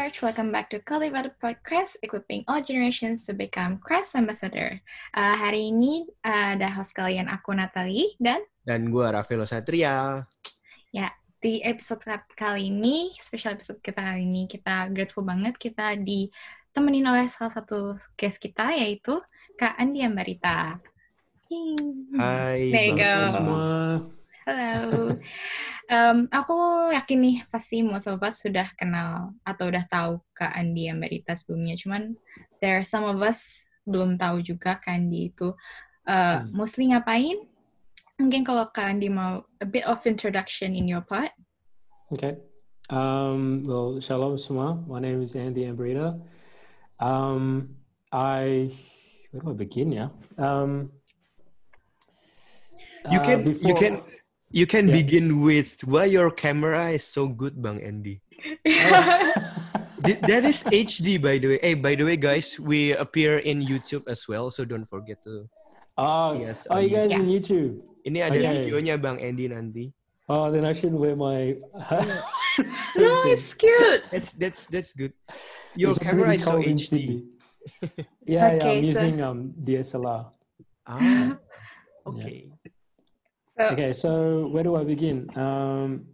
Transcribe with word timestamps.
Church. 0.00 0.24
Welcome 0.24 0.48
back 0.48 0.72
to 0.72 0.80
Cultivated 0.80 1.36
Podcast, 1.36 2.00
equipping 2.00 2.40
all 2.48 2.64
generations 2.64 3.28
to 3.28 3.36
become 3.36 3.76
Christ 3.84 4.16
Ambassador. 4.16 4.80
Uh, 5.12 5.36
hari 5.36 5.68
ini 5.68 6.08
uh, 6.24 6.56
ada 6.56 6.72
host 6.72 6.96
kalian 6.96 7.28
aku 7.28 7.52
Natalie 7.52 8.16
dan 8.16 8.40
dan 8.64 8.88
gue 8.88 9.04
Rafael 9.04 9.44
Satria. 9.44 10.24
Ya, 10.88 11.12
di 11.44 11.60
episode 11.60 12.00
kali 12.32 12.72
ini, 12.72 13.12
special 13.20 13.60
episode 13.60 13.84
kita 13.84 14.00
kali 14.00 14.24
ini, 14.24 14.48
kita 14.48 14.88
grateful 14.88 15.20
banget 15.20 15.60
kita 15.60 15.92
ditemenin 16.00 17.04
oleh 17.04 17.28
salah 17.28 17.52
satu 17.52 18.00
guest 18.16 18.40
kita 18.40 18.72
yaitu 18.72 19.20
Kak 19.60 19.76
Andi 19.76 20.00
Ambarita. 20.00 20.80
Hai. 22.16 22.72
There 22.72 22.88
you 22.88 22.96
go. 22.96 23.14
semua. 23.28 23.68
Halo. 24.48 25.20
Um, 25.90 26.30
aku 26.30 26.54
yakin 26.94 27.18
nih 27.18 27.36
pasti 27.50 27.82
most 27.82 28.06
of 28.06 28.22
us 28.22 28.46
sudah 28.46 28.70
kenal 28.78 29.34
atau 29.42 29.66
udah 29.66 29.82
tahu 29.90 30.22
Kak 30.38 30.54
Andi 30.54 30.86
Ambarita 30.86 31.34
sebelumnya. 31.34 31.74
Cuman 31.74 32.14
there 32.62 32.78
are 32.78 32.86
some 32.86 33.02
of 33.02 33.18
us 33.18 33.66
belum 33.82 34.14
tahu 34.14 34.38
juga 34.38 34.78
Kak 34.78 34.94
Andi 34.94 35.34
itu 35.34 35.50
uh, 36.06 36.46
Hmm. 36.46 36.54
mostly 36.54 36.94
ngapain. 36.94 37.42
Mungkin 38.22 38.46
kalau 38.46 38.70
Kak 38.70 38.86
Andi 38.86 39.10
mau 39.10 39.42
a 39.58 39.66
bit 39.66 39.82
of 39.82 39.98
introduction 40.06 40.78
in 40.78 40.86
your 40.86 41.02
part. 41.02 41.34
Okay. 42.14 42.38
Um, 42.86 43.66
well, 43.66 43.98
shalom 43.98 44.38
semua. 44.38 44.78
My 44.86 45.02
name 45.02 45.26
is 45.26 45.34
Andy 45.34 45.66
Ambrita. 45.66 46.14
Um, 47.02 47.74
I 48.14 48.70
where 49.34 49.42
do 49.42 49.50
I 49.50 49.58
begin? 49.58 49.90
Yeah. 49.90 50.14
Um, 50.38 50.94
You 53.10 53.18
uh, 53.18 53.24
can 53.26 53.38
you 53.42 53.46
before- 53.58 53.74
can 53.74 53.94
you 54.50 54.66
can 54.66 54.88
Yeah. 54.88 54.94
begin 55.02 55.40
with 55.42 55.78
why 55.86 56.06
your 56.10 56.30
camera 56.30 56.90
is 56.90 57.04
so 57.06 57.28
good, 57.30 57.54
Bang 57.62 57.82
Andy. 57.82 58.20
Th- 60.00 60.20
that 60.24 60.44
is 60.48 60.64
HD 60.64 61.20
by 61.20 61.36
the 61.38 61.56
way. 61.56 61.58
Hey, 61.60 61.74
by 61.74 61.94
the 61.94 62.04
way, 62.04 62.16
guys, 62.16 62.56
we 62.58 62.96
appear 62.96 63.38
in 63.44 63.60
YouTube 63.60 64.08
as 64.08 64.24
well, 64.26 64.50
so 64.50 64.64
don't 64.64 64.88
forget 64.88 65.20
to. 65.24 65.44
Oh, 66.00 66.32
Yes, 66.40 66.64
oh, 66.72 66.80
you 66.80 66.88
guys 66.88 67.10
Yeah. 67.12 67.20
on 67.20 67.28
YouTube. 67.28 67.84
Ini 68.08 68.18
ada 68.24 68.38
Yes. 68.40 68.64
videonya 68.64 68.96
Bang 68.96 69.20
Andy 69.20 69.44
nanti. 69.52 69.92
Oh, 70.30 70.48
then 70.48 70.64
I 70.64 70.72
shouldn't 70.72 70.96
wear 71.02 71.12
my. 71.18 71.58
no, 72.96 73.08
it's 73.28 73.52
cute. 73.52 74.06
That's 74.08 74.32
that's 74.32 74.64
that's 74.70 74.92
good. 74.96 75.12
Your 75.76 75.90
It's 75.92 76.00
camera 76.00 76.32
really 76.32 76.40
is 76.40 76.46
so 76.48 76.56
HD. 76.62 76.80
Sydney. 76.80 77.18
yeah, 78.24 78.56
yeah. 78.56 78.64
I'm 78.72 78.80
so- 78.80 78.90
using 78.94 79.14
um 79.20 79.52
DSLR. 79.58 80.30
Ah, 80.88 81.36
okay. 82.08 82.48
So, 83.60 83.66
Okay, 83.66 83.92
so 83.92 84.46
where 84.46 84.62
do 84.62 84.74
I 84.76 84.84
begin? 84.84 85.28
Um, 85.36 86.06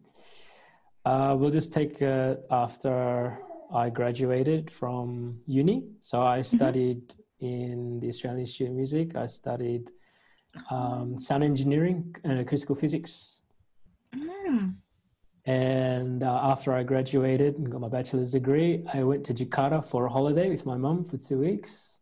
uh, 1.05 1.37
we'll 1.39 1.53
just 1.53 1.73
take 1.73 2.03
uh, 2.03 2.35
after 2.51 3.39
I 3.73 3.89
graduated 3.89 4.69
from 4.69 5.39
uni. 5.47 5.85
So 6.01 6.23
I 6.23 6.43
studied 6.43 7.15
in 7.39 8.01
the 8.01 8.09
Australian 8.09 8.41
Institute 8.41 8.71
of 8.71 8.75
Music. 8.75 9.15
I 9.15 9.27
studied 9.27 9.93
um, 10.71 11.21
sound 11.21 11.45
engineering 11.45 12.17
and 12.25 12.41
acoustical 12.41 12.75
physics. 12.75 13.43
mm, 14.13 14.75
And 15.45 16.25
uh, 16.25 16.41
after 16.43 16.73
I 16.73 16.83
graduated 16.83 17.59
and 17.59 17.71
got 17.71 17.81
my 17.81 17.89
bachelor's 17.89 18.33
degree, 18.33 18.85
I 18.93 19.05
went 19.05 19.23
to 19.27 19.35
Jakarta 19.35 19.85
for 19.85 20.07
a 20.07 20.11
holiday 20.11 20.49
with 20.49 20.67
my 20.67 20.77
mum 20.77 21.05
for 21.05 21.17
two 21.17 21.39
weeks. 21.39 21.99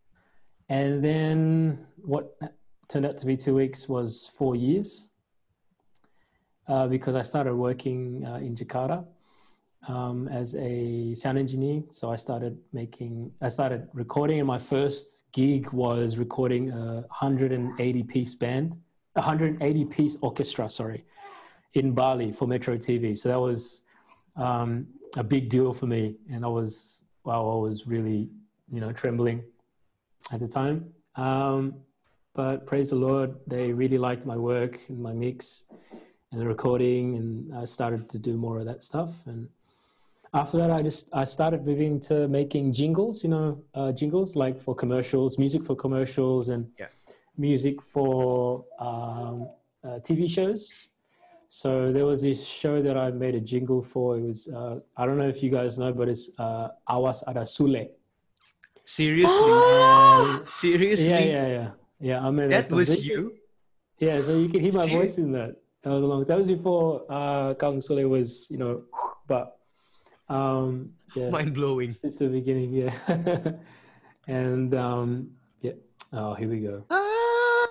And 0.70 1.04
then 1.04 1.84
what 1.98 2.34
turned 2.88 3.04
out 3.04 3.18
to 3.18 3.26
be 3.26 3.36
two 3.36 3.54
weeks 3.54 3.90
was 3.90 4.30
four 4.38 4.56
years 4.56 5.10
uh, 6.68 6.86
because 6.86 7.14
I 7.14 7.22
started 7.22 7.54
working 7.54 8.24
uh, 8.26 8.36
in 8.36 8.54
Jakarta 8.54 9.04
um, 9.88 10.28
as 10.28 10.54
a 10.54 11.14
sound 11.14 11.38
engineer. 11.38 11.82
So 11.90 12.10
I 12.10 12.16
started 12.16 12.58
making, 12.72 13.32
I 13.40 13.48
started 13.48 13.88
recording, 13.92 14.38
and 14.38 14.46
my 14.46 14.58
first 14.58 15.24
gig 15.32 15.70
was 15.72 16.16
recording 16.16 16.70
a 16.70 17.04
180 17.08 18.02
piece 18.04 18.34
band, 18.34 18.76
180 19.14 19.84
piece 19.86 20.16
orchestra, 20.20 20.70
sorry 20.70 21.04
in 21.74 21.92
Bali 21.92 22.32
for 22.32 22.46
Metro 22.48 22.76
TV. 22.76 23.16
So 23.16 23.28
that 23.28 23.40
was 23.40 23.82
um, 24.36 24.86
a 25.16 25.24
big 25.24 25.48
deal 25.48 25.72
for 25.72 25.86
me, 25.86 26.16
and 26.30 26.44
I 26.44 26.48
was 26.48 27.04
wow, 27.24 27.48
I 27.50 27.56
was 27.56 27.86
really 27.86 28.28
you 28.72 28.80
know 28.80 28.92
trembling 28.92 29.42
at 30.32 30.40
the 30.40 30.48
time. 30.48 30.92
Um, 31.16 31.74
but 32.34 32.66
praise 32.66 32.90
the 32.90 32.96
Lord, 32.96 33.36
they 33.46 33.72
really 33.72 33.98
liked 33.98 34.26
my 34.26 34.36
work 34.36 34.80
and 34.88 35.00
my 35.00 35.12
mix 35.12 35.64
and 36.34 36.42
the 36.42 36.48
recording, 36.48 37.14
and 37.16 37.54
I 37.54 37.64
started 37.64 38.08
to 38.10 38.18
do 38.18 38.36
more 38.36 38.58
of 38.58 38.66
that 38.66 38.82
stuff. 38.82 39.24
And 39.26 39.48
after 40.34 40.58
that, 40.58 40.70
I 40.72 40.82
just 40.82 41.08
I 41.12 41.24
started 41.24 41.64
moving 41.64 42.00
to 42.08 42.26
making 42.26 42.72
jingles, 42.72 43.22
you 43.22 43.30
know, 43.30 43.62
uh, 43.74 43.92
jingles 43.92 44.34
like 44.34 44.58
for 44.60 44.74
commercials, 44.74 45.38
music 45.38 45.62
for 45.64 45.76
commercials, 45.76 46.48
and 46.48 46.66
Yeah. 46.78 46.88
music 47.38 47.80
for 47.80 48.64
um, 48.80 49.48
uh, 49.84 50.00
TV 50.06 50.28
shows. 50.28 50.88
So 51.48 51.92
there 51.92 52.04
was 52.04 52.20
this 52.22 52.44
show 52.44 52.82
that 52.82 52.96
I 52.96 53.12
made 53.12 53.36
a 53.36 53.40
jingle 53.40 53.80
for. 53.80 54.18
It 54.18 54.22
was 54.22 54.48
uh, 54.48 54.80
I 54.96 55.06
don't 55.06 55.18
know 55.18 55.28
if 55.28 55.40
you 55.40 55.50
guys 55.50 55.78
know, 55.78 55.92
but 55.92 56.08
it's 56.08 56.30
uh, 56.38 56.70
Awas 56.88 57.22
Ada 57.28 57.42
Sule. 57.46 57.90
Seriously, 58.84 59.30
Oh! 59.38 60.40
And- 60.42 60.48
seriously, 60.56 61.08
yeah, 61.10 61.20
yeah, 61.20 61.46
yeah, 61.46 61.70
yeah. 62.00 62.26
I 62.26 62.30
made 62.30 62.50
that 62.50 62.70
was 62.72 63.06
you 63.06 63.14
you. 63.14 63.34
Yeah, 64.00 64.20
so 64.20 64.36
you 64.36 64.48
can 64.48 64.60
hear 64.60 64.72
my 64.72 64.86
Serious? 64.86 64.94
voice 65.14 65.18
in 65.18 65.30
that. 65.38 65.54
That 65.84 65.90
was 65.90 66.02
a 66.02 66.06
long. 66.06 66.24
That 66.24 66.38
was 66.38 66.48
before 66.48 67.04
uh, 67.10 67.52
Kang 67.54 67.78
Sule 67.80 68.08
was, 68.08 68.48
you 68.50 68.56
know, 68.56 68.84
but 69.28 69.58
um, 70.28 70.90
yeah, 71.14 71.28
Mind 71.30 71.52
blowing. 71.54 71.92
since 71.92 72.16
the 72.16 72.28
beginning, 72.28 72.72
yeah. 72.72 72.94
and 74.26 74.74
um, 74.74 75.30
yeah. 75.60 75.72
Oh, 76.12 76.32
here 76.34 76.48
we 76.48 76.60
go. 76.60 76.84
Ah. 76.90 77.66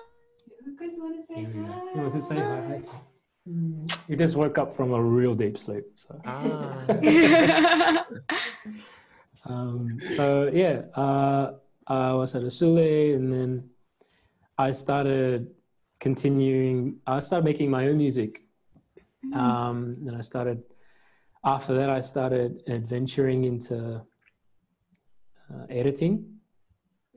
you 0.64 0.76
guys 0.78 0.92
want 0.96 1.16
to 1.20 1.26
say 1.26 1.40
Here 1.40 1.48
we. 1.48 1.64
He 1.92 1.98
wants 1.98 2.14
to 2.14 2.22
say 2.22 2.36
hi. 2.36 2.80
Mm, 3.48 3.92
He 4.08 4.16
just 4.16 4.36
woke 4.36 4.56
up 4.58 4.72
from 4.72 4.92
a 4.92 5.02
real 5.02 5.34
deep 5.34 5.58
sleep. 5.58 5.84
So, 5.96 6.18
Ah. 6.24 6.84
um, 9.44 9.98
so 10.16 10.50
yeah, 10.52 10.82
uh, 10.94 11.52
I 11.86 12.12
was 12.14 12.34
at 12.34 12.42
Asule, 12.42 13.14
and 13.16 13.32
then 13.32 13.70
I 14.56 14.72
started 14.72 15.50
continuing. 16.00 16.96
I 17.06 17.20
started 17.20 17.44
making 17.44 17.70
my 17.70 17.88
own 17.88 17.98
music. 17.98 18.44
Um, 19.32 19.96
and 20.06 20.16
I 20.16 20.20
started. 20.20 20.62
After 21.44 21.74
that, 21.74 21.90
I 21.90 22.00
started 22.00 22.62
adventuring 22.68 23.44
into 23.44 24.02
uh, 25.50 25.66
editing, 25.70 26.26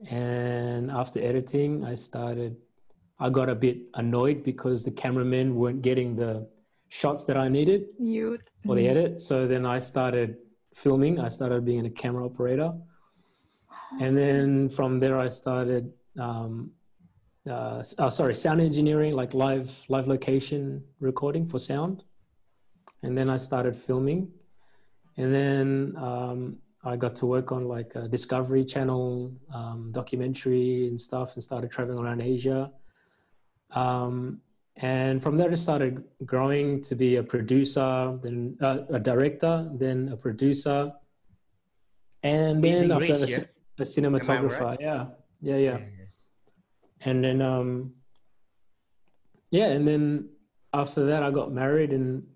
and 0.08 0.90
after 0.90 1.20
editing, 1.20 1.84
I 1.84 1.94
started. 1.94 2.56
I 3.20 3.30
got 3.30 3.48
a 3.48 3.54
bit 3.54 3.78
annoyed 3.94 4.44
because 4.44 4.84
the 4.84 4.90
cameramen 4.90 5.56
weren't 5.56 5.82
getting 5.82 6.14
the 6.14 6.48
shots 6.88 7.24
that 7.24 7.36
I 7.36 7.48
needed 7.48 7.86
you. 7.98 8.38
for 8.64 8.76
the 8.76 8.88
edit. 8.88 9.20
So 9.20 9.46
then 9.46 9.66
I 9.66 9.80
started 9.80 10.36
filming. 10.74 11.18
I 11.18 11.28
started 11.28 11.64
being 11.64 11.84
a 11.86 11.90
camera 11.90 12.24
operator, 12.24 12.72
and 14.00 14.16
then 14.16 14.68
from 14.68 14.98
there 14.98 15.18
I 15.18 15.28
started. 15.28 15.92
Um, 16.18 16.72
uh, 17.48 17.82
oh, 17.98 18.10
sorry, 18.10 18.34
sound 18.34 18.60
engineering, 18.60 19.14
like 19.14 19.34
live 19.34 19.70
live 19.88 20.06
location 20.06 20.84
recording 21.00 21.46
for 21.46 21.58
sound, 21.58 22.04
and 23.02 23.16
then 23.16 23.28
I 23.30 23.36
started 23.36 23.74
filming, 23.76 24.30
and 25.16 25.34
then 25.34 25.94
um, 25.96 26.58
I 26.84 26.96
got 26.96 27.16
to 27.16 27.26
work 27.26 27.52
on 27.52 27.68
like 27.68 27.94
a 27.94 28.08
Discovery 28.08 28.64
Channel 28.64 29.32
um, 29.52 29.90
documentary 29.92 30.88
and 30.88 31.00
stuff, 31.00 31.34
and 31.34 31.42
started 31.42 31.70
traveling 31.70 31.98
around 31.98 32.22
Asia. 32.22 32.70
Um, 33.72 34.40
and 34.76 35.20
from 35.20 35.36
there, 35.36 35.50
I 35.50 35.54
started 35.54 36.04
growing 36.24 36.82
to 36.82 36.94
be 36.94 37.16
a 37.16 37.22
producer, 37.22 38.18
then 38.22 38.56
uh, 38.60 38.78
a 38.90 39.00
director, 39.00 39.68
then 39.74 40.10
a 40.12 40.16
producer, 40.16 40.92
and 42.22 42.62
then 42.62 42.90
Amazing 42.90 43.22
after 43.22 43.46
a, 43.78 43.82
a 43.82 43.84
cinematographer. 43.84 44.60
right? 44.60 44.80
Yeah, 44.80 45.06
yeah, 45.40 45.56
yeah. 45.56 45.78
And 47.02 47.24
then, 47.24 47.40
um, 47.42 47.92
yeah, 49.50 49.66
and 49.66 49.86
then 49.86 50.28
after 50.72 51.06
that, 51.06 51.22
I 51.22 51.30
got 51.30 51.52
married, 51.52 51.92
and 51.92 52.26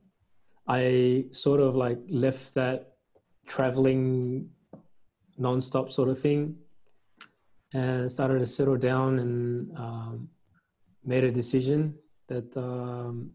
I 0.67 1.27
sort 1.33 1.61
of 1.61 1.75
like 1.75 1.99
left 2.09 2.55
that 2.55 2.95
traveling 3.47 4.51
nonstop 5.39 5.93
sort 5.93 6.09
of 6.09 6.19
thing, 6.19 6.57
and 7.75 8.11
started 8.11 8.39
to 8.39 8.47
settle 8.47 8.77
down 8.77 9.19
and 9.19 9.77
um, 9.77 10.29
made 11.05 11.25
a 11.25 11.33
decision 11.33 11.95
that 12.29 12.57
um, 12.57 13.33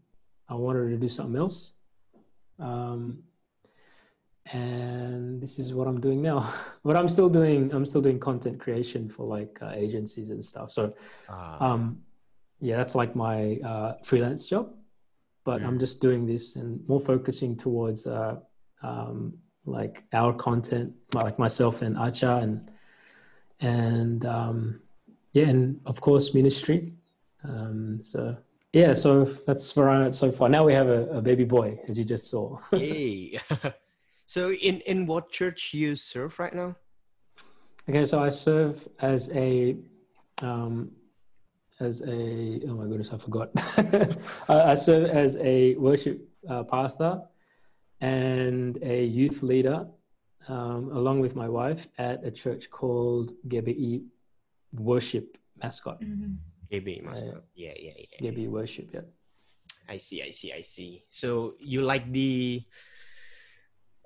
I 0.48 0.54
wanted 0.54 0.88
to 0.90 0.96
do 0.96 1.08
something 1.08 1.36
else. 1.36 1.72
Um, 2.58 3.22
and 4.52 5.40
this 5.40 5.58
is 5.58 5.74
what 5.74 5.86
I'm 5.88 6.00
doing 6.00 6.22
now. 6.22 6.52
but 6.84 6.96
I'm 6.96 7.08
still 7.08 7.28
doing 7.28 7.72
I'm 7.72 7.86
still 7.86 8.00
doing 8.00 8.18
content 8.18 8.58
creation 8.60 9.08
for 9.08 9.26
like 9.26 9.58
uh, 9.62 9.72
agencies 9.74 10.30
and 10.30 10.44
stuff. 10.44 10.70
So 10.70 10.94
Ah. 11.28 11.72
um, 11.72 12.02
yeah, 12.60 12.76
that's 12.76 12.94
like 12.94 13.14
my 13.14 13.58
uh, 13.64 13.94
freelance 14.02 14.46
job. 14.46 14.74
But 15.44 15.62
I'm 15.62 15.78
just 15.78 16.00
doing 16.02 16.26
this 16.26 16.56
and 16.56 16.86
more 16.88 17.00
focusing 17.00 17.56
towards 17.56 18.06
uh, 18.06 18.36
um, 18.82 19.32
like 19.64 20.04
our 20.12 20.32
content, 20.34 20.92
like 21.14 21.38
myself 21.38 21.80
and 21.80 21.96
Acha, 21.96 22.42
and 22.42 22.70
and 23.60 24.26
um, 24.26 24.80
yeah, 25.32 25.46
and 25.46 25.80
of 25.86 26.00
course 26.02 26.34
ministry. 26.34 26.92
Um, 27.44 28.02
so 28.02 28.36
yeah, 28.74 28.92
so 28.92 29.24
that's 29.46 29.74
where 29.74 29.88
I'm 29.88 30.06
at 30.06 30.12
so 30.12 30.30
far. 30.30 30.50
Now 30.50 30.64
we 30.66 30.74
have 30.74 30.88
a, 30.88 31.06
a 31.08 31.22
baby 31.22 31.44
boy, 31.44 31.80
as 31.88 31.98
you 31.98 32.04
just 32.04 32.26
saw. 32.26 32.58
Hey. 32.70 33.40
so 34.28 34.52
in 34.52 34.80
in 34.82 35.06
what 35.06 35.32
church 35.32 35.72
you 35.72 35.96
serve 35.96 36.38
right 36.38 36.54
now? 36.54 36.76
Okay, 37.88 38.04
so 38.04 38.20
I 38.20 38.28
serve 38.28 38.86
as 39.00 39.30
a 39.32 39.74
um, 40.42 40.90
as 41.80 42.02
a 42.02 42.60
oh 42.68 42.74
my 42.74 42.84
goodness, 42.84 43.10
I 43.10 43.16
forgot. 43.16 43.48
I, 44.48 44.72
I 44.72 44.74
serve 44.74 45.08
as 45.08 45.38
a 45.38 45.76
worship 45.76 46.28
uh, 46.46 46.62
pastor 46.62 47.22
and 48.02 48.76
a 48.82 49.02
youth 49.02 49.42
leader, 49.42 49.88
um, 50.46 50.90
along 50.92 51.20
with 51.20 51.34
my 51.34 51.48
wife, 51.48 51.88
at 51.96 52.22
a 52.22 52.30
church 52.30 52.70
called 52.70 53.32
GBI 53.48 54.04
Worship 54.74 55.38
Mascot. 55.56 56.02
Mm-hmm. 56.02 56.34
GB 56.70 57.02
mascot. 57.02 57.44
yeah, 57.54 57.72
yeah, 57.80 57.92
yeah. 57.96 58.30
GBI 58.30 58.48
Worship, 58.48 58.90
yeah. 58.92 59.08
I 59.88 59.96
see, 59.96 60.22
I 60.22 60.30
see, 60.32 60.52
I 60.52 60.60
see. 60.60 61.04
So 61.08 61.54
you 61.58 61.80
like 61.80 62.12
the 62.12 62.62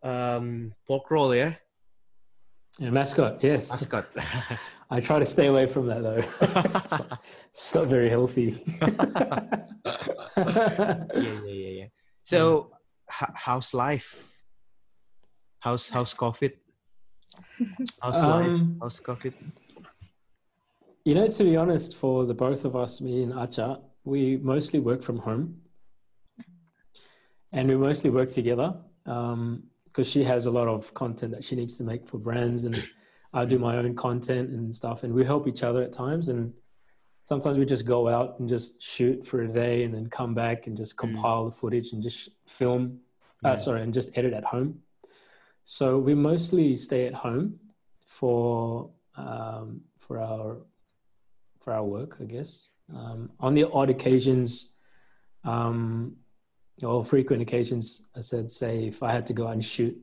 um 0.02 0.72
pork 0.86 1.10
roll, 1.10 1.34
yeah? 1.34 1.54
And 2.80 2.92
mascot, 2.92 3.42
yes. 3.42 3.70
Mascot. 3.70 4.06
I 4.90 5.00
try 5.00 5.18
to 5.18 5.24
stay 5.24 5.46
away 5.46 5.66
from 5.66 5.86
that 5.86 6.02
though. 6.02 6.22
it's, 6.40 6.92
not, 6.92 7.22
it's 7.52 7.74
not 7.74 7.86
very 7.86 8.08
healthy. 8.10 8.62
yeah, 8.80 9.64
yeah, 11.14 11.38
yeah, 11.46 11.68
yeah. 11.80 11.86
So 12.22 12.70
h- 13.10 13.30
how's 13.34 13.72
life? 13.74 14.22
How's 15.60 15.88
how's 15.88 16.12
COVID? 16.14 16.52
How's 18.00 18.22
life? 18.22 18.46
Um, 18.46 18.78
How's 18.80 19.00
COVID? 19.00 19.32
You 21.04 21.14
know, 21.14 21.28
to 21.28 21.44
be 21.44 21.56
honest, 21.56 21.96
for 21.96 22.24
the 22.24 22.34
both 22.34 22.64
of 22.64 22.76
us, 22.76 23.00
me 23.00 23.22
and 23.22 23.32
Acha, 23.32 23.80
we 24.04 24.36
mostly 24.36 24.78
work 24.78 25.02
from 25.02 25.18
home. 25.18 25.58
And 27.52 27.68
we 27.68 27.76
mostly 27.76 28.10
work 28.10 28.30
together 28.30 28.74
because 29.92 30.08
she 30.08 30.24
has 30.24 30.46
a 30.46 30.50
lot 30.50 30.68
of 30.68 30.92
content 30.94 31.32
that 31.32 31.44
she 31.44 31.54
needs 31.54 31.76
to 31.76 31.84
make 31.84 32.06
for 32.06 32.16
brands, 32.18 32.64
and 32.64 32.82
I 33.34 33.44
do 33.44 33.58
my 33.58 33.76
own 33.76 33.94
content 33.94 34.48
and 34.50 34.74
stuff. 34.74 35.04
And 35.04 35.12
we 35.12 35.24
help 35.24 35.46
each 35.46 35.62
other 35.62 35.82
at 35.82 35.92
times. 35.92 36.28
And 36.30 36.52
sometimes 37.24 37.58
we 37.58 37.66
just 37.66 37.84
go 37.84 38.08
out 38.08 38.38
and 38.40 38.48
just 38.48 38.82
shoot 38.82 39.26
for 39.26 39.42
a 39.42 39.48
day 39.48 39.84
and 39.84 39.92
then 39.94 40.06
come 40.08 40.34
back 40.34 40.66
and 40.66 40.76
just 40.76 40.96
compile 40.96 41.44
the 41.44 41.50
footage 41.50 41.92
and 41.92 42.02
just 42.02 42.30
film, 42.46 43.00
Yeah. 43.42 43.52
uh, 43.52 43.56
sorry, 43.58 43.82
and 43.82 43.92
just 43.92 44.10
edit 44.16 44.32
at 44.32 44.44
home. 44.44 44.80
So 45.64 45.98
we 45.98 46.14
mostly 46.14 46.76
stay 46.76 47.06
at 47.06 47.14
home 47.14 47.58
for 48.06 48.90
um, 49.16 49.82
for 49.98 50.18
our 50.18 50.56
for 51.60 51.72
our 51.74 51.84
work, 51.84 52.16
I 52.20 52.24
guess. 52.24 52.68
Um, 52.94 53.30
on 53.38 53.54
the 53.54 53.64
odd 53.70 53.90
occasions, 53.90 54.72
um, 55.44 56.16
or 56.82 57.04
frequent 57.04 57.42
occasions, 57.42 58.06
I 58.16 58.20
said, 58.20 58.50
say, 58.50 58.86
if 58.86 59.02
I 59.02 59.12
had 59.12 59.26
to 59.26 59.32
go 59.32 59.46
out 59.46 59.52
and 59.54 59.64
shoot 59.64 59.96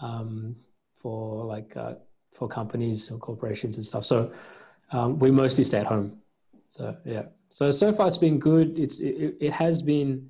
um, 0.00 0.56
for 0.96 1.44
like 1.44 1.76
uh, 1.76 1.94
for 2.34 2.48
companies 2.48 3.10
or 3.10 3.18
corporations 3.18 3.76
and 3.76 3.84
stuff. 3.84 4.04
So 4.04 4.32
um, 4.92 5.18
we 5.18 5.30
mostly 5.30 5.64
stay 5.64 5.78
at 5.78 5.86
home. 5.86 6.18
So 6.68 6.94
yeah. 7.04 7.24
So 7.50 7.70
so 7.70 7.92
far 7.92 8.06
it's 8.06 8.16
been 8.16 8.38
good. 8.38 8.78
It's 8.78 9.00
it, 9.00 9.36
it 9.40 9.52
has 9.52 9.82
been 9.82 10.28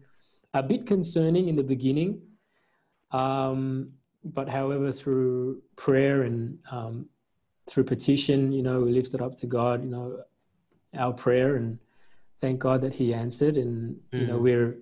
a 0.55 0.62
bit 0.62 0.87
concerning 0.87 1.49
in 1.49 1.56
the 1.56 1.62
beginning, 1.62 2.20
um, 3.12 3.93
but 4.25 4.49
however, 4.49 4.93
through 4.93 5.62
prayer 5.76 6.23
and 6.23 6.58
um, 6.70 7.06
through 7.69 7.85
petition, 7.85 8.53
you 8.53 8.62
know, 8.62 8.81
we 8.81 8.93
lifted 8.93 9.20
up 9.23 9.37
to 9.37 9.46
God, 9.46 9.85
you 9.85 9.91
know, 9.91 10.23
our 10.96 11.12
prayer 11.12 11.56
and 11.56 11.79
thank 12.41 12.58
God 12.58 12.81
that 12.82 12.94
He 12.94 13.12
answered. 13.14 13.56
And 13.56 13.96
you 14.12 14.26
know, 14.26 14.38
Mhm. 14.38 14.43
we're 14.43 14.79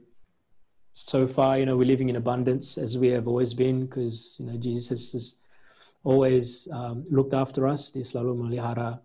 so 0.98 1.26
far, 1.26 1.58
you 1.58 1.66
know, 1.66 1.76
we're 1.76 1.86
living 1.86 2.08
in 2.08 2.16
abundance 2.16 2.76
as 2.76 2.98
we 2.98 3.08
have 3.14 3.28
always 3.28 3.54
been 3.54 3.86
because 3.86 4.34
you 4.38 4.46
know 4.46 4.56
Jesus 4.58 5.12
has 5.12 5.36
always 6.02 6.66
um, 6.72 7.04
looked 7.10 7.34
after 7.34 7.68
us. 7.70 7.94
Dia 7.94 8.02
selalu 8.02 8.50
melihara 8.50 8.98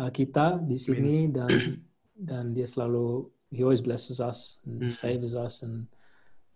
uh, 0.00 0.08
kita 0.08 0.64
di 0.64 0.80
sini 0.80 1.28
dan 1.28 1.76
dan 2.32 2.56
dia 2.56 2.64
selalu 2.64 3.28
he 3.52 3.60
always 3.60 3.84
blesses 3.84 4.24
us 4.24 4.64
and 4.64 4.88
Mhm. 4.88 4.96
favors 4.96 5.36
us 5.36 5.60
and 5.60 5.84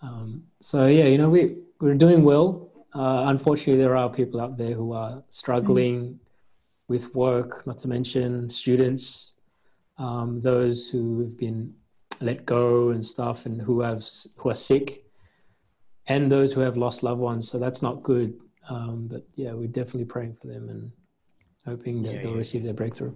um, 0.01 0.47
so 0.63 0.87
yeah, 0.89 1.05
you 1.05 1.19
know, 1.21 1.29
we 1.29 1.61
we're 1.85 1.99
doing 1.99 2.25
well. 2.25 2.73
Uh, 2.97 3.29
unfortunately, 3.29 3.77
there 3.77 3.93
are 3.93 4.09
people 4.09 4.41
out 4.41 4.57
there 4.57 4.73
who 4.73 4.97
are 4.97 5.21
struggling 5.29 6.17
with 6.89 7.13
work, 7.13 7.67
not 7.69 7.77
to 7.85 7.89
mention 7.93 8.49
students, 8.49 9.37
um, 10.01 10.41
those 10.41 10.89
who 10.89 11.21
have 11.21 11.37
been 11.37 11.77
let 12.21 12.45
go 12.47 12.91
and 12.91 13.05
stuff, 13.05 13.47
and 13.47 13.61
who 13.61 13.81
have 13.81 14.05
who 14.37 14.51
are 14.51 14.55
sick, 14.55 15.05
and 16.07 16.31
those 16.31 16.53
who 16.53 16.61
have 16.61 16.77
lost 16.77 17.03
loved 17.03 17.21
ones. 17.21 17.49
So 17.49 17.59
that's 17.59 17.83
not 17.83 18.03
good. 18.03 18.35
Um, 18.69 19.09
but 19.11 19.25
yeah, 19.35 19.53
we're 19.55 19.69
definitely 19.69 20.05
praying 20.05 20.37
for 20.41 20.47
them 20.49 20.69
and 20.69 20.91
hoping 21.65 22.03
that 22.03 22.15
Yeah, 22.15 22.23
they'll 22.23 22.31
yeah. 22.33 22.37
receive 22.37 22.63
their 22.65 22.75
breakthrough. 22.75 23.15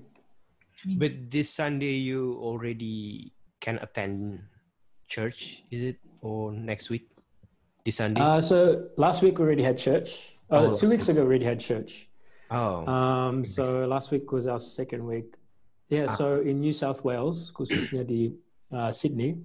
But 0.97 1.31
this 1.31 1.51
Sunday 1.51 1.95
you 2.01 2.35
already 2.41 3.33
can 3.61 3.79
attend 3.79 4.41
church, 5.09 5.63
is 5.71 5.83
it? 5.83 5.97
Or 6.23 6.53
next 6.53 6.89
week? 6.91 7.11
This 7.85 7.97
Sunday? 7.97 8.21
Uh, 8.21 8.41
so 8.41 8.89
last 8.97 9.23
week 9.23 9.39
we 9.39 9.45
already 9.45 9.63
had 9.63 9.77
church. 9.77 10.35
Oh, 10.51 10.73
Uh, 10.73 10.75
two 10.77 10.89
weeks 10.89 11.09
ago 11.09 11.21
we 11.23 11.27
already 11.27 11.45
had 11.45 11.61
church. 11.61 12.09
oh. 12.51 12.87
Um, 12.87 13.45
so 13.45 13.85
last 13.87 14.11
week 14.11 14.31
was 14.33 14.47
our 14.47 14.59
second 14.59 15.05
week. 15.05 15.35
Yeah, 15.89 16.07
Ah. 16.09 16.15
so 16.15 16.41
in 16.41 16.61
New 16.61 16.73
South 16.73 17.05
Wales, 17.05 17.51
because 17.51 17.71
it's 17.71 17.93
near 17.93 18.05
di 18.05 18.33
uh, 18.73 18.91
Sydney, 18.93 19.37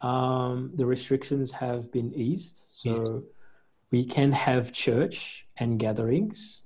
um, 0.00 0.70
the 0.74 0.86
restrictions 0.86 1.52
have 1.52 1.90
been 1.92 2.12
eased. 2.14 2.62
So 2.68 3.24
we 3.90 4.04
can 4.04 4.32
have 4.32 4.72
church 4.72 5.46
and 5.56 5.78
gatherings. 5.78 6.64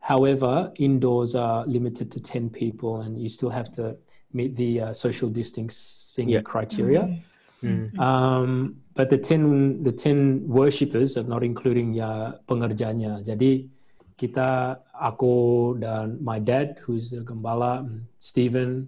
However, 0.00 0.72
indoors 0.78 1.34
are 1.34 1.66
limited 1.66 2.10
to 2.12 2.20
10 2.20 2.50
people 2.50 3.02
and 3.02 3.20
you 3.20 3.28
still 3.28 3.50
have 3.50 3.70
to 3.72 3.96
meet 4.32 4.56
the 4.56 4.80
uh, 4.80 4.92
social 4.92 5.28
distancing 5.28 6.28
Yeah. 6.28 6.40
criteria. 6.42 7.20
Mm. 7.62 7.98
Um, 7.98 8.76
but 8.94 9.10
the 9.10 9.18
ten 9.18 9.82
the 9.82 9.90
ten 9.90 10.46
worshippers 10.46 11.16
are 11.18 11.26
not 11.26 11.42
including 11.42 11.90
ya 11.94 12.38
pengerjanya. 12.46 13.18
Jadi 13.26 13.66
kita 14.14 14.78
aku 14.94 15.74
dan 15.78 16.22
my 16.22 16.38
dad 16.38 16.78
who's 16.86 17.10
the 17.10 17.22
gembala, 17.26 17.82
Stephen 18.22 18.86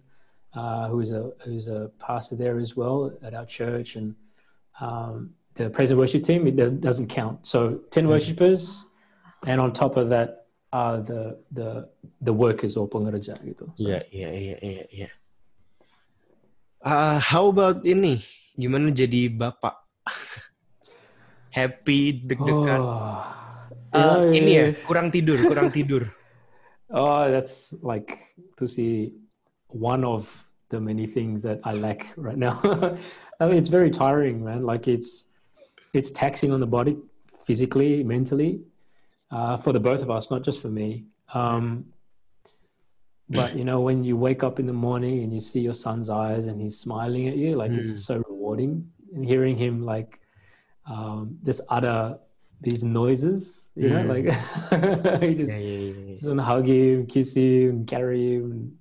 uh, 0.54 0.88
who's 0.88 1.10
a 1.12 1.30
who's 1.44 1.68
a 1.68 1.90
pastor 1.98 2.36
there 2.36 2.58
as 2.58 2.74
well 2.76 3.12
at 3.22 3.34
our 3.34 3.46
church, 3.46 3.96
and 3.96 4.14
um, 4.80 5.30
the 5.54 5.70
present 5.70 5.98
worship 5.98 6.22
team 6.22 6.46
it 6.46 6.56
does- 6.56 6.72
doesn't 6.72 7.08
count. 7.08 7.46
So 7.46 7.80
ten 7.90 8.08
worshippers, 8.08 8.86
and 9.46 9.60
on 9.60 9.72
top 9.72 9.96
of 9.96 10.08
that 10.10 10.46
are 10.72 10.98
the 11.02 11.38
the 11.50 11.88
the 12.22 12.32
workers 12.32 12.76
or 12.76 12.86
pengerja 12.88 13.38
gitu. 13.42 13.66
So, 13.74 13.86
Yeah, 13.86 14.02
yeah, 14.10 14.32
yeah, 14.32 14.58
yeah, 14.62 14.86
yeah. 14.90 15.12
Uh, 16.80 17.18
how 17.20 17.50
about 17.52 17.84
ini? 17.84 18.24
Gimana 18.56 18.90
jadi 18.94 19.28
bapak? 19.30 19.76
Happy, 21.50 22.22
deg-degan. 22.24 22.80
Oh, 22.80 23.38
Uh, 23.90 24.22
know, 24.22 24.38
ini 24.38 24.50
ya, 24.54 24.66
kurang 24.86 25.10
tidur, 25.10 25.38
kurang 25.50 25.74
tidur. 25.74 26.06
Oh, 26.90 27.26
that's 27.30 27.70
like 27.86 28.18
to 28.58 28.66
see 28.66 29.14
one 29.72 30.04
of 30.04 30.48
the 30.68 30.80
many 30.80 31.06
things 31.06 31.42
that 31.42 31.60
I 31.64 31.72
lack 31.74 32.12
right 32.16 32.36
now. 32.38 32.60
I 33.40 33.46
mean, 33.46 33.56
it's 33.56 33.68
very 33.68 33.90
tiring, 33.90 34.44
man. 34.44 34.64
Like 34.64 34.86
it's 34.88 35.26
it's 35.92 36.12
taxing 36.12 36.52
on 36.52 36.60
the 36.60 36.66
body, 36.66 36.96
physically, 37.44 38.04
mentally, 38.04 38.60
uh, 39.30 39.56
for 39.56 39.72
the 39.72 39.80
both 39.80 40.02
of 40.02 40.10
us, 40.10 40.30
not 40.30 40.42
just 40.42 40.60
for 40.62 40.68
me. 40.68 41.06
Um, 41.34 41.86
but 43.28 43.54
you 43.56 43.64
know, 43.64 43.80
when 43.80 44.02
you 44.02 44.16
wake 44.16 44.42
up 44.42 44.58
in 44.58 44.66
the 44.66 44.72
morning 44.72 45.22
and 45.22 45.32
you 45.32 45.40
see 45.40 45.60
your 45.60 45.74
son's 45.74 46.10
eyes 46.10 46.46
and 46.46 46.60
he's 46.60 46.78
smiling 46.78 47.28
at 47.28 47.36
you, 47.36 47.54
like 47.56 47.70
Mm. 47.70 47.78
it's 47.78 48.04
so 48.04 48.22
rewarding. 48.28 48.90
And 49.14 49.24
hearing 49.24 49.56
him 49.56 49.84
like 49.84 50.20
um, 50.86 51.38
just 51.44 51.60
utter 51.68 52.18
these 52.60 52.82
noises, 52.84 53.68
you 53.76 53.88
know, 53.90 54.02
Mm. 54.02 54.08
like 54.14 55.22
he 55.22 55.34
just 55.34 55.52
yeah, 55.52 55.58
yeah, 55.58 55.92
yeah. 55.92 56.14
just 56.14 56.26
want 56.26 56.38
to 56.40 56.44
hug 56.44 56.66
him, 56.66 57.06
kiss 57.06 57.34
him, 57.34 57.86
carry 57.86 58.34
him. 58.34 58.78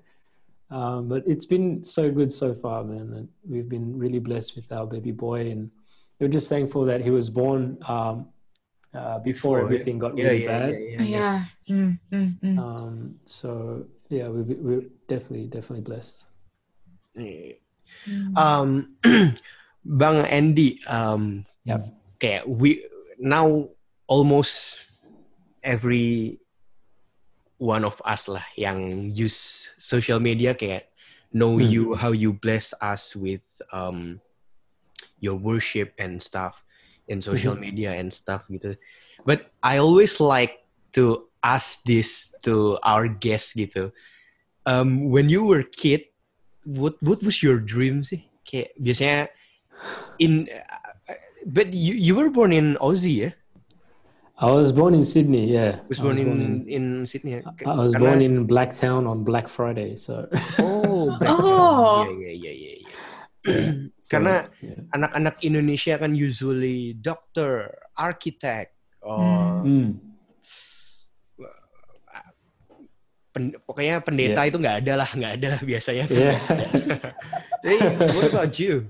Um, 0.72 1.10
but 1.10 1.26
it's 1.26 1.46
been 1.46 1.84
so 1.84 2.12
good 2.12 2.32
so 2.32 2.54
far, 2.54 2.84
man. 2.84 3.14
And 3.14 3.28
we've 3.48 3.68
been 3.68 3.98
really 3.98 4.20
blessed 4.20 4.56
with 4.56 4.72
our 4.72 4.86
baby 4.86 5.12
boy, 5.12 5.50
and 5.50 5.72
we're 6.20 6.30
just 6.30 6.50
thankful 6.50 6.86
that 6.86 7.02
he 7.02 7.10
was 7.10 7.30
born 7.30 7.78
um, 7.88 8.30
uh, 8.94 9.20
before 9.20 9.58
Before, 9.58 9.62
everything 9.62 9.98
got 9.98 10.18
Yeah, 10.18 10.26
really 10.26 10.44
yeah, 10.44 10.48
bad. 10.48 10.70
yeah, 10.74 10.80
yeah, 10.80 11.02
yeah. 11.02 11.06
Yeah. 11.10 11.76
Mm, 11.76 12.00
mm, 12.14 12.30
mm. 12.42 12.58
Um, 12.58 13.16
so 13.26 13.86
yeah, 14.10 14.30
we, 14.30 14.42
we're 14.56 14.86
definitely 15.08 15.48
definitely 15.48 15.86
blessed. 15.86 16.26
Um, 18.36 18.96
Bang 19.86 20.26
Andy, 20.30 20.80
um, 20.86 21.46
Yep. 21.66 21.82
kayak 22.20 22.44
we 22.50 22.86
now 23.22 23.70
almost 24.08 24.88
every 25.62 26.40
one 27.60 27.84
of 27.84 28.00
us 28.08 28.26
lah 28.32 28.44
yang 28.56 29.12
use 29.12 29.70
social 29.78 30.18
media 30.18 30.56
kayak 30.56 30.88
know 31.36 31.60
Hmm. 31.60 31.70
you 31.70 31.84
how 32.00 32.10
you 32.16 32.34
bless 32.34 32.74
us 32.82 33.14
with 33.14 33.44
um 33.76 34.18
your 35.20 35.36
worship 35.36 35.94
and 36.00 36.24
stuff 36.24 36.64
in 37.12 37.20
social 37.22 37.54
Mhm. 37.54 37.62
media 37.62 37.92
and 37.94 38.10
stuff 38.10 38.48
gitu. 38.48 38.80
But 39.28 39.52
I 39.62 39.78
always 39.78 40.18
like 40.24 40.64
to 40.96 41.28
ask 41.44 41.84
this 41.84 42.32
to 42.48 42.80
our 42.82 43.08
guests 43.12 43.54
gitu. 43.54 43.92
Um, 44.64 45.12
when 45.12 45.28
you 45.28 45.44
were 45.44 45.64
kid, 45.64 46.08
what 46.64 46.96
what 47.04 47.20
was 47.24 47.44
your 47.44 47.60
dream 47.60 48.02
sih? 48.06 48.24
Kayak 48.48 48.74
biasanya 48.80 49.20
in 50.22 50.48
uh, 50.52 51.20
but 51.48 51.72
you 51.74 51.96
you 51.96 52.14
were 52.16 52.30
born 52.32 52.54
in 52.56 52.76
Aussie 52.80 53.28
ya? 53.28 53.32
I 54.40 54.48
was 54.56 54.72
born 54.72 54.96
in 54.96 55.04
Sydney. 55.04 55.52
Yeah, 55.52 55.84
Was 55.92 56.00
I 56.00 56.04
born 56.08 56.18
in, 56.18 56.28
born 56.32 56.44
in 56.72 56.84
Sydney 57.04 57.32
ya? 57.36 57.42
I 57.68 57.76
was 57.76 57.92
Karena- 57.92 58.00
born 58.16 58.20
in 58.24 58.48
Blacktown 58.48 59.04
on 59.04 59.28
Black 59.28 59.52
Friday. 59.52 60.00
So, 60.00 60.32
Oh, 60.64 61.12
Oh. 61.20 62.08
Iya, 62.08 62.32
iya, 62.32 62.52
iya, 62.56 62.72
iya. 62.80 62.96
so, 64.00 64.16
Karena 64.16 64.48
yeah. 64.64 64.80
anak-anak 64.96 65.44
Indonesia 65.44 66.00
kan 66.00 66.16
usually 66.16 66.96
doctor, 66.96 67.68
architect, 68.00 68.80
or 69.04 69.60
Mm. 69.68 70.00
pen- 73.30 73.56
pokoknya 73.62 74.00
pendeta 74.02 74.42
itu 74.48 74.56
nggak 74.56 74.88
ada 74.88 74.94
lah, 75.04 75.10
nggak 75.12 75.34
ada 75.36 75.48
lah 75.56 75.62
biasanya. 75.62 76.06
yeah. 76.10 76.40
Hey, 77.60 77.76
what 78.16 78.32
about 78.32 78.56
you? 78.56 78.88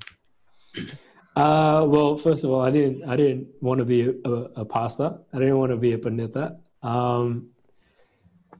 Uh, 1.39 1.85
well, 1.87 2.17
first 2.17 2.43
of 2.43 2.51
all, 2.51 2.59
I 2.59 2.69
didn't. 2.69 3.07
I 3.07 3.15
didn't 3.15 3.47
want 3.61 3.79
to 3.79 3.85
be 3.85 4.01
a, 4.25 4.29
a 4.59 4.65
pastor. 4.65 5.19
I 5.31 5.39
didn't 5.39 5.57
want 5.57 5.71
to 5.71 5.77
be 5.77 5.93
a 5.93 5.97
pendeta 5.97 6.59
um, 6.83 7.51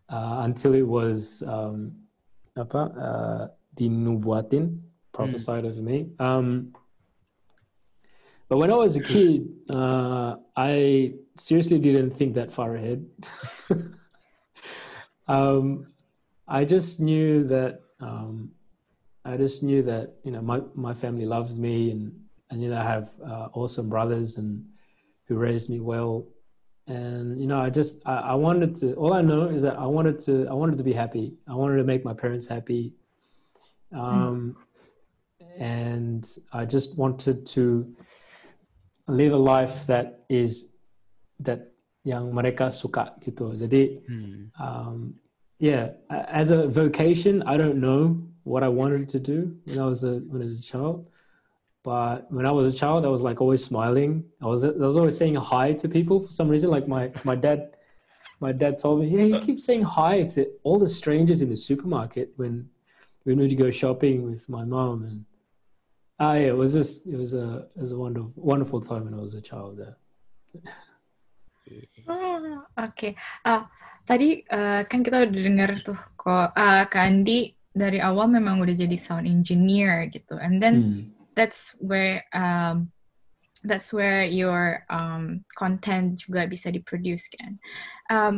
uh, 0.08 0.48
until 0.48 0.74
it 0.74 0.88
was 0.88 1.44
um, 1.46 1.92
apa 2.56 2.78
uh, 2.96 3.48
dinubuatin 3.76 4.80
prophesied 5.12 5.66
of 5.66 5.76
me. 5.76 6.08
Um, 6.20 6.72
but 8.48 8.60
when 8.60 8.72
I 8.72 8.76
was 8.76 8.96
a 8.96 9.04
kid, 9.04 9.52
uh, 9.70 10.38
I 10.56 11.16
seriously 11.36 11.80
didn't 11.80 12.12
think 12.12 12.36
that 12.36 12.50
far 12.50 12.78
ahead. 12.80 13.04
um, 15.28 15.92
I 16.48 16.64
just 16.64 17.02
knew 17.02 17.44
that. 17.44 17.82
Um, 18.00 18.56
I 19.26 19.36
just 19.36 19.64
knew 19.64 19.84
that 19.84 20.16
you 20.24 20.32
know 20.32 20.40
my, 20.40 20.62
my 20.76 20.94
family 20.94 21.26
loved 21.26 21.60
me 21.60 21.92
and 21.92 22.29
and 22.50 22.62
you 22.62 22.70
know 22.70 22.78
I 22.78 22.84
have 22.84 23.10
uh, 23.24 23.48
awesome 23.54 23.90
brothers 23.90 24.38
and 24.38 24.66
who 25.28 25.36
raised 25.38 25.70
me 25.70 25.80
well 25.80 26.26
and 26.88 27.40
you 27.40 27.46
know 27.46 27.60
I 27.60 27.70
just 27.70 28.02
I, 28.06 28.34
I 28.34 28.36
wanted 28.36 28.76
to 28.82 28.94
all 28.96 29.14
I 29.14 29.22
know 29.22 29.46
is 29.50 29.62
that 29.62 29.78
I 29.78 29.86
wanted 29.86 30.20
to 30.26 30.48
I 30.50 30.54
wanted 30.54 30.78
to 30.78 30.84
be 30.84 30.94
happy 30.94 31.34
I 31.48 31.54
wanted 31.54 31.78
to 31.78 31.84
make 31.86 32.04
my 32.04 32.14
parents 32.14 32.48
happy 32.48 32.94
um, 33.94 34.56
and 35.58 36.26
I 36.54 36.66
just 36.66 36.98
wanted 36.98 37.46
to 37.58 37.94
live 39.08 39.34
a 39.34 39.38
life 39.38 39.86
that 39.88 40.26
is 40.30 40.70
that 41.40 41.74
yang 42.06 42.32
mereka 42.32 42.72
suka 42.72 43.14
gitu 43.22 43.54
jadi 43.60 44.02
Hmm. 44.08 44.50
um, 44.58 44.98
yeah, 45.60 45.92
as 46.10 46.56
a 46.56 46.72
vocation, 46.72 47.44
I 47.44 47.60
don't 47.60 47.84
know 47.84 48.24
what 48.48 48.64
I 48.64 48.72
wanted 48.72 49.12
to 49.12 49.20
do 49.20 49.52
when 49.68 49.76
I 49.76 49.84
was 49.84 50.08
a 50.08 50.24
when 50.32 50.40
I 50.40 50.48
was 50.48 50.64
a 50.64 50.64
child. 50.64 51.04
But 51.84 52.32
when 52.32 52.46
I 52.46 52.52
was 52.52 52.68
a 52.74 52.76
child, 52.78 53.06
I 53.06 53.10
was 53.10 53.22
like 53.22 53.40
always 53.40 53.64
smiling. 53.64 54.26
I 54.42 54.48
was 54.48 54.64
I 54.66 54.70
was 54.72 54.98
always 54.98 55.18
saying 55.18 55.36
hi 55.36 55.74
to 55.74 55.88
people 55.88 56.20
for 56.20 56.32
some 56.32 56.50
reason. 56.50 56.70
Like 56.70 56.88
my 56.88 57.12
my 57.24 57.36
dad, 57.36 57.72
my 58.42 58.52
dad 58.52 58.78
told 58.78 59.00
me, 59.00 59.08
"Yeah, 59.08 59.24
you 59.24 59.40
keep 59.48 59.60
saying 59.60 59.84
hi 59.84 60.24
to 60.36 60.46
all 60.64 60.78
the 60.78 60.90
strangers 60.90 61.42
in 61.42 61.50
the 61.50 61.56
supermarket 61.56 62.34
when 62.36 62.68
we 63.26 63.36
need 63.36 63.50
to 63.50 63.56
go 63.56 63.72
shopping 63.72 64.30
with 64.30 64.50
my 64.50 64.66
mom." 64.66 65.04
And 65.08 65.26
ah, 66.20 66.34
yeah, 66.36 66.52
it 66.52 66.58
was 66.58 66.74
just 66.74 67.08
it 67.08 67.16
was 67.16 67.34
a 67.34 67.72
it 67.78 67.82
was 67.82 67.94
a 67.96 67.98
wonderful 67.98 68.34
wonderful 68.36 68.82
time 68.84 69.06
when 69.08 69.16
I 69.16 69.22
was 69.24 69.34
a 69.34 69.42
child. 69.42 69.80
There. 69.80 69.96
Oh, 72.10 72.66
Oke, 72.76 73.14
Ah, 73.46 73.70
tadi 74.04 74.42
eh, 74.44 74.82
kan 74.84 75.00
kita 75.00 75.30
udah 75.30 75.44
dengar 75.48 75.70
tuh 75.80 75.96
kok 76.20 76.52
eh, 76.58 76.84
Kak 76.92 77.04
Andi 77.08 77.54
dari 77.72 78.02
awal 78.04 78.28
memang 78.28 78.60
udah 78.60 78.76
jadi 78.76 78.98
sound 79.00 79.30
engineer 79.30 80.12
gitu, 80.12 80.36
and 80.36 80.60
then 80.60 80.76
Hmm. 80.76 81.19
That's 81.40 81.72
where 81.80 82.28
um, 82.36 82.92
that's 83.64 83.96
where 83.96 84.28
your 84.28 84.84
um, 84.92 85.48
content 85.56 86.20
juga 86.20 86.44
bisa 86.52 86.68
diproduce 86.68 87.32
kan. 87.32 87.56
Um, 88.12 88.36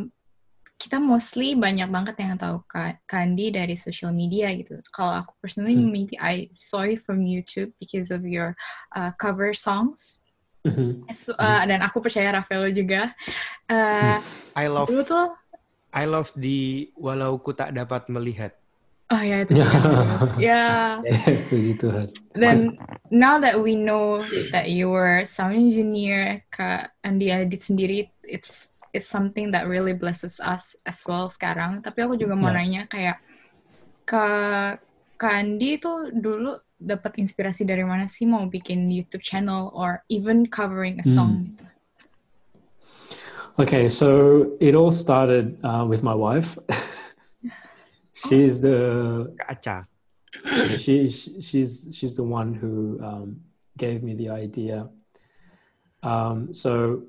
kita 0.78 0.98
mostly 0.98 1.54
banyak 1.54 1.86
banget 1.90 2.14
yang 2.18 2.38
tahu 2.38 2.62
Kandi 3.06 3.54
dari 3.54 3.78
social 3.78 4.10
media 4.10 4.50
gitu. 4.54 4.78
Kalau 4.90 5.22
aku 5.22 5.34
personally 5.42 5.78
Hmm. 5.78 5.90
maybe 5.90 6.14
I 6.18 6.50
saw 6.54 6.86
you 6.86 6.98
from 6.98 7.22
YouTube 7.22 7.74
because 7.78 8.10
of 8.10 8.26
your 8.26 8.54
uh, 8.94 9.10
cover 9.18 9.54
songs. 9.54 10.22
Mhm. 10.62 11.10
So, 11.10 11.34
uh, 11.38 11.62
dan 11.66 11.82
aku 11.82 11.98
percaya 11.98 12.30
Rafaelo 12.30 12.70
juga. 12.70 13.10
Uh, 13.66 14.22
I 14.54 14.70
love 14.70 14.86
dulu 14.86 15.02
tuh, 15.02 15.26
I 15.90 16.06
love 16.06 16.30
the 16.38 16.90
walau 16.94 17.38
ku 17.42 17.50
tak 17.54 17.74
dapat 17.74 18.06
melihat. 18.10 18.61
Oh 19.12 19.20
itu. 19.20 19.52
ya. 20.48 20.98
Puji 21.52 21.76
Tuhan. 21.76 22.08
Then 22.32 22.80
now 23.12 23.36
that 23.36 23.60
we 23.60 23.76
know 23.76 24.24
that 24.50 24.72
you 24.72 24.88
were 24.88 25.28
sound 25.28 25.54
engineer, 25.60 26.40
Kak 26.48 26.96
Andi 27.04 27.28
Adit 27.28 27.60
sendiri, 27.60 28.08
it's 28.24 28.72
it's 28.96 29.08
something 29.08 29.52
that 29.52 29.68
really 29.68 29.92
blesses 29.92 30.40
us 30.40 30.72
as 30.88 31.04
well 31.04 31.28
sekarang. 31.28 31.84
Tapi 31.84 32.08
aku 32.08 32.16
juga 32.16 32.32
mau 32.32 32.48
Ya. 32.48 32.56
nanya 32.64 32.82
kayak 32.88 33.20
Kak 34.08 34.80
Kak 35.20 35.34
Andi 35.36 35.76
itu 35.76 36.10
dulu 36.16 36.56
dapat 36.82 37.20
inspirasi 37.22 37.62
dari 37.62 37.86
mana 37.86 38.10
sih 38.10 38.26
mau 38.26 38.42
bikin 38.50 38.90
YouTube 38.90 39.22
channel 39.22 39.70
or 39.70 40.02
even 40.10 40.48
covering 40.50 40.98
a 40.98 41.06
song? 41.06 41.54
gitu? 41.54 41.64
Okay, 43.60 43.92
so 43.92 44.48
it 44.64 44.72
all 44.72 44.90
started 44.90 45.60
uh, 45.60 45.84
with 45.84 46.00
my 46.02 46.16
wife. 46.16 46.56
she's 48.28 48.60
the 48.60 49.34
Kak 49.38 49.62
Acha. 49.62 49.86
she, 50.78 51.08
she's 51.08 51.88
she's 51.92 52.16
the 52.16 52.24
one 52.24 52.54
who 52.54 52.98
um, 53.02 53.40
gave 53.76 54.02
me 54.02 54.14
the 54.14 54.28
idea. 54.30 54.88
Um, 56.02 56.52
so 56.52 57.04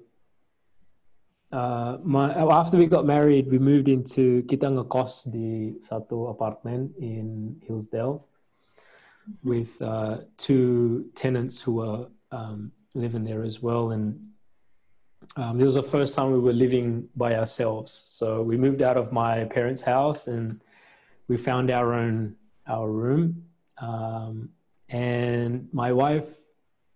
uh, 1.51 1.97
my 2.03 2.33
after 2.33 2.77
we 2.77 2.85
got 2.85 3.05
married, 3.05 3.49
we 3.49 3.59
moved 3.59 3.87
into 3.87 4.43
kita 4.43 4.69
ngekos 4.73 5.31
di 5.31 5.77
satu 5.87 6.29
apartment 6.29 6.91
in 6.97 7.55
Hillsdale 7.63 8.25
with 9.43 9.81
uh, 9.81 10.27
two 10.35 11.07
tenants 11.15 11.61
who 11.61 11.79
were 11.79 12.09
um, 12.31 12.71
living 12.93 13.23
there 13.23 13.41
as 13.41 13.61
well, 13.61 13.91
and 13.91 14.19
um, 15.37 15.57
this 15.57 15.65
was 15.65 15.75
the 15.75 15.83
first 15.83 16.15
time 16.15 16.31
we 16.31 16.39
were 16.39 16.53
living 16.53 17.07
by 17.15 17.35
ourselves. 17.35 17.91
So 17.91 18.41
we 18.43 18.57
moved 18.57 18.81
out 18.81 18.97
of 18.97 19.11
my 19.11 19.45
parents' 19.45 19.81
house 19.81 20.27
and 20.27 20.61
we 21.27 21.37
found 21.37 21.71
our 21.71 21.93
own 21.93 22.35
our 22.67 22.89
room. 22.89 23.45
Um, 23.77 24.49
and 24.89 25.67
my 25.73 25.91
wife, 25.91 26.27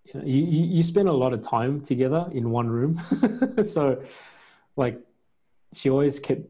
you, 0.05 0.19
know, 0.19 0.25
you, 0.25 0.43
you 0.43 0.83
spend 0.83 1.09
a 1.09 1.13
lot 1.13 1.33
of 1.33 1.41
time 1.41 1.81
together 1.81 2.29
in 2.31 2.49
one 2.49 2.67
room. 2.69 3.01
so, 3.63 4.03
like, 4.75 4.99
she 5.73 5.89
always 5.89 6.19
kept 6.19 6.41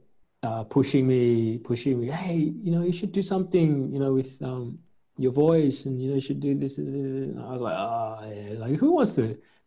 uh, 0.43 0.63
pushing 0.65 1.07
me, 1.07 1.57
pushing 1.57 1.99
me. 1.99 2.09
Hey, 2.09 2.35
you 2.35 2.71
know, 2.71 2.83
you 2.83 2.91
should 2.91 3.11
do 3.11 3.23
something. 3.23 3.91
You 3.91 3.99
know, 3.99 4.13
with 4.13 4.41
um, 4.43 4.79
your 5.17 5.31
voice, 5.31 5.85
and 5.85 6.01
you 6.01 6.09
know, 6.09 6.15
you 6.15 6.21
should 6.21 6.39
do 6.39 6.53
this. 6.53 6.75
this, 6.75 6.85
this." 6.85 6.95
And 6.95 7.39
I 7.39 7.51
was 7.51 7.61
like, 7.61 7.75
ah, 7.75 8.23
yeah. 8.25 8.59
Like, 8.59 8.75
who 8.75 8.93
wants 8.93 9.15
to, 9.15 9.23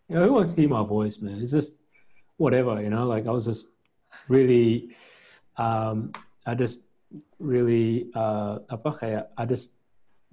you 0.08 0.14
know, 0.14 0.26
who 0.26 0.32
wants 0.34 0.54
to 0.54 0.60
hear 0.60 0.70
my 0.70 0.84
voice, 0.84 1.18
man? 1.18 1.40
It's 1.40 1.50
just 1.50 1.74
whatever, 2.36 2.80
you 2.80 2.90
know. 2.90 3.06
Like, 3.06 3.26
I 3.26 3.30
was 3.30 3.46
just 3.46 3.72
really, 4.28 4.90
um, 5.56 6.12
I 6.46 6.54
just 6.54 6.84
really, 7.38 8.10
uh, 8.14 8.58
apa 8.68 8.90
kayak, 8.92 9.24
I 9.36 9.44
just 9.46 9.72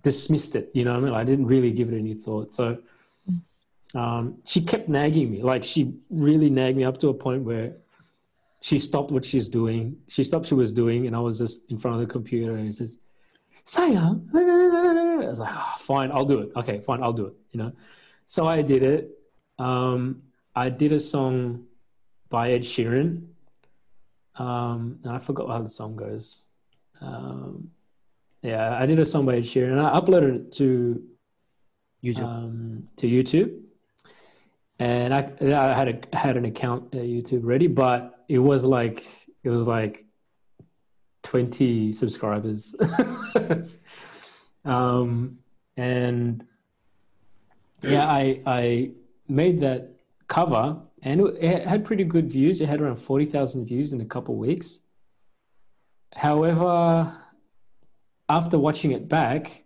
dismissed 0.01 0.55
it. 0.55 0.69
You 0.73 0.85
know 0.85 0.93
what 0.93 1.03
I 1.03 1.05
mean? 1.05 1.13
I 1.13 1.23
didn't 1.23 1.47
really 1.47 1.71
give 1.71 1.91
it 1.91 1.97
any 1.97 2.13
thought. 2.13 2.53
So 2.53 2.77
um, 3.95 4.37
she 4.45 4.61
kept 4.61 4.89
nagging 4.89 5.31
me. 5.31 5.41
Like 5.41 5.63
she 5.63 5.93
really 6.09 6.49
nagged 6.49 6.77
me 6.77 6.83
up 6.83 6.97
to 6.99 7.09
a 7.09 7.13
point 7.13 7.43
where 7.43 7.77
she 8.61 8.77
stopped 8.77 9.11
what 9.11 9.25
she's 9.25 9.49
doing. 9.49 9.97
She 10.07 10.23
stopped 10.23 10.43
what 10.43 10.49
she 10.49 10.55
was 10.55 10.73
doing, 10.73 11.07
and 11.07 11.15
I 11.15 11.19
was 11.19 11.37
just 11.37 11.69
in 11.69 11.77
front 11.77 11.95
of 11.95 12.01
the 12.01 12.11
computer, 12.11 12.57
and 12.57 12.67
it 12.67 12.75
says, 12.75 12.97
"Sayang," 13.65 14.27
I 14.33 15.27
was 15.27 15.39
like, 15.39 15.53
oh, 15.53 15.75
"Fine, 15.79 16.11
I'll 16.11 16.25
do 16.25 16.39
it. 16.39 16.51
Okay, 16.55 16.79
fine, 16.81 17.01
I'll 17.01 17.13
do 17.13 17.27
it." 17.27 17.35
You 17.51 17.59
know. 17.61 17.71
So 18.25 18.45
I 18.45 18.61
did 18.61 18.83
it. 18.83 19.11
Um, 19.57 20.23
I 20.55 20.69
did 20.69 20.91
a 20.91 20.99
song 20.99 21.65
by 22.29 22.51
Ed 22.51 22.61
Sheeran. 22.61 23.27
Um, 24.35 24.99
and 25.03 25.13
I 25.13 25.17
forgot 25.17 25.49
how 25.49 25.61
the 25.61 25.69
song 25.69 25.95
goes. 25.95 26.43
Um, 27.01 27.71
yeah, 28.41 28.77
I 28.77 28.85
did 28.85 28.99
a 28.99 29.05
song 29.05 29.25
by 29.25 29.37
Ed 29.37 29.43
Sheeran, 29.43 29.71
and 29.71 29.81
I 29.81 29.99
uploaded 29.99 30.35
it 30.35 30.51
to 30.53 31.03
YouTube. 32.03 32.23
um, 32.23 32.87
to 32.97 33.07
YouTube, 33.07 33.59
and 34.79 35.13
I, 35.13 35.31
I 35.41 35.73
had 35.73 35.87
a 35.87 36.17
had 36.17 36.37
an 36.37 36.45
account 36.45 36.93
at 36.93 37.01
YouTube 37.01 37.41
ready, 37.43 37.67
but 37.67 38.25
it 38.29 38.39
was 38.39 38.63
like 38.63 39.05
it 39.43 39.49
was 39.49 39.61
like 39.61 40.05
20 41.23 41.91
subscribers. 41.91 42.75
Um, 44.65 45.39
and 45.77 46.43
yeah 47.83 48.05
i 48.05 48.41
i 48.45 48.91
made 49.29 49.61
that 49.61 49.91
cover 50.27 50.81
and 51.03 51.21
it, 51.21 51.65
had 51.67 51.85
pretty 51.85 52.03
good 52.03 52.29
views. 52.29 52.59
It 52.59 52.67
had 52.67 52.81
around 52.81 52.97
40000 52.97 53.65
views 53.65 53.93
in 53.93 54.01
a 54.01 54.05
couple 54.05 54.33
of 54.33 54.39
weeks 54.39 54.79
however 56.25 57.15
after 58.27 58.57
watching 58.59 58.91
it 58.91 59.07
back 59.07 59.63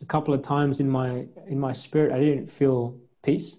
a 0.00 0.06
couple 0.06 0.32
of 0.32 0.40
times 0.42 0.80
in 0.80 0.88
my 0.88 1.26
in 1.48 1.58
my 1.58 1.72
spirit 1.72 2.12
i 2.12 2.18
didn't 2.18 2.50
feel 2.60 2.80
peace 3.22 3.58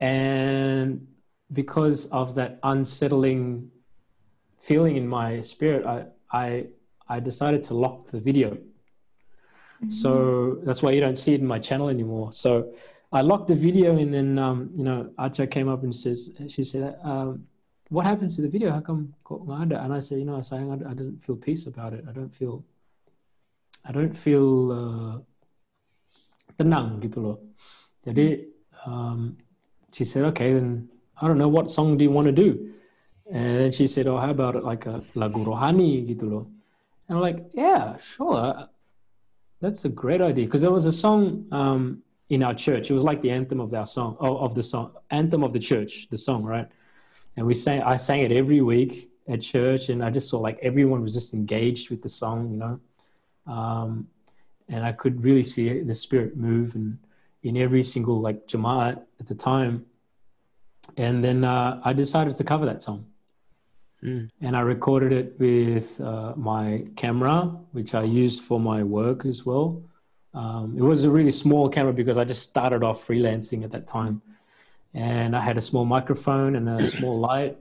and 0.00 1.06
because 1.52 2.06
of 2.06 2.34
that 2.36 2.58
unsettling 2.62 3.70
feeling 4.60 4.96
in 4.96 5.06
my 5.08 5.40
spirit, 5.40 5.84
I 5.86 6.06
I 6.30 6.66
I 7.08 7.20
decided 7.20 7.64
to 7.64 7.74
lock 7.74 8.06
the 8.06 8.20
video. 8.20 8.50
Mm-hmm. 8.52 9.90
So 9.90 10.58
that's 10.62 10.82
why 10.82 10.92
you 10.92 11.00
don't 11.00 11.16
see 11.16 11.34
it 11.34 11.40
in 11.40 11.46
my 11.46 11.58
channel 11.58 11.88
anymore. 11.88 12.32
So 12.32 12.72
I 13.12 13.22
locked 13.22 13.48
the 13.48 13.54
video, 13.56 13.96
and 13.96 14.12
then 14.14 14.38
um, 14.38 14.70
you 14.74 14.84
know 14.84 15.10
Acha 15.18 15.50
came 15.50 15.68
up 15.68 15.82
and 15.82 15.94
says 15.94 16.32
she 16.48 16.62
said, 16.64 16.96
um, 17.02 17.46
"What 17.90 18.06
happened 18.06 18.30
to 18.38 18.42
the 18.42 18.48
video? 18.48 18.70
How 18.70 18.80
come 18.80 19.14
And 19.26 19.92
I 19.92 19.98
said, 19.98 20.18
you 20.18 20.24
know, 20.24 20.38
I 20.38 20.42
saying 20.42 20.70
I, 20.70 20.90
I 20.90 20.94
didn't 20.94 21.18
feel 21.22 21.36
peace 21.36 21.66
about 21.66 21.92
it. 21.92 22.04
I 22.08 22.12
don't 22.12 22.30
feel, 22.30 22.64
I 23.84 23.90
don't 23.90 24.14
feel 24.14 24.46
uh, 24.70 25.14
tenang 26.54 27.02
gitu 27.02 27.18
loh. 27.18 27.38
Jadi 28.06 28.46
um, 28.86 29.36
she 29.92 30.04
said, 30.04 30.24
okay, 30.30 30.54
then 30.54 30.88
I 31.20 31.26
don't 31.26 31.38
know 31.38 31.50
what 31.50 31.70
song 31.70 31.98
do 31.98 32.06
you 32.06 32.14
want 32.14 32.30
to 32.30 32.32
do? 32.32 32.70
And 33.30 33.60
then 33.60 33.72
she 33.72 33.86
said, 33.86 34.06
oh, 34.06 34.18
how 34.18 34.30
about 34.30 34.62
like 34.62 34.86
a 34.86 35.02
lagu 35.14 35.42
rohani 35.42 36.06
gitu 36.06 36.30
loh. 36.30 36.46
And 37.08 37.18
I'm 37.18 37.22
like, 37.22 37.50
yeah, 37.54 37.98
sure. 37.98 38.70
That's 39.60 39.84
a 39.84 39.90
great 39.90 40.22
idea. 40.22 40.46
Because 40.46 40.62
there 40.62 40.70
was 40.70 40.86
a 40.86 40.94
song 40.94 41.46
um, 41.50 42.02
in 42.30 42.42
our 42.42 42.54
church. 42.54 42.90
It 42.90 42.94
was 42.94 43.02
like 43.02 43.20
the 43.20 43.30
anthem 43.30 43.60
of 43.60 43.74
our 43.74 43.86
song, 43.86 44.16
of 44.20 44.54
the 44.54 44.62
song, 44.62 44.94
anthem 45.10 45.42
of 45.42 45.52
the 45.52 45.58
church, 45.58 46.06
the 46.10 46.16
song, 46.16 46.42
right? 46.44 46.70
And 47.36 47.46
we 47.46 47.54
sang, 47.54 47.82
I 47.82 47.96
sang 47.96 48.20
it 48.20 48.32
every 48.32 48.60
week 48.60 49.10
at 49.28 49.40
church. 49.40 49.88
And 49.88 50.04
I 50.04 50.10
just 50.10 50.28
saw 50.28 50.38
like 50.38 50.58
everyone 50.62 51.02
was 51.02 51.14
just 51.14 51.32
engaged 51.34 51.90
with 51.90 52.02
the 52.02 52.08
song, 52.08 52.50
you 52.50 52.56
know. 52.56 52.80
Um, 53.46 54.08
and 54.68 54.84
I 54.84 54.92
could 54.92 55.22
really 55.24 55.42
see 55.42 55.80
the 55.80 55.94
spirit 55.94 56.36
move 56.36 56.74
and 56.74 56.98
in 57.42 57.56
every 57.56 57.82
single 57.82 58.20
like 58.20 58.46
Jamaat 58.46 59.02
at 59.18 59.26
the 59.26 59.34
time. 59.34 59.86
And 60.96 61.24
then 61.24 61.44
uh, 61.44 61.80
I 61.84 61.92
decided 61.92 62.36
to 62.36 62.44
cover 62.44 62.66
that 62.66 62.82
song. 62.82 63.06
Mm. 64.02 64.30
And 64.40 64.56
I 64.56 64.60
recorded 64.60 65.12
it 65.12 65.38
with 65.38 66.00
uh, 66.00 66.34
my 66.36 66.84
camera, 66.96 67.56
which 67.72 67.94
I 67.94 68.02
used 68.02 68.42
for 68.42 68.58
my 68.58 68.82
work 68.82 69.26
as 69.26 69.44
well. 69.44 69.82
Um, 70.32 70.74
it 70.76 70.82
was 70.82 71.04
a 71.04 71.10
really 71.10 71.30
small 71.30 71.68
camera 71.68 71.92
because 71.92 72.16
I 72.16 72.24
just 72.24 72.42
started 72.42 72.82
off 72.82 73.06
freelancing 73.06 73.64
at 73.64 73.72
that 73.72 73.86
time. 73.86 74.22
And 74.94 75.36
I 75.36 75.40
had 75.40 75.56
a 75.56 75.60
small 75.60 75.84
microphone 75.84 76.56
and 76.56 76.68
a 76.68 76.84
small 76.94 77.18
light. 77.18 77.58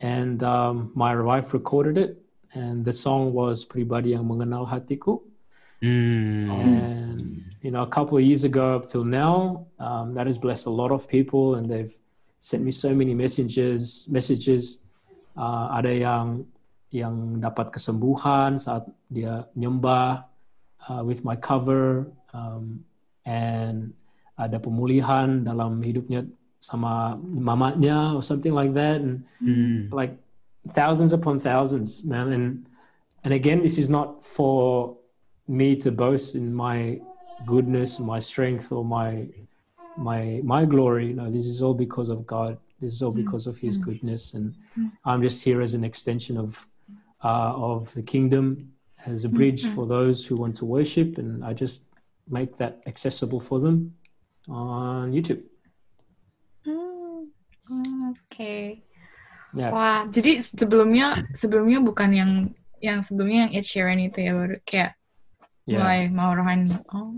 And 0.00 0.42
um, 0.42 0.92
my 0.94 1.14
wife 1.20 1.52
recorded 1.52 1.98
it. 1.98 2.22
And 2.54 2.84
the 2.84 2.92
song 2.92 3.32
was 3.32 3.64
Pribadi 3.64 4.16
Yang 4.16 4.24
Mengenal 4.24 4.68
Hatiku. 4.68 5.20
Mm. 5.82 6.48
And 6.50 7.44
you 7.60 7.70
know, 7.70 7.82
a 7.82 7.90
couple 7.90 8.16
of 8.16 8.24
years 8.24 8.44
ago 8.44 8.76
up 8.76 8.86
till 8.86 9.04
now, 9.04 9.66
um, 9.78 10.14
that 10.14 10.26
has 10.26 10.38
blessed 10.38 10.66
a 10.66 10.70
lot 10.70 10.90
of 10.90 11.08
people, 11.08 11.56
and 11.56 11.68
they've 11.68 11.92
sent 12.40 12.64
me 12.64 12.72
so 12.72 12.94
many 12.94 13.12
messages. 13.12 14.06
Messages. 14.08 14.86
Uh, 15.36 15.68
ada 15.76 15.92
yang 15.92 16.48
yang 16.88 17.42
dapat 17.44 17.76
kesembuhan 17.76 18.56
saat 18.56 18.88
dia 19.12 19.44
nyembah 19.52 20.24
uh, 20.88 21.04
with 21.04 21.20
my 21.28 21.36
cover, 21.36 22.08
um, 22.32 22.80
and 23.28 23.92
ada 24.40 24.56
pemulihan 24.56 25.44
dalam 25.44 25.84
hidupnya 25.84 26.24
sama 26.60 27.18
mamanya 27.22 28.14
or 28.14 28.22
something 28.22 28.52
like 28.52 28.74
that, 28.74 29.00
and 29.00 29.24
mm. 29.42 29.92
like 29.92 30.16
thousands 30.72 31.12
upon 31.12 31.38
thousands, 31.38 32.04
man. 32.04 32.32
And 32.32 32.66
and 33.24 33.32
again, 33.34 33.62
this 33.62 33.78
is 33.78 33.88
not 33.88 34.24
for 34.24 34.96
me 35.48 35.76
to 35.76 35.90
boast 35.90 36.34
in 36.34 36.54
my 36.54 37.00
goodness, 37.44 37.98
my 37.98 38.18
strength, 38.18 38.72
or 38.72 38.84
my 38.84 39.28
my 39.96 40.40
my 40.44 40.64
glory. 40.64 41.12
No, 41.12 41.30
this 41.30 41.46
is 41.46 41.62
all 41.62 41.74
because 41.74 42.08
of 42.08 42.26
God. 42.26 42.58
This 42.80 42.92
is 42.92 43.02
all 43.02 43.12
mm. 43.12 43.24
because 43.24 43.46
of 43.46 43.58
His 43.58 43.78
mm. 43.78 43.82
goodness, 43.82 44.34
and 44.34 44.54
mm. 44.78 44.90
I'm 45.04 45.22
just 45.22 45.42
here 45.44 45.62
as 45.62 45.74
an 45.74 45.84
extension 45.84 46.36
of 46.36 46.66
uh, 47.24 47.52
of 47.54 47.92
the 47.94 48.02
kingdom, 48.02 48.72
as 49.04 49.24
a 49.24 49.28
bridge 49.28 49.66
for 49.66 49.86
those 49.86 50.24
who 50.26 50.36
want 50.36 50.56
to 50.56 50.64
worship, 50.64 51.18
and 51.18 51.44
I 51.44 51.52
just 51.52 51.84
make 52.28 52.56
that 52.58 52.82
accessible 52.86 53.40
for 53.40 53.60
them 53.60 53.94
on 54.48 55.12
YouTube. 55.12 55.42
Oke. 58.12 58.20
Okay. 58.30 58.62
Yeah. 59.56 59.72
Wah, 59.72 60.04
jadi 60.12 60.44
sebelumnya 60.44 61.24
sebelumnya 61.32 61.80
bukan 61.80 62.10
yang 62.12 62.32
yang 62.84 63.00
sebelumnya 63.00 63.48
yang 63.48 63.52
Ed 63.56 63.64
Sheeran 63.64 64.00
itu 64.04 64.18
ya 64.20 64.32
baru 64.36 64.56
kayak 64.68 64.92
yeah. 65.64 65.80
mulai 65.80 66.00
mau 66.12 66.30
rohani. 66.36 66.76
Oh, 66.92 67.16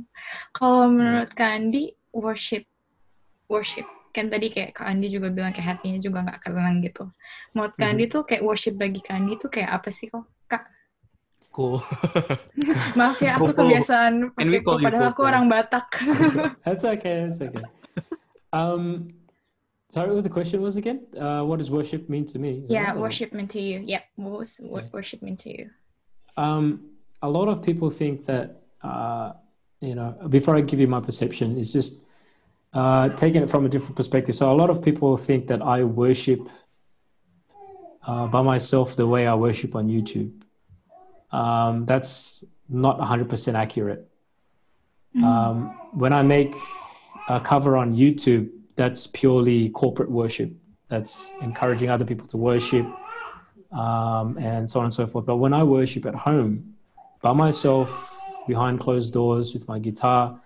kalau 0.55 0.87
menurut 0.87 1.31
yeah. 1.35 1.39
Kak 1.39 1.51
Andi 1.59 1.85
worship 2.15 2.65
worship 3.51 3.87
kan 4.15 4.33
tadi 4.33 4.51
kayak 4.51 4.75
Kak 4.75 4.89
Andi 4.89 5.13
juga 5.13 5.29
bilang 5.31 5.53
kayak 5.55 5.79
happy 5.79 6.01
juga 6.01 6.25
nggak 6.25 6.41
kenang 6.47 6.81
gitu. 6.83 7.11
Menurut 7.53 7.73
Kak 7.77 7.87
Andi 7.87 8.05
mm-hmm. 8.07 8.15
tuh 8.15 8.23
kayak 8.25 8.43
worship 8.43 8.75
bagi 8.79 9.01
Kak 9.05 9.15
Andi 9.15 9.33
tuh 9.37 9.51
kayak 9.53 9.71
apa 9.75 9.89
sih 9.91 10.07
kok 10.09 10.25
Kak? 10.47 10.63
Cool. 11.53 11.83
Maaf 12.99 13.19
ya 13.19 13.35
aku 13.35 13.51
kebiasaan 13.51 14.31
pakai 14.35 14.63
padahal 14.63 15.11
aku 15.11 15.23
orang 15.27 15.51
Batak. 15.51 15.87
that's 16.65 16.87
okay, 16.87 17.29
that's 17.29 17.43
okay. 17.43 17.67
Um, 18.55 19.13
sorry, 19.91 20.15
what 20.15 20.25
the 20.25 20.31
question 20.31 20.61
was 20.61 20.77
again? 20.77 21.07
Uh, 21.19 21.43
what 21.43 21.59
does 21.59 21.71
worship 21.71 22.09
mean 22.09 22.25
to 22.27 22.39
me? 22.39 22.63
Is 22.65 22.71
yeah, 22.71 22.97
worship 22.97 23.33
mean 23.33 23.49
to 23.49 23.61
you. 23.61 23.81
Yep, 23.81 24.05
what 24.17 24.39
was 24.39 24.61
what 24.63 24.93
worship 24.93 25.23
mean 25.23 25.37
to 25.39 25.51
you? 25.51 25.71
Um, 26.37 26.91
a 27.23 27.29
lot 27.29 27.49
of 27.49 27.63
people 27.63 27.91
think 27.91 28.27
that 28.27 28.61
uh, 28.83 29.33
you 29.81 29.95
know 29.95 30.11
before 30.29 30.57
i 30.57 30.61
give 30.61 30.81
you 30.81 30.89
my 30.89 31.01
perception 31.01 31.59
it's 31.59 31.73
just 31.73 31.99
uh, 32.75 33.09
taking 33.11 33.43
it 33.43 33.49
from 33.51 33.65
a 33.65 33.69
different 33.69 33.97
perspective 33.97 34.35
so 34.35 34.53
a 34.53 34.55
lot 34.55 34.71
of 34.71 34.83
people 34.83 35.17
think 35.17 35.47
that 35.47 35.63
i 35.63 35.83
worship 35.83 36.41
uh, 38.07 38.27
by 38.27 38.43
myself 38.43 38.97
the 38.97 39.07
way 39.07 39.27
i 39.27 39.35
worship 39.35 39.75
on 39.75 39.89
youtube 39.89 40.33
um, 41.31 41.85
that's 41.85 42.43
not 42.71 42.99
100% 42.99 43.55
accurate 43.55 44.09
mm. 45.17 45.23
um, 45.23 45.69
when 45.93 46.13
i 46.13 46.23
make 46.23 46.55
a 47.29 47.41
cover 47.41 47.77
on 47.77 47.95
youtube 47.95 48.51
that's 48.79 49.07
purely 49.21 49.69
corporate 49.71 50.11
worship 50.11 50.51
that's 50.89 51.31
encouraging 51.43 51.91
other 51.91 52.07
people 52.11 52.27
to 52.27 52.39
worship 52.39 52.87
um, 53.73 54.39
and 54.39 54.71
so 54.71 54.81
on 54.81 54.87
and 54.87 54.95
so 54.95 55.07
forth 55.07 55.27
but 55.27 55.37
when 55.37 55.53
i 55.53 55.63
worship 55.63 56.07
at 56.07 56.15
home 56.15 56.53
by 57.21 57.33
myself 57.33 58.09
behind 58.49 58.81
closed 58.81 59.13
doors 59.13 59.55
with 59.55 59.69
my 59.69 59.79
guitar. 59.79 60.41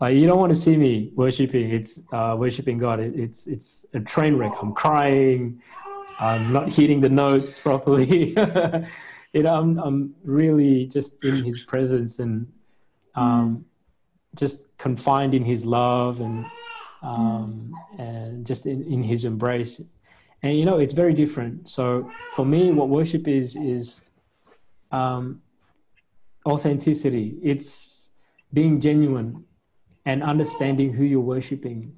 Like 0.00 0.16
you 0.16 0.26
don't 0.26 0.38
want 0.38 0.54
to 0.54 0.58
see 0.58 0.76
me 0.76 1.12
worshiping. 1.14 1.70
It's 1.70 2.00
uh, 2.12 2.34
worshiping 2.38 2.78
God. 2.78 3.00
It, 3.00 3.14
it's 3.18 3.46
it's 3.46 3.84
a 3.92 4.00
train 4.00 4.36
wreck. 4.36 4.52
I'm 4.62 4.72
crying. 4.72 5.60
I'm 6.18 6.52
not 6.52 6.72
hitting 6.72 7.00
the 7.00 7.08
notes 7.08 7.58
properly. 7.66 8.28
you 9.32 9.42
know, 9.42 9.54
I'm 9.54 9.78
I'm 9.78 10.14
really 10.24 10.86
just 10.86 11.22
in 11.22 11.44
His 11.44 11.62
presence 11.62 12.18
and 12.18 12.50
um, 13.14 13.64
just 14.34 14.62
confined 14.78 15.34
in 15.34 15.44
His 15.44 15.66
love 15.66 16.20
and 16.20 16.46
um, 17.02 17.74
and 17.98 18.46
just 18.46 18.66
in, 18.66 18.82
in 18.84 19.02
His 19.02 19.24
embrace. 19.24 19.80
And 20.42 20.58
you 20.58 20.64
know, 20.64 20.78
it's 20.78 20.92
very 20.92 21.14
different. 21.14 21.68
So 21.68 22.10
for 22.34 22.44
me, 22.44 22.70
what 22.72 22.88
worship 22.88 23.28
is 23.28 23.56
is 23.56 24.00
um, 24.90 25.42
authenticity. 26.46 27.38
It's 27.42 28.10
being 28.52 28.80
genuine 28.80 29.44
and 30.04 30.22
understanding 30.22 30.92
who 30.92 31.04
you're 31.04 31.20
worshiping. 31.20 31.96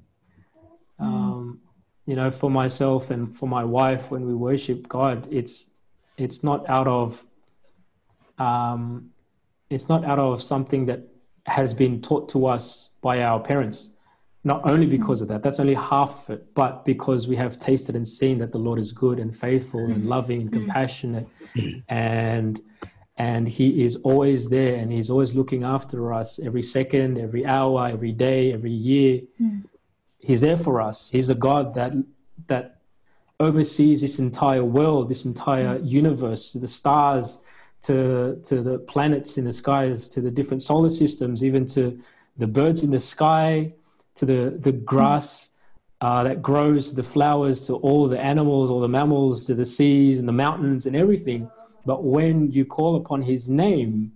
Um, 0.99 1.59
you 2.05 2.15
know, 2.15 2.29
for 2.29 2.49
myself 2.49 3.09
and 3.09 3.35
for 3.35 3.47
my 3.49 3.63
wife, 3.63 4.11
when 4.11 4.25
we 4.25 4.33
worship 4.33 4.87
God, 4.87 5.27
it's 5.31 5.71
it's 6.17 6.43
not 6.43 6.69
out 6.69 6.87
of 6.87 7.25
um, 8.37 9.09
it's 9.69 9.89
not 9.89 10.05
out 10.05 10.19
of 10.19 10.41
something 10.41 10.85
that 10.85 11.01
has 11.47 11.73
been 11.73 12.01
taught 12.01 12.29
to 12.29 12.45
us 12.45 12.91
by 13.01 13.23
our 13.23 13.39
parents. 13.39 13.89
Not 14.45 14.61
only 14.69 14.85
because 14.85 15.21
of 15.21 15.27
that, 15.29 15.43
that's 15.43 15.59
only 15.59 15.73
half 15.73 16.29
of 16.29 16.35
it, 16.35 16.53
but 16.53 16.85
because 16.85 17.27
we 17.27 17.35
have 17.35 17.59
tasted 17.59 17.95
and 17.95 18.07
seen 18.07 18.37
that 18.37 18.51
the 18.51 18.57
Lord 18.57 18.79
is 18.79 18.91
good 18.91 19.19
and 19.19 19.35
faithful 19.35 19.81
and 19.81 20.03
mm. 20.03 20.07
loving 20.07 20.39
and 20.41 20.51
mm. 20.51 20.53
compassionate. 20.53 21.27
And 21.89 22.61
and 23.17 23.47
he 23.47 23.83
is 23.83 23.95
always 24.09 24.49
there 24.49 24.75
and 24.75 24.91
he's 24.91 25.09
always 25.09 25.33
looking 25.35 25.63
after 25.63 26.13
us 26.13 26.37
every 26.37 26.61
second 26.61 27.17
every 27.17 27.45
hour 27.45 27.87
every 27.87 28.11
day 28.11 28.53
every 28.53 28.71
year. 28.71 29.21
Mm. 29.41 29.63
he's 30.19 30.41
there 30.41 30.57
for 30.57 30.81
us. 30.81 31.09
He's 31.09 31.29
a 31.29 31.35
god 31.35 31.73
that 31.75 31.93
that 32.47 32.75
oversees 33.39 34.01
this 34.01 34.19
entire 34.19 34.63
world, 34.63 35.09
this 35.09 35.25
entire 35.25 35.77
universe, 35.79 36.53
the 36.53 36.67
stars, 36.67 37.39
to, 37.85 38.39
to 38.43 38.63
the 38.63 38.79
planets 38.79 39.37
in 39.37 39.45
the 39.45 39.51
skies, 39.51 40.09
to 40.09 40.21
the 40.21 40.31
different 40.31 40.61
solar 40.61 40.89
systems, 40.89 41.43
even 41.43 41.65
to 41.67 41.99
the 42.37 42.47
birds 42.47 42.83
in 42.83 42.91
the 42.91 42.99
sky, 42.99 43.73
to 44.15 44.25
the, 44.25 44.57
the 44.59 44.71
grass 44.71 45.49
uh, 46.01 46.23
that 46.23 46.41
grows, 46.41 46.95
the 46.95 47.03
flowers, 47.03 47.67
to 47.67 47.75
all 47.75 48.07
the 48.07 48.19
animals, 48.19 48.69
all 48.69 48.79
the 48.79 48.87
mammals, 48.87 49.45
to 49.45 49.55
the 49.55 49.65
seas 49.65 50.19
and 50.19 50.27
the 50.27 50.33
mountains 50.33 50.85
and 50.85 50.95
everything. 50.95 51.49
But 51.85 52.03
when 52.03 52.51
you 52.51 52.65
call 52.65 52.95
upon 52.95 53.21
his 53.21 53.49
name, 53.49 54.11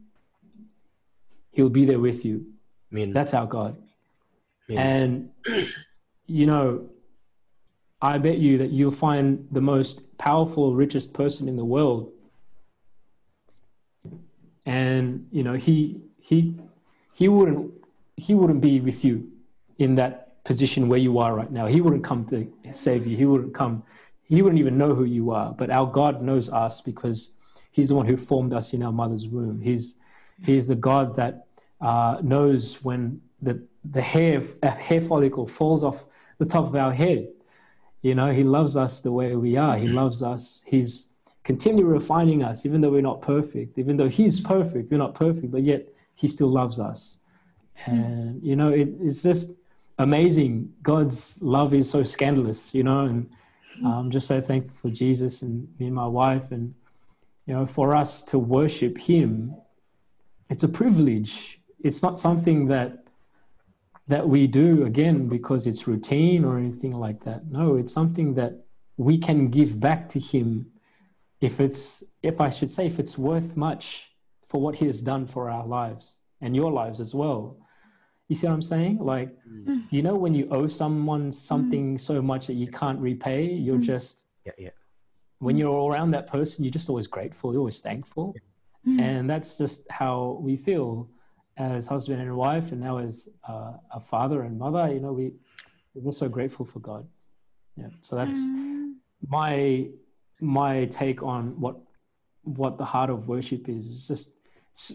he'll 1.52 1.70
be 1.70 1.86
there 1.86 2.00
with 2.00 2.26
you. 2.26 2.46
I 2.92 2.96
mean, 2.96 3.14
That's 3.14 3.34
our 3.34 3.46
God. 3.46 3.78
And, 4.70 5.32
you 6.28 6.46
know, 6.46 6.90
I 8.02 8.18
bet 8.20 8.38
you 8.38 8.60
that 8.60 8.70
you'll 8.70 8.92
find 8.92 9.48
the 9.52 9.62
most 9.62 10.18
powerful, 10.18 10.76
richest 10.76 11.14
person 11.14 11.48
in 11.48 11.56
the 11.56 11.66
world. 11.66 12.12
And, 14.66 15.28
you 15.32 15.44
know, 15.44 15.54
he, 15.54 16.02
he, 16.20 16.56
he 17.14 17.28
wouldn't, 17.28 17.74
he 18.16 18.36
wouldn't 18.36 18.62
be 18.62 18.80
with 18.80 19.04
you 19.04 19.32
in 19.80 19.96
that 19.96 20.44
position 20.44 20.88
where 20.88 21.00
you 21.00 21.18
are 21.18 21.34
right 21.34 21.52
now. 21.52 21.66
He 21.66 21.82
wouldn't 21.82 22.04
come 22.04 22.26
to 22.26 22.48
save 22.72 23.08
you. 23.08 23.18
He 23.18 23.26
wouldn't 23.26 23.56
come, 23.56 23.84
he 24.24 24.42
wouldn't 24.42 24.60
even 24.60 24.78
know 24.78 24.94
who 24.94 25.06
you 25.06 25.32
are. 25.32 25.54
But 25.54 25.72
our 25.72 25.88
God 25.88 26.22
knows 26.22 26.52
us 26.52 26.82
because 26.82 27.32
he's 27.72 27.90
the 27.90 27.96
one 27.96 28.06
who 28.06 28.18
formed 28.18 28.54
us 28.54 28.74
in 28.74 28.84
our 28.84 28.92
mother's 28.92 29.28
womb. 29.28 29.62
He's, 29.62 29.96
he's 30.44 30.68
the 30.68 30.76
God 30.76 31.16
that 31.16 31.48
uh, 31.82 32.18
knows 32.22 32.84
when 32.84 33.22
the, 33.42 33.66
the 33.90 34.02
hair, 34.02 34.44
hair 34.62 35.02
follicle 35.02 35.48
falls 35.48 35.84
off 35.84 36.04
the 36.38 36.46
top 36.46 36.66
of 36.66 36.76
our 36.76 36.94
head. 36.94 37.30
You 38.02 38.16
know, 38.16 38.32
he 38.32 38.44
loves 38.44 38.78
us 38.78 39.02
the 39.02 39.12
way 39.12 39.36
we 39.36 39.58
are. 39.58 39.78
He 39.78 39.88
loves 39.88 40.24
us. 40.24 40.64
He's 40.66 41.08
continually 41.44 41.86
refining 41.86 42.44
us, 42.44 42.66
even 42.66 42.82
though 42.82 42.92
we're 42.92 43.02
not 43.02 43.22
perfect, 43.22 43.78
even 43.78 43.98
though 43.98 44.10
he's 44.10 44.40
perfect, 44.40 44.92
we're 44.92 44.98
not 44.98 45.16
perfect, 45.16 45.52
but 45.52 45.64
yet 45.64 45.88
he 46.16 46.28
still 46.28 46.50
loves 46.50 46.80
us. 46.80 47.20
And, 47.86 48.44
you 48.44 48.56
know, 48.56 48.70
it, 48.70 48.90
it's 49.02 49.24
just 49.24 49.52
amazing. 50.00 50.74
God's 50.82 51.40
love 51.42 51.74
is 51.74 51.90
so 51.90 52.04
scandalous, 52.04 52.74
you 52.74 52.84
know, 52.84 53.02
and 53.02 53.30
I'm 53.86 54.10
just 54.10 54.28
so 54.28 54.42
thankful 54.42 54.76
for 54.76 54.90
Jesus 54.90 55.42
and 55.42 55.68
me 55.78 55.86
and 55.86 55.96
my 55.96 56.08
wife. 56.08 56.52
And, 56.52 56.74
you 57.46 57.54
know, 57.54 57.66
for 57.66 57.96
us 57.96 58.24
to 58.24 58.40
worship 58.40 58.98
him, 58.98 59.56
it's 60.50 60.64
a 60.64 60.68
privilege. 60.68 61.60
It's 61.84 62.02
not 62.02 62.18
something 62.18 62.68
that 62.68 63.04
that 64.08 64.28
we 64.28 64.48
do 64.48 64.86
again 64.86 65.28
because 65.28 65.68
it's 65.68 65.88
routine 65.88 66.44
or 66.44 66.58
anything 66.58 66.94
like 66.94 67.24
that. 67.26 67.46
No, 67.46 67.76
it's 67.76 67.94
something 67.94 68.34
that 68.34 68.54
we 68.98 69.20
can 69.20 69.50
give 69.50 69.80
back 69.80 70.10
to 70.10 70.20
him 70.20 70.72
if 71.40 71.60
it's 71.60 72.04
if 72.24 72.42
I 72.42 72.50
should 72.50 72.72
say 72.72 72.88
if 72.88 72.98
it's 72.98 73.18
worth 73.18 73.56
much 73.56 74.10
for 74.48 74.60
what 74.60 74.76
he 74.78 74.88
has 74.88 75.04
done 75.04 75.28
for 75.28 75.48
our 75.50 75.68
lives 75.68 76.18
and 76.42 76.56
your 76.56 76.72
lives 76.72 77.00
as 77.00 77.14
well. 77.14 77.58
You 78.30 78.36
see 78.36 78.48
what 78.48 78.54
I'm 78.54 78.62
saying? 78.62 79.00
Like 79.00 79.36
mm. 79.46 79.84
you 79.90 80.02
know 80.02 80.16
when 80.16 80.34
you 80.34 80.48
owe 80.50 80.68
someone 80.68 81.30
mm. 81.30 81.34
something 81.34 81.98
so 81.98 82.22
much 82.22 82.48
that 82.48 82.54
you 82.54 82.68
can't 82.68 83.00
repay, 83.00 83.44
you're 83.44 83.78
mm. 83.78 83.84
just 83.84 84.26
yeah, 84.46 84.54
yeah. 84.58 84.70
when 85.40 85.58
you're 85.58 85.92
around 85.92 86.12
that 86.12 86.28
person, 86.28 86.64
you're 86.64 86.72
just 86.72 86.90
always 86.90 87.08
grateful, 87.08 87.52
you're 87.52 87.60
always 87.60 87.82
thankful. 87.82 88.36
And 88.98 89.30
that's 89.30 89.58
just 89.58 89.86
how 89.92 90.40
we 90.42 90.56
feel 90.56 91.10
as 91.58 91.86
husband 91.86 92.22
and 92.22 92.36
wife, 92.36 92.72
and 92.72 92.82
now 92.82 92.98
as 92.98 93.28
uh, 93.48 93.74
a 93.92 94.00
father 94.00 94.44
and 94.44 94.58
mother. 94.58 94.92
You 94.92 95.00
know, 95.02 95.12
we, 95.12 95.34
we're 95.94 96.12
so 96.12 96.30
grateful 96.30 96.66
for 96.66 96.80
God. 96.80 97.08
Yeah. 97.76 97.90
So 98.02 98.16
that's 98.16 98.40
my 99.28 99.90
my 100.40 100.86
take 100.86 101.22
on 101.22 101.60
what 101.60 101.78
what 102.44 102.78
the 102.78 102.86
heart 102.86 103.10
of 103.10 103.28
worship 103.28 103.70
is. 103.70 103.88
It's 103.88 104.08
just, 104.08 104.32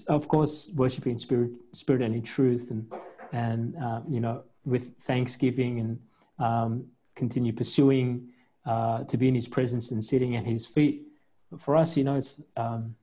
of 0.08 0.28
course, 0.28 0.70
worshiping 0.74 1.12
in 1.12 1.18
spirit, 1.18 1.50
spirit 1.72 2.02
and 2.02 2.14
in 2.14 2.22
truth, 2.22 2.70
and 2.70 2.90
and 3.32 3.76
uh, 3.76 4.00
you 4.08 4.20
know, 4.20 4.42
with 4.64 4.96
thanksgiving 5.00 5.80
and 5.80 5.98
um, 6.38 6.86
continue 7.14 7.52
pursuing 7.52 8.28
uh, 8.66 9.04
to 9.04 9.16
be 9.16 9.28
in 9.28 9.34
His 9.34 9.48
presence 9.48 9.90
and 9.90 10.02
sitting 10.02 10.36
at 10.36 10.44
His 10.44 10.66
feet. 10.66 11.02
But 11.50 11.60
for 11.60 11.76
us, 11.76 11.96
you 11.96 12.04
know, 12.04 12.16
it's 12.16 12.40
um, 12.56 12.94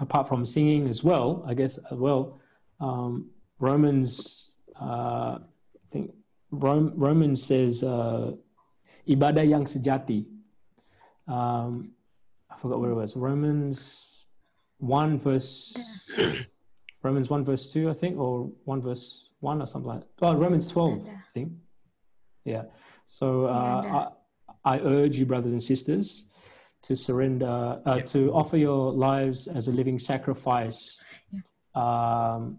apart 0.00 0.28
from 0.28 0.46
singing 0.46 0.88
as 0.88 1.02
well, 1.02 1.44
I 1.46 1.54
guess 1.54 1.78
as 1.90 1.98
well. 1.98 2.40
Um, 2.80 3.30
Romans, 3.58 4.52
uh, 4.80 5.38
I 5.38 5.86
think 5.92 6.12
Rom- 6.50 6.92
Romans 6.96 7.42
says 7.42 7.82
uh, 7.82 8.32
ibadah 9.08 9.48
yang 9.48 9.64
sejati. 9.64 10.26
Um, 11.28 11.92
I 12.50 12.56
forgot 12.56 12.80
what 12.80 12.90
it 12.90 12.94
was. 12.94 13.16
Romans 13.16 14.12
one 14.82 15.16
verse 15.16 15.76
Romans 17.02 17.28
one 17.30 17.44
verse 17.44 17.70
two, 17.72 17.90
I 17.90 17.94
think, 17.94 18.18
or 18.18 18.50
one 18.64 18.80
verse 18.80 19.28
one 19.40 19.60
or 19.60 19.66
something 19.66 19.88
like 19.88 20.00
that. 20.00 20.08
Oh, 20.26 20.34
Romans 20.34 20.68
twelve, 20.70 21.06
I 21.06 21.30
think. 21.34 21.52
Yeah. 22.44 22.64
So 23.06 23.46
uh, 23.46 24.10
I, 24.64 24.76
I 24.76 24.80
urge 24.80 25.16
you, 25.18 25.26
brothers 25.26 25.50
and 25.52 25.62
sisters, 25.62 26.26
to 26.82 26.96
surrender, 26.96 27.80
uh, 27.84 28.00
to 28.00 28.32
offer 28.32 28.56
your 28.56 28.92
lives 28.92 29.48
as 29.48 29.68
a 29.68 29.72
living 29.72 29.98
sacrifice. 29.98 31.00
Um, 31.74 32.58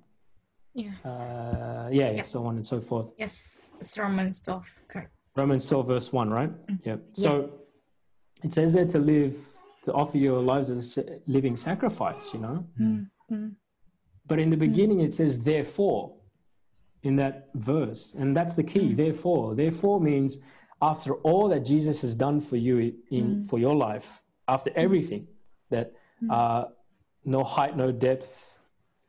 Yeah. 0.76 0.92
uh, 1.06 1.88
yeah, 1.92 2.12
Yeah. 2.12 2.24
so 2.24 2.46
on 2.46 2.56
and 2.56 2.66
so 2.66 2.82
forth. 2.82 3.12
Yes. 3.18 3.68
It's 3.80 3.98
Romans 3.98 4.42
12. 4.42 4.66
Correct. 4.88 5.12
Romans 5.36 5.68
12, 5.68 5.88
verse 5.88 6.12
1, 6.14 6.30
right? 6.30 6.52
Yeah. 6.84 6.98
So 7.14 7.52
it 8.44 8.54
says 8.54 8.74
there 8.74 8.86
to 8.86 9.00
live, 9.00 9.36
to 9.84 9.94
offer 9.94 10.18
your 10.18 10.42
lives 10.42 10.70
as 10.70 10.98
a 10.98 11.20
living 11.28 11.56
sacrifice, 11.56 12.34
you 12.34 12.40
know? 12.40 12.66
Mm, 12.80 13.10
mm, 13.32 13.56
But 14.26 14.40
in 14.40 14.50
the 14.50 14.56
hmm. 14.56 14.62
beginning, 14.62 15.00
it 15.02 15.14
says, 15.14 15.40
therefore, 15.40 16.14
in 17.04 17.18
that 17.18 17.50
verse. 17.56 18.16
And 18.18 18.36
that's 18.36 18.56
the 18.56 18.64
key, 18.64 18.90
hmm. 18.90 18.96
therefore. 18.96 19.56
Therefore 19.56 20.00
means 20.00 20.40
after 20.82 21.16
all 21.16 21.48
that 21.50 21.62
Jesus 21.62 22.02
has 22.02 22.16
done 22.16 22.40
for 22.40 22.58
you 22.58 22.94
in 23.10 23.26
hmm. 23.26 23.44
for 23.44 23.60
your 23.60 23.76
life, 23.76 24.22
after 24.48 24.72
everything, 24.76 25.28
that 25.70 25.94
uh, 26.30 26.66
no 27.26 27.44
height, 27.44 27.78
no 27.78 27.92
depth 27.92 28.60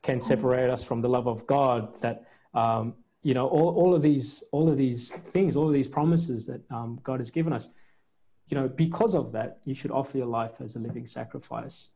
can 0.03 0.21
separate 0.21 0.71
us 0.71 0.85
from 0.85 1.01
the 1.01 1.09
love 1.09 1.27
of 1.27 1.47
God, 1.47 2.01
that 2.01 2.25
um, 2.55 2.95
you 3.23 3.35
know, 3.35 3.49
all, 3.49 3.75
all 3.75 3.95
of 3.95 4.03
these, 4.03 4.45
all 4.53 4.69
of 4.69 4.77
these 4.77 5.11
things, 5.11 5.57
all 5.57 5.67
of 5.67 5.73
these 5.73 5.89
promises 5.89 6.47
that 6.47 6.61
um, 6.71 7.01
God 7.03 7.21
has 7.21 7.31
given 7.31 7.53
us, 7.53 7.69
you 8.49 8.57
know, 8.57 8.69
because 8.69 9.15
of 9.15 9.33
that, 9.33 9.59
you 9.65 9.75
should 9.75 9.91
offer 9.91 10.19
your 10.19 10.27
life 10.27 10.61
as 10.61 10.77
a 10.77 10.79
living 10.79 11.07
sacrifice, 11.07 11.89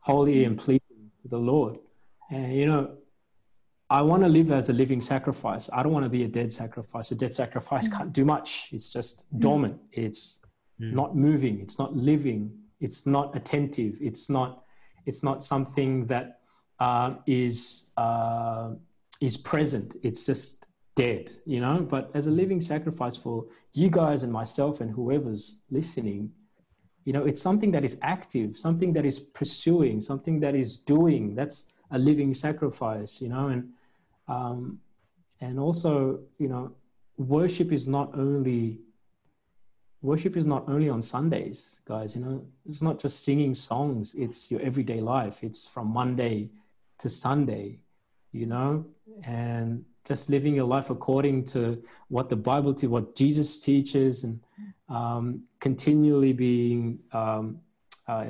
holy 0.00 0.44
and 0.44 0.58
pleasing 0.58 1.12
to 1.22 1.28
the 1.28 1.38
Lord. 1.38 1.78
And 2.32 2.54
you 2.54 2.66
know, 2.66 2.96
I 3.90 4.00
want 4.00 4.22
to 4.22 4.28
live 4.28 4.50
as 4.50 4.70
a 4.70 4.72
living 4.72 5.02
sacrifice. 5.02 5.68
I 5.70 5.82
don't 5.82 5.92
want 5.92 6.06
to 6.06 6.08
be 6.08 6.24
a 6.24 6.28
dead 6.28 6.50
sacrifice. 6.50 7.10
A 7.10 7.14
dead 7.14 7.34
sacrifice 7.34 7.88
can't 7.88 8.12
do 8.12 8.24
much. 8.24 8.70
It's 8.72 8.90
just 8.90 9.24
dormant. 9.38 9.78
It's 9.92 10.40
not 10.78 11.14
moving. 11.14 11.60
It's 11.60 11.78
not 11.78 11.94
living. 11.94 12.50
It's 12.80 13.06
not 13.06 13.36
attentive. 13.36 13.98
It's 14.00 14.30
not. 14.30 14.64
It's 15.04 15.22
not 15.22 15.42
something 15.42 16.06
that 16.06 16.40
uh, 16.80 17.14
is 17.26 17.86
uh, 17.98 18.70
is 19.20 19.36
present. 19.36 19.96
It's 20.02 20.24
just 20.24 20.68
dead, 20.96 21.30
you 21.44 21.60
know. 21.60 21.86
But 21.88 22.10
as 22.14 22.26
a 22.28 22.30
living 22.30 22.62
sacrifice 22.62 23.16
for 23.16 23.44
you 23.74 23.90
guys 23.90 24.22
and 24.22 24.32
myself 24.32 24.80
and 24.80 24.90
whoever's 24.90 25.56
listening, 25.70 26.32
you 27.04 27.12
know, 27.12 27.24
it's 27.26 27.42
something 27.42 27.72
that 27.72 27.84
is 27.84 27.98
active, 28.02 28.56
something 28.56 28.94
that 28.94 29.04
is 29.04 29.20
pursuing, 29.20 30.00
something 30.00 30.40
that 30.40 30.54
is 30.54 30.78
doing. 30.78 31.34
That's 31.34 31.66
a 31.92 31.98
living 31.98 32.34
sacrifice, 32.34 33.20
you 33.20 33.28
know, 33.28 33.48
and 33.48 33.68
um, 34.28 34.80
and 35.40 35.58
also, 35.58 36.20
you 36.38 36.48
know, 36.48 36.72
worship 37.16 37.72
is 37.72 37.86
not 37.86 38.10
only 38.14 38.80
worship 40.00 40.36
is 40.36 40.46
not 40.46 40.68
only 40.68 40.88
on 40.88 41.00
Sundays, 41.00 41.80
guys. 41.84 42.14
You 42.14 42.22
know, 42.22 42.44
it's 42.68 42.82
not 42.82 42.98
just 42.98 43.22
singing 43.22 43.54
songs. 43.54 44.14
It's 44.14 44.50
your 44.50 44.60
everyday 44.60 45.00
life. 45.00 45.44
It's 45.44 45.66
from 45.66 45.88
Monday 45.88 46.50
to 46.98 47.08
Sunday, 47.08 47.78
you 48.32 48.46
know, 48.46 48.84
and 49.24 49.84
just 50.04 50.28
living 50.28 50.54
your 50.54 50.66
life 50.66 50.90
according 50.90 51.44
to 51.44 51.82
what 52.08 52.28
the 52.28 52.36
Bible, 52.36 52.74
to 52.74 52.88
what 52.88 53.14
Jesus 53.14 53.60
teaches, 53.60 54.24
and 54.24 54.40
um, 54.88 55.42
continually 55.60 56.32
being 56.32 56.98
um, 57.12 57.60
uh, 58.08 58.24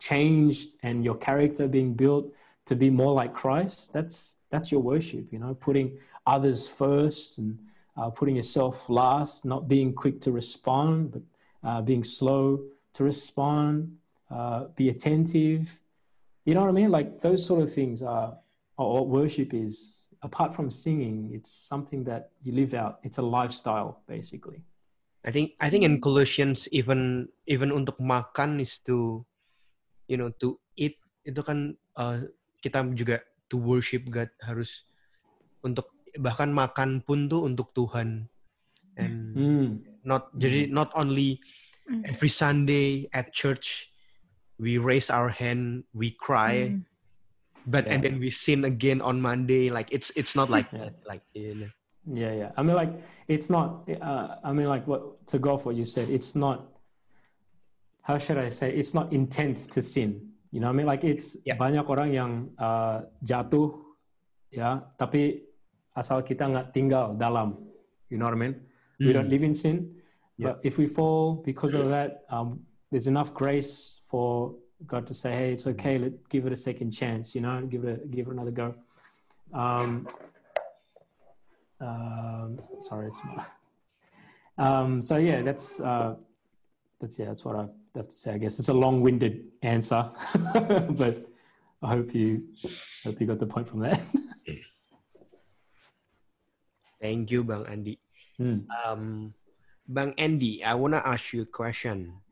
changed 0.00 0.74
and 0.82 1.04
your 1.04 1.14
character 1.14 1.68
being 1.68 1.94
built 1.94 2.32
to 2.66 2.76
be 2.76 2.90
more 2.90 3.12
like 3.12 3.34
Christ. 3.34 3.92
That's 3.92 4.36
that's 4.50 4.70
your 4.70 4.82
worship, 4.82 5.32
you 5.32 5.38
know, 5.38 5.54
putting 5.54 5.98
others 6.26 6.68
first 6.68 7.38
and 7.38 7.58
uh, 7.96 8.10
putting 8.10 8.36
yourself 8.36 8.88
last, 8.88 9.44
not 9.44 9.68
being 9.68 9.92
quick 9.92 10.20
to 10.20 10.32
respond, 10.32 11.12
but 11.12 11.22
uh, 11.64 11.80
being 11.80 12.04
slow 12.04 12.60
to 12.94 13.04
respond, 13.04 13.96
uh, 14.30 14.64
be 14.76 14.88
attentive. 14.88 15.80
You 16.44 16.54
know 16.54 16.60
what 16.60 16.68
I 16.68 16.72
mean? 16.72 16.90
Like 16.90 17.20
those 17.20 17.44
sort 17.44 17.62
of 17.62 17.72
things 17.72 18.02
are, 18.02 18.36
are 18.78 18.88
what 18.88 19.08
worship 19.08 19.54
is. 19.54 19.98
Apart 20.22 20.54
from 20.54 20.70
singing, 20.70 21.30
it's 21.34 21.50
something 21.50 22.04
that 22.04 22.30
you 22.44 22.52
live 22.52 22.74
out. 22.74 23.00
It's 23.02 23.18
a 23.18 23.22
lifestyle, 23.22 24.02
basically. 24.06 24.62
I 25.24 25.30
think 25.30 25.54
I 25.60 25.70
think 25.70 25.82
in 25.82 26.00
Colossians 26.00 26.68
even 26.70 27.30
even 27.46 27.70
untuk 27.70 27.98
makan 28.02 28.58
is 28.58 28.78
to 28.90 29.22
you 30.10 30.18
know 30.18 30.34
to 30.42 30.58
eat 30.74 30.98
itu 31.22 31.38
kan 31.42 31.78
uh, 31.94 32.26
kita 32.62 32.86
juga 32.94 33.18
to 33.50 33.58
worship 33.58 34.06
God 34.08 34.30
harus 34.40 34.86
untuk 35.66 35.90
bahkan 36.16 36.54
makan 36.54 37.02
pun 37.02 37.26
tuh 37.26 37.44
untuk 37.44 37.74
Tuhan 37.74 38.30
and 38.96 39.16
Mm. 39.34 39.68
not 40.06 40.30
jadi 40.38 40.70
not 40.70 40.94
only 40.94 41.42
Mm. 41.90 42.06
every 42.06 42.30
Sunday 42.30 43.10
at 43.10 43.34
church 43.34 43.90
we 44.62 44.78
raise 44.78 45.10
our 45.10 45.28
hand 45.28 45.82
we 45.90 46.14
cry 46.14 46.78
Mm. 46.78 46.86
but 47.66 47.90
and 47.90 48.00
Yeah. 48.00 48.14
then 48.14 48.22
we 48.22 48.30
sin 48.30 48.62
again 48.62 49.02
on 49.02 49.18
Monday 49.18 49.68
like 49.72 49.90
it's 49.90 50.14
it's 50.14 50.38
not 50.38 50.46
like 50.46 50.70
Yeah. 50.70 50.88
that 50.90 50.94
like 51.10 51.24
you 51.34 51.58
know. 51.58 51.72
Yeah, 52.02 52.34
yeah. 52.34 52.50
I 52.58 52.66
mean, 52.66 52.74
like, 52.74 52.90
it's 53.30 53.46
not. 53.46 53.86
Uh, 53.86 54.34
I 54.42 54.50
mean, 54.50 54.66
like, 54.66 54.90
what 54.90 55.22
to 55.30 55.38
go 55.38 55.54
off 55.54 55.62
what 55.62 55.78
you 55.78 55.86
said. 55.86 56.10
It's 56.10 56.34
not. 56.34 56.66
How 58.02 58.18
should 58.18 58.42
I 58.42 58.50
say? 58.50 58.74
It's 58.74 58.90
not 58.90 59.14
intent 59.14 59.70
to 59.70 59.78
sin. 59.78 60.31
You 60.52 60.60
know, 60.60 60.68
what 60.68 60.76
I 60.76 60.84
mean, 60.84 60.86
like, 60.86 61.02
it's 61.02 61.34
Yeah. 61.48 61.56
banyak 61.56 61.88
orang 61.88 62.12
yang 62.12 62.32
uh, 62.60 63.08
jatuh, 63.24 63.72
ya. 64.52 64.84
Tapi 65.00 65.40
asal 65.96 66.20
kita 66.20 66.44
nggak 66.44 66.76
tinggal 66.76 67.16
dalam. 67.16 67.56
You 68.12 68.20
know 68.20 68.28
what 68.28 68.36
I 68.36 68.40
mean? 68.44 68.54
We 69.00 69.10
don't 69.16 69.32
live 69.32 69.42
in 69.42 69.56
sin, 69.56 69.96
Yeah. 70.36 70.52
but 70.54 70.54
if 70.62 70.76
we 70.76 70.86
fall 70.86 71.40
because 71.42 71.72
of 71.74 71.88
that, 71.88 72.22
um, 72.28 72.62
there's 72.92 73.08
enough 73.08 73.32
grace 73.34 74.04
for 74.06 74.54
God 74.86 75.08
to 75.08 75.14
say, 75.16 75.32
"Hey, 75.32 75.50
it's 75.56 75.66
okay. 75.66 75.96
Let 75.98 76.28
give 76.28 76.44
it 76.46 76.52
a 76.52 76.60
second 76.60 76.92
chance." 76.92 77.34
You 77.34 77.40
know, 77.42 77.64
give 77.66 77.82
it 77.88 78.04
a, 78.04 78.06
give 78.06 78.28
it 78.28 78.32
another 78.36 78.52
go. 78.52 78.76
Um, 79.56 80.06
um, 81.80 82.60
sorry, 82.84 83.08
it's 83.08 83.20
um, 84.60 85.00
so 85.02 85.16
yeah, 85.16 85.40
that's 85.42 85.80
uh, 85.80 86.14
that's 87.00 87.18
yeah, 87.18 87.26
that's 87.32 87.42
what 87.42 87.56
I 87.56 87.66
have 87.94 88.08
to 88.08 88.14
say. 88.16 88.32
I 88.34 88.38
guess 88.38 88.58
it's 88.58 88.68
a 88.68 88.74
long-winded 88.76 89.44
answer, 89.62 90.10
but 90.96 91.28
I 91.82 91.88
hope 91.98 92.14
you 92.14 92.48
hope 93.04 93.20
you 93.20 93.26
got 93.26 93.38
the 93.38 93.46
point 93.46 93.68
from 93.68 93.80
that. 93.80 94.00
thank 97.02 97.30
you 97.30 97.42
Bang 97.44 97.66
Andy. 97.66 97.98
Hmm. 98.38 98.64
um 98.86 99.34
Bang 99.88 100.14
Andy 100.16 100.62
I 100.64 100.74
wanna 100.74 101.02
ask 101.04 101.32
you 101.34 101.42
a 101.42 101.50
question 101.50 102.22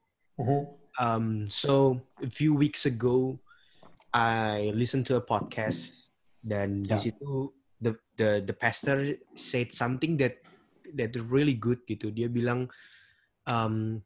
Um, 0.98 1.48
so 1.48 2.00
a 2.20 2.28
few 2.28 2.52
weeks 2.52 2.84
ago, 2.84 3.38
I 4.12 4.72
listened 4.74 5.06
to 5.12 5.16
a 5.16 5.24
podcast, 5.24 6.08
dan 6.44 6.80
di 6.82 6.92
Yeah. 6.92 7.00
situ 7.00 7.52
the 7.80 7.92
the 8.16 8.44
the 8.44 8.52
pastor 8.56 9.16
said 9.36 9.72
something 9.72 10.16
that 10.20 10.40
that 10.96 11.12
really 11.28 11.52
good 11.56 11.80
gitu. 11.88 12.08
Dia 12.12 12.28
bilang 12.28 12.68
um, 13.48 14.00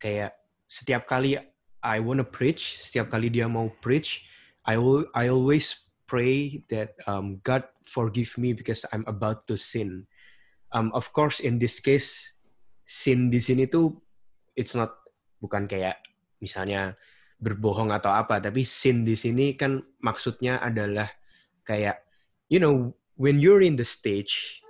kayak 0.00 0.32
setiap 0.68 1.08
kali 1.08 1.40
I 1.80 1.96
wanna 2.04 2.26
preach, 2.26 2.78
setiap 2.84 3.08
kali 3.08 3.32
dia 3.32 3.48
mau 3.48 3.72
preach, 3.80 4.28
I 4.68 4.76
will 4.76 5.08
I 5.16 5.32
always 5.32 5.88
pray 6.04 6.62
that 6.68 6.92
um, 7.08 7.40
God 7.40 7.64
forgive 7.88 8.36
me 8.36 8.52
because 8.52 8.84
I'm 8.92 9.08
about 9.08 9.48
to 9.48 9.56
sin. 9.56 10.04
Um, 10.74 10.92
of 10.92 11.08
course, 11.16 11.40
in 11.40 11.56
this 11.56 11.80
case, 11.80 12.36
sin 12.84 13.32
di 13.32 13.40
sini 13.40 13.64
tuh 13.64 13.96
it's 14.52 14.76
not 14.76 14.92
bukan 15.40 15.64
kayak 15.64 15.96
misalnya 16.44 16.98
berbohong 17.38 17.94
atau 17.94 18.12
apa, 18.12 18.42
tapi 18.42 18.66
sin 18.66 19.06
di 19.06 19.14
sini 19.14 19.54
kan 19.56 19.80
maksudnya 20.02 20.58
adalah 20.60 21.08
kayak 21.64 22.02
you 22.50 22.58
know 22.60 22.92
when 23.16 23.38
you're 23.38 23.62
in 23.62 23.78
the 23.78 23.86
stage, 23.86 24.60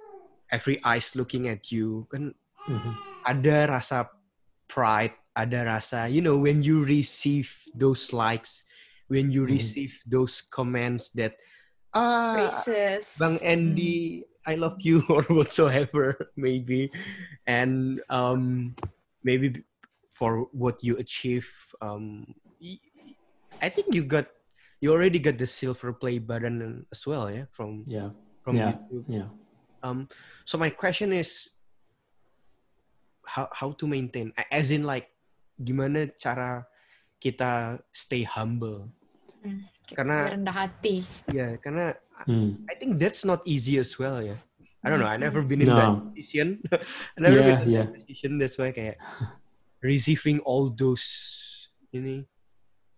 every 0.53 0.79
eyes 0.85 1.17
looking 1.19 1.49
at 1.49 1.73
you 1.73 2.07
kan 2.13 2.37
Mhm. 2.69 2.93
ada 3.25 3.81
rasa 3.81 4.13
pride, 4.69 5.17
ada 5.39 5.63
rasa 5.63 6.11
you 6.11 6.19
know 6.19 6.35
when 6.35 6.61
you 6.67 6.83
receive 6.83 7.55
those 7.79 8.11
likes, 8.11 8.67
when 9.07 9.31
you 9.31 9.47
Mhm. 9.47 9.55
receive 9.55 9.95
those 10.11 10.43
comments 10.43 11.15
that 11.15 11.39
ah 11.95 12.51
Praises. 12.67 13.15
Bang 13.19 13.39
Andy, 13.47 14.27
I 14.47 14.55
love 14.59 14.79
you 14.83 15.03
or 15.11 15.23
whatsoever, 15.31 16.19
maybe, 16.37 16.91
and 17.47 18.03
um, 18.11 18.75
maybe 19.23 19.63
for 20.11 20.47
what 20.55 20.83
you 20.83 20.99
achieve, 20.99 21.47
um, 21.81 22.27
y- 22.61 22.83
I 23.63 23.71
think 23.71 23.95
you 23.95 24.03
got, 24.07 24.27
you 24.83 24.91
already 24.95 25.19
got 25.19 25.39
the 25.39 25.47
silver 25.47 25.93
play 25.95 26.19
button 26.19 26.87
as 26.93 27.07
well, 27.07 27.31
yeah, 27.31 27.47
from 27.51 27.83
Yeah, 27.87 28.11
from 28.43 28.57
Yeah. 28.59 28.75
YouTube. 28.75 29.05
yeah. 29.09 29.29
Um, 29.83 30.07
so 30.47 30.59
my 30.59 30.71
question 30.71 31.11
is, 31.15 31.51
how 33.27 33.49
how 33.53 33.73
to 33.79 33.87
maintain, 33.87 34.33
as 34.51 34.71
in 34.71 34.85
like, 34.87 35.11
gimana 35.59 36.07
cara 36.15 36.65
kita 37.19 37.83
stay 37.93 38.23
humble? 38.23 38.89
Karena 39.89 40.31
rendah 40.35 40.55
hati. 40.55 41.03
ya, 41.33 41.57
karena 41.59 41.95
Hmm. 42.27 42.67
I 42.67 42.75
think 42.75 42.99
that's 42.99 43.23
not 43.23 43.47
easy 43.47 43.79
as 43.79 43.95
well, 43.95 44.19
yeah. 44.19 44.43
I 44.83 44.91
don't 44.91 44.99
know. 44.99 45.07
I 45.07 45.15
never 45.15 45.39
been 45.39 45.63
in 45.63 45.71
No. 45.71 45.79
that 45.79 45.95
position. 46.11 46.59
I 47.15 47.19
never 47.23 47.39
Yeah, 47.39 47.47
been 47.47 47.61
in 47.63 47.71
yeah. 47.71 47.87
that 47.87 47.95
position. 47.95 48.31
That's 48.43 48.59
why 48.59 48.75
kayak 48.75 48.99
receiving 49.87 50.43
all 50.43 50.67
those 50.67 51.07
ini. 51.95 52.27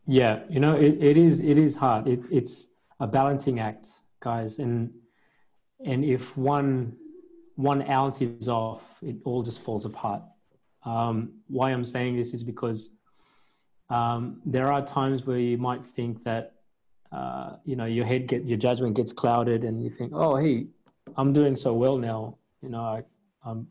Yeah, 0.09 0.41
you 0.49 0.57
know, 0.57 0.73
it, 0.73 0.97
it 1.05 1.21
is 1.21 1.45
it 1.45 1.61
is 1.61 1.77
hard. 1.77 2.09
It, 2.09 2.25
it's 2.33 2.65
a 2.97 3.05
balancing 3.05 3.61
act, 3.61 3.93
guys, 4.25 4.57
and 4.57 4.89
and 5.85 6.01
if 6.01 6.37
one 6.41 6.97
one 7.61 7.85
ounce 7.93 8.25
is 8.25 8.49
off, 8.49 8.81
it 9.05 9.21
all 9.29 9.45
just 9.45 9.61
falls 9.61 9.85
apart. 9.85 10.25
Um, 10.85 11.33
why 11.49 11.71
I'm 11.71 11.85
saying 11.85 12.17
this 12.17 12.33
is 12.33 12.43
because 12.43 12.91
um, 13.91 14.41
there 14.47 14.73
are 14.73 14.85
times 14.85 15.27
where 15.27 15.39
you 15.39 15.59
might 15.59 15.85
think 15.85 16.25
that 16.25 16.55
uh, 17.13 17.57
you 17.65 17.77
know 17.77 17.87
your 17.87 18.05
head 18.05 18.29
get 18.29 18.47
your 18.47 18.59
judgment 18.59 18.95
gets 18.95 19.13
clouded, 19.13 19.65
and 19.65 19.83
you 19.83 19.91
think, 19.91 20.13
oh, 20.15 20.37
hey, 20.37 20.67
I'm 21.17 21.33
doing 21.33 21.57
so 21.57 21.75
well 21.75 21.99
now. 21.99 22.39
You 22.63 22.69
know, 22.69 22.83
I, 22.83 23.03
I'm 23.45 23.67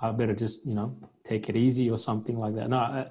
I 0.00 0.10
better 0.12 0.34
just 0.34 0.64
you 0.64 0.74
know 0.74 0.96
take 1.24 1.48
it 1.48 1.56
easy 1.56 1.90
or 1.90 1.98
something 1.98 2.38
like 2.38 2.54
that. 2.54 2.70
No, 2.70 2.78
I, 2.78 3.06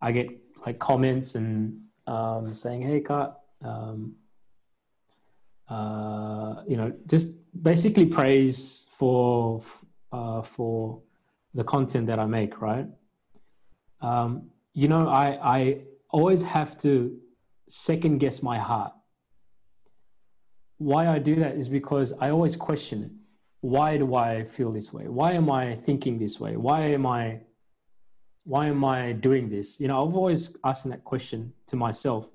I 0.00 0.12
get 0.12 0.28
like 0.64 0.78
comments 0.78 1.34
and 1.34 1.80
um, 2.06 2.54
saying, 2.54 2.82
"Hey, 2.82 3.00
Kat, 3.00 3.40
um, 3.62 4.14
uh, 5.68 6.62
you 6.66 6.76
know, 6.76 6.92
just 7.06 7.30
basically 7.62 8.06
praise 8.06 8.86
for 8.90 9.60
uh, 10.12 10.42
for 10.42 11.00
the 11.54 11.64
content 11.64 12.06
that 12.06 12.18
I 12.18 12.26
make, 12.26 12.60
right? 12.60 12.86
Um, 14.00 14.50
you 14.74 14.88
know, 14.88 15.08
I 15.08 15.38
I 15.42 15.80
always 16.10 16.42
have 16.42 16.78
to 16.78 17.18
second 17.68 18.18
guess 18.18 18.42
my 18.42 18.58
heart. 18.58 18.92
Why 20.78 21.08
I 21.08 21.18
do 21.18 21.36
that 21.36 21.56
is 21.56 21.68
because 21.68 22.12
I 22.20 22.30
always 22.30 22.56
question 22.56 23.02
it. 23.02 23.10
Why 23.60 23.98
do 23.98 24.14
I 24.14 24.44
feel 24.44 24.70
this 24.70 24.92
way? 24.92 25.08
Why 25.08 25.32
am 25.32 25.50
I 25.50 25.74
thinking 25.76 26.18
this 26.18 26.38
way? 26.38 26.56
Why 26.56 26.82
am 26.82 27.06
I 27.06 27.40
why 28.44 28.66
am 28.66 28.82
I 28.82 29.12
doing 29.12 29.50
this? 29.50 29.78
You 29.78 29.88
know, 29.88 30.06
I've 30.06 30.16
always 30.16 30.56
asking 30.64 30.92
that 30.92 31.04
question 31.04 31.52
to 31.66 31.76
myself. 31.76 32.30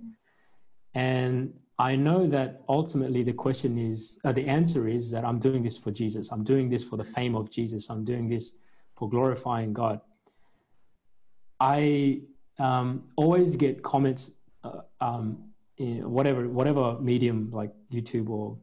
And 0.94 1.54
I 1.80 1.96
know 1.96 2.28
that 2.28 2.62
ultimately 2.70 3.24
the 3.24 3.34
question 3.34 3.80
is, 3.80 4.18
uh, 4.24 4.32
the 4.32 4.46
answer 4.46 4.88
is 4.88 5.10
that 5.10 5.26
I'm 5.26 5.40
doing 5.40 5.64
this 5.64 5.76
for 5.76 5.90
Jesus. 5.90 6.32
I'm 6.32 6.44
doing 6.44 6.70
this 6.70 6.84
for 6.84 6.98
the 6.98 7.04
fame 7.04 7.36
of 7.36 7.50
Jesus. 7.50 7.90
I'm 7.90 8.06
doing 8.06 8.30
this 8.30 8.56
for 9.04 9.10
glorifying 9.10 9.74
God. 9.74 10.00
I 11.60 12.22
um, 12.58 13.04
always 13.18 13.58
get 13.58 13.84
comments, 13.84 14.32
uh, 14.64 14.82
um, 15.02 15.50
in 15.78 16.10
whatever 16.10 16.48
whatever 16.48 16.98
medium 17.02 17.50
like 17.52 17.72
YouTube 17.92 18.30
or 18.30 18.58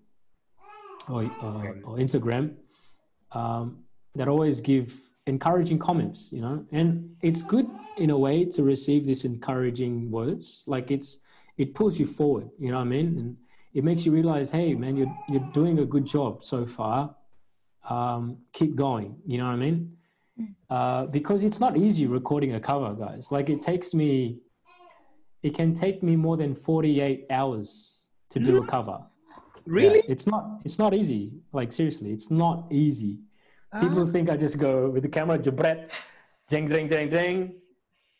or, 1.08 1.24
uh, 1.24 1.72
or 1.84 1.96
Instagram, 1.98 2.54
um, 3.32 3.84
that 4.14 4.28
always 4.28 4.60
give 4.60 4.98
encouraging 5.26 5.78
comments. 5.78 6.30
You 6.32 6.40
know, 6.40 6.64
and 6.72 7.16
it's 7.20 7.42
good 7.42 7.68
in 7.98 8.08
a 8.08 8.18
way 8.18 8.46
to 8.46 8.62
receive 8.62 9.04
these 9.04 9.26
encouraging 9.26 10.10
words. 10.10 10.64
Like 10.66 10.90
it's 10.90 11.18
it 11.58 11.74
pulls 11.74 12.00
you 12.00 12.06
forward. 12.06 12.48
You 12.58 12.70
know 12.70 12.78
what 12.78 12.92
I 12.92 12.96
mean? 12.96 13.08
And 13.18 13.36
it 13.74 13.84
makes 13.84 14.06
you 14.06 14.12
realize, 14.12 14.50
hey, 14.50 14.74
man, 14.74 14.96
you're 14.96 15.14
you're 15.28 15.48
doing 15.52 15.80
a 15.80 15.84
good 15.84 16.06
job 16.06 16.44
so 16.44 16.64
far. 16.64 17.14
Um, 17.88 18.38
keep 18.54 18.74
going. 18.74 19.16
You 19.26 19.38
know 19.38 19.46
what 19.46 19.60
I 19.60 19.66
mean? 19.68 19.99
Uh, 20.68 21.06
because 21.06 21.44
it's 21.44 21.60
not 21.60 21.76
easy 21.76 22.06
recording 22.06 22.54
a 22.54 22.60
cover, 22.60 22.94
guys. 22.94 23.32
Like 23.32 23.48
it 23.50 23.60
takes 23.62 23.92
me, 23.94 24.38
it 25.42 25.54
can 25.54 25.74
take 25.74 26.02
me 26.02 26.16
more 26.16 26.36
than 26.36 26.54
forty-eight 26.54 27.26
hours 27.30 28.04
to 28.30 28.38
do 28.38 28.62
a 28.62 28.66
cover. 28.66 28.98
Really? 29.66 29.96
Yeah, 29.96 30.14
it's 30.14 30.26
not. 30.26 30.62
It's 30.64 30.78
not 30.78 30.94
easy. 30.94 31.32
Like 31.52 31.70
seriously, 31.70 32.10
it's 32.12 32.30
not 32.30 32.66
easy. 32.72 33.18
People 33.78 34.04
think 34.06 34.28
I 34.30 34.36
just 34.36 34.58
go 34.58 34.88
with 34.88 35.02
the 35.02 35.08
camera, 35.08 35.38
jabret, 35.38 35.88
jing, 36.48 36.66
jing, 36.66 36.88
jing, 36.88 37.08
jing, 37.10 37.52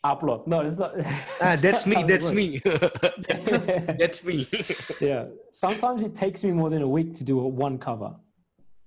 upload. 0.05 0.47
No, 0.47 0.61
it's 0.61 0.77
not. 0.77 0.93
Ah, 1.41 1.55
that's 1.55 1.85
me. 1.85 2.03
That's 2.03 2.31
me. 2.31 2.61
that's 3.99 4.23
me. 4.23 4.47
yeah. 5.01 5.25
Sometimes 5.51 6.03
it 6.03 6.15
takes 6.15 6.43
me 6.43 6.51
more 6.51 6.69
than 6.69 6.83
a 6.83 6.87
week 6.87 7.13
to 7.15 7.23
do 7.23 7.39
a 7.39 7.47
one 7.47 7.77
cover. 7.77 8.15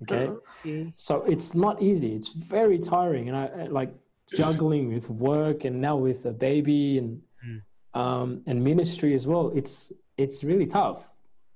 Okay. 0.05 0.33
Okay. 0.61 0.93
So 0.97 1.23
it's 1.33 1.55
not 1.55 1.83
easy. 1.83 2.15
It's 2.15 2.29
very 2.29 2.79
tiring, 2.79 3.29
and 3.29 3.37
I 3.37 3.47
I 3.47 3.67
like 3.81 3.93
juggling 4.35 4.93
with 4.95 5.11
work 5.11 5.65
and 5.65 5.81
now 5.81 5.97
with 5.97 6.25
a 6.27 6.33
baby 6.33 6.99
and 6.99 7.23
Mm. 7.47 7.61
um, 8.03 8.29
and 8.47 8.57
ministry 8.65 9.15
as 9.15 9.27
well. 9.27 9.53
It's 9.55 9.93
it's 10.17 10.43
really 10.51 10.67
tough. 10.67 11.01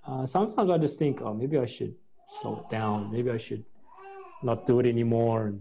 Uh, 0.06 0.24
sometimes 0.26 0.68
I 0.70 0.78
just 0.78 0.98
think, 0.98 1.22
oh, 1.22 1.32
maybe 1.32 1.56
I 1.58 1.66
should 1.66 1.94
slow 2.26 2.54
it 2.60 2.68
down. 2.70 3.10
Maybe 3.10 3.30
I 3.30 3.38
should 3.38 3.64
not 4.42 4.66
do 4.66 4.80
it 4.80 4.86
anymore 4.86 5.46
and 5.48 5.58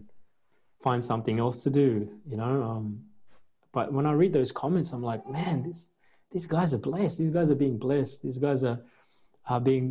find 0.81 1.03
something 1.03 1.39
else 1.39 1.63
to 1.63 1.69
do. 1.69 1.89
You 2.29 2.37
know. 2.41 2.53
Um, 2.69 2.87
but 3.71 3.93
when 3.93 4.05
I 4.05 4.11
read 4.21 4.33
those 4.33 4.51
comments, 4.51 4.91
I'm 4.93 5.03
like, 5.11 5.23
man, 5.29 5.63
this 5.63 5.89
these 6.33 6.47
guys 6.47 6.73
are 6.73 6.83
blessed. 6.89 7.17
These 7.19 7.29
guys 7.37 7.49
are 7.49 7.55
being 7.65 7.77
blessed. 7.77 8.21
These 8.23 8.37
guys 8.39 8.63
are 8.65 8.79
are 9.47 9.61
being 9.61 9.87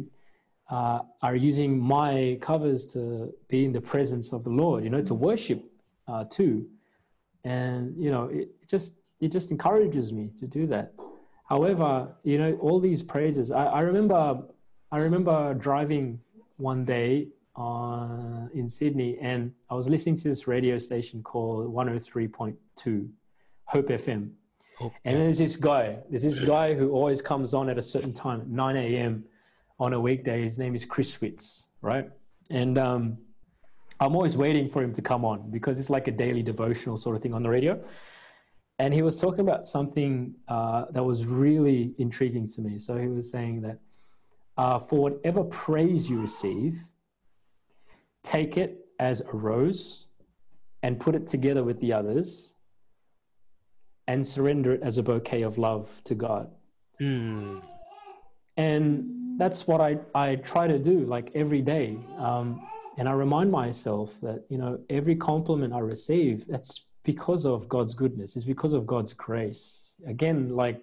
uh, 0.70 1.00
are 1.22 1.36
using 1.36 1.78
my 1.78 2.38
covers 2.40 2.86
to 2.88 3.32
be 3.48 3.64
in 3.64 3.72
the 3.72 3.80
presence 3.80 4.32
of 4.32 4.44
the 4.44 4.50
Lord, 4.50 4.84
you 4.84 4.90
know, 4.90 5.02
to 5.02 5.14
worship 5.14 5.64
uh, 6.08 6.24
too. 6.24 6.66
And 7.44 7.94
you 7.96 8.10
know, 8.10 8.24
it 8.24 8.48
just 8.68 8.94
it 9.20 9.28
just 9.28 9.50
encourages 9.50 10.12
me 10.12 10.30
to 10.38 10.46
do 10.46 10.66
that. 10.68 10.92
However, 11.48 12.08
you 12.24 12.38
know, 12.38 12.54
all 12.60 12.80
these 12.80 13.02
praises. 13.02 13.50
I, 13.50 13.66
I 13.66 13.80
remember 13.80 14.42
I 14.90 14.98
remember 14.98 15.54
driving 15.54 16.20
one 16.56 16.84
day 16.84 17.28
uh, 17.56 18.46
in 18.54 18.68
Sydney, 18.68 19.18
and 19.20 19.52
I 19.70 19.74
was 19.74 19.88
listening 19.88 20.16
to 20.16 20.28
this 20.28 20.46
radio 20.46 20.78
station 20.78 21.22
called 21.22 21.72
103.2 21.74 23.08
Hope 23.64 23.88
FM. 23.88 24.30
Hope. 24.78 24.92
And 25.04 25.16
there's 25.16 25.38
this 25.38 25.56
guy, 25.56 25.98
there's 26.10 26.22
this 26.22 26.38
guy 26.38 26.74
who 26.74 26.92
always 26.92 27.22
comes 27.22 27.54
on 27.54 27.68
at 27.70 27.78
a 27.78 27.82
certain 27.82 28.12
time, 28.12 28.44
9 28.48 28.76
a.m. 28.76 29.24
on 29.78 29.92
a 29.92 30.00
weekday. 30.00 30.42
His 30.42 30.58
name 30.58 30.74
is 30.74 30.84
Chris 30.84 31.16
Witz, 31.18 31.66
right? 31.82 32.08
And 32.50 32.78
um, 32.78 33.18
I'm 34.00 34.14
always 34.14 34.36
waiting 34.36 34.68
for 34.68 34.82
him 34.82 34.92
to 34.94 35.02
come 35.02 35.24
on 35.24 35.50
because 35.50 35.78
it's 35.78 35.90
like 35.90 36.08
a 36.08 36.12
daily 36.12 36.42
devotional 36.42 36.96
sort 36.96 37.16
of 37.16 37.22
thing 37.22 37.34
on 37.34 37.42
the 37.42 37.48
radio. 37.48 37.82
And 38.78 38.92
he 38.92 39.02
was 39.02 39.18
talking 39.20 39.40
about 39.40 39.66
something 39.66 40.34
uh, 40.48 40.84
that 40.90 41.02
was 41.02 41.24
really 41.24 41.94
intriguing 41.98 42.46
to 42.48 42.60
me. 42.60 42.78
So 42.78 42.96
he 42.98 43.08
was 43.08 43.30
saying 43.30 43.62
that 43.62 43.78
uh, 44.58 44.78
for 44.78 45.00
whatever 45.00 45.44
praise 45.44 46.10
you 46.10 46.20
receive, 46.20 46.78
take 48.22 48.56
it 48.58 48.86
as 48.98 49.20
a 49.22 49.32
rose 49.32 50.06
and 50.82 51.00
put 51.00 51.14
it 51.14 51.26
together 51.26 51.64
with 51.64 51.80
the 51.80 51.92
others 51.92 52.52
and 54.06 54.26
surrender 54.26 54.72
it 54.72 54.82
as 54.82 54.98
a 54.98 55.02
bouquet 55.02 55.42
of 55.42 55.58
love 55.58 56.00
to 56.04 56.14
God. 56.14 56.50
Hmm. 56.98 57.58
And 58.56 59.25
that's 59.36 59.66
what 59.66 59.80
I, 59.80 59.98
I 60.14 60.36
try 60.36 60.66
to 60.66 60.78
do 60.78 61.00
like 61.00 61.30
every 61.34 61.62
day. 61.62 61.98
Um, 62.18 62.66
and 62.98 63.08
I 63.08 63.12
remind 63.12 63.50
myself 63.50 64.18
that, 64.22 64.44
you 64.48 64.58
know, 64.58 64.80
every 64.88 65.16
compliment 65.16 65.72
I 65.72 65.80
receive, 65.80 66.46
that's 66.46 66.84
because 67.04 67.46
of 67.46 67.68
God's 67.68 67.94
goodness, 67.94 68.36
it's 68.36 68.44
because 68.44 68.72
of 68.72 68.86
God's 68.86 69.12
grace. 69.12 69.94
Again, 70.06 70.56
like 70.56 70.82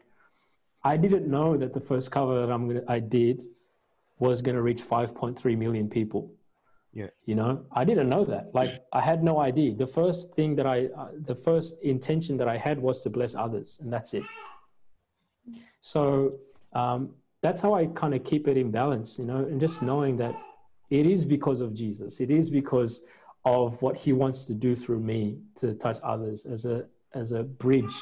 I 0.84 0.98
didn't 0.98 1.28
know 1.28 1.58
that 1.58 1.74
the 1.74 1.80
first 1.80 2.12
cover 2.12 2.46
that 2.46 2.52
I'm 2.52 2.68
gonna, 2.68 2.84
I 2.88 3.00
did 3.00 3.44
was 4.20 4.42
going 4.42 4.56
to 4.56 4.62
reach 4.62 4.82
5.3 4.82 5.58
million 5.58 5.90
people. 5.90 6.32
Yeah. 6.94 7.08
You 7.26 7.36
know, 7.36 7.66
I 7.72 7.84
didn't 7.86 8.10
know 8.10 8.24
that. 8.26 8.54
Like 8.54 8.84
I 8.94 9.02
had 9.02 9.24
no 9.24 9.40
idea. 9.40 9.74
The 9.74 9.88
first 9.88 10.34
thing 10.34 10.56
that 10.58 10.68
I, 10.68 10.86
uh, 10.96 11.10
the 11.26 11.36
first 11.36 11.82
intention 11.82 12.38
that 12.38 12.48
I 12.48 12.58
had 12.58 12.80
was 12.80 13.02
to 13.02 13.10
bless 13.10 13.34
others, 13.34 13.80
and 13.82 13.92
that's 13.92 14.14
it. 14.14 14.24
So 15.82 16.36
um, 16.74 17.16
that's 17.44 17.62
how 17.62 17.76
I 17.76 17.88
kind 17.88 18.16
of 18.16 18.24
keep 18.24 18.48
it 18.48 18.56
in 18.56 18.72
balance, 18.72 19.20
you 19.20 19.26
know, 19.26 19.40
and 19.40 19.60
just 19.60 19.82
knowing 19.84 20.16
that 20.18 20.34
it 20.90 21.06
is 21.06 21.26
because 21.26 21.60
of 21.60 21.74
Jesus. 21.74 22.22
It 22.22 22.32
is 22.32 22.50
because 22.50 23.06
of 23.44 23.80
what 23.82 23.98
He 23.98 24.14
wants 24.14 24.48
to 24.48 24.54
do 24.54 24.76
through 24.76 25.02
me 25.02 25.40
to 25.56 25.76
touch 25.76 25.98
others 26.04 26.46
as 26.46 26.66
a 26.66 26.86
as 27.14 27.34
a 27.34 27.44
bridge 27.44 27.94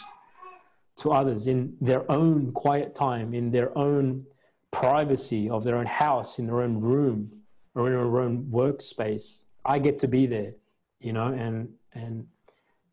to 0.97 1.11
others 1.11 1.47
in 1.47 1.75
their 1.81 2.09
own 2.09 2.51
quiet 2.51 2.93
time, 2.93 3.33
in 3.33 3.49
their 3.49 3.75
own 3.75 4.25
privacy 4.69 5.49
of 5.49 5.63
their 5.63 5.75
own 5.75 5.87
house, 5.87 6.37
in 6.37 6.45
their 6.45 6.61
own 6.61 6.79
room, 6.79 7.31
or 7.73 7.87
in 7.87 7.93
their 7.93 8.21
own 8.21 8.45
workspace. 8.45 9.43
I 9.65 9.79
get 9.79 9.97
to 9.99 10.07
be 10.07 10.27
there, 10.27 10.53
you 10.99 11.13
know, 11.13 11.27
and 11.27 11.69
and 11.95 12.27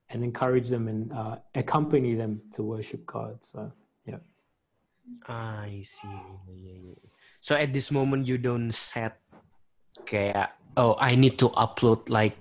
and 0.09 0.25
encourage 0.25 0.69
them 0.71 0.89
and 0.89 1.13
uh, 1.13 1.37
accompany 1.55 2.15
them 2.15 2.41
to 2.53 2.63
worship 2.63 3.05
God. 3.05 3.45
So. 3.45 3.71
I 5.29 5.85
see. 5.85 6.97
So 7.41 7.55
at 7.55 7.73
this 7.73 7.91
moment 7.91 8.27
you 8.27 8.39
don't 8.39 8.73
set 8.73 9.21
kayak 10.07 10.53
oh 10.77 10.97
I 10.99 11.15
need 11.15 11.39
to 11.43 11.51
upload 11.53 12.09
like 12.09 12.37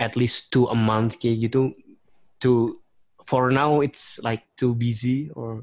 at 0.00 0.16
least 0.16 0.50
two 0.50 0.66
a 0.66 0.74
month 0.74 1.20
kayak 1.22 1.46
gitu 1.48 1.70
to 2.42 2.82
for 3.22 3.54
now 3.54 3.78
it's 3.80 4.18
like 4.22 4.42
too 4.58 4.74
busy 4.74 5.30
or 5.34 5.62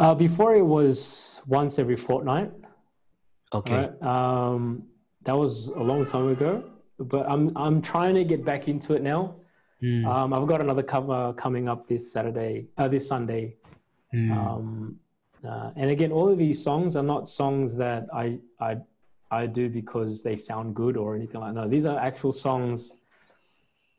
Uh, 0.00 0.16
before 0.16 0.56
it 0.56 0.64
was 0.64 1.28
once 1.44 1.76
every 1.76 1.92
fortnight. 1.92 2.48
okay. 3.52 3.92
Right? 3.92 3.92
Um, 4.00 4.88
that 5.28 5.36
was 5.36 5.68
a 5.76 5.82
long 5.84 6.08
time 6.08 6.32
ago, 6.32 6.64
but 6.96 7.28
I'm 7.28 7.52
I'm 7.52 7.84
trying 7.84 8.16
to 8.16 8.24
get 8.24 8.40
back 8.40 8.64
into 8.64 8.96
it 8.96 9.04
now. 9.04 9.36
Hmm. 9.84 10.08
Um, 10.08 10.32
I've 10.32 10.48
got 10.48 10.64
another 10.64 10.80
cover 10.80 11.36
coming 11.36 11.68
up 11.68 11.84
this 11.84 12.08
Saturday, 12.12 12.72
uh, 12.80 12.88
this 12.88 13.12
Sunday. 13.12 13.60
Hmm. 14.08 14.32
Um, 14.32 14.99
uh, 15.46 15.70
and 15.76 15.90
again, 15.90 16.12
all 16.12 16.28
of 16.30 16.38
these 16.38 16.62
songs 16.62 16.96
are 16.96 17.02
not 17.02 17.28
songs 17.28 17.76
that 17.76 18.06
I 18.12 18.38
I 18.60 18.78
I 19.30 19.46
do 19.46 19.68
because 19.68 20.22
they 20.22 20.36
sound 20.36 20.74
good 20.74 20.96
or 20.96 21.14
anything 21.14 21.40
like 21.40 21.54
that. 21.54 21.60
No, 21.62 21.68
these 21.68 21.86
are 21.86 21.98
actual 21.98 22.32
songs 22.32 22.96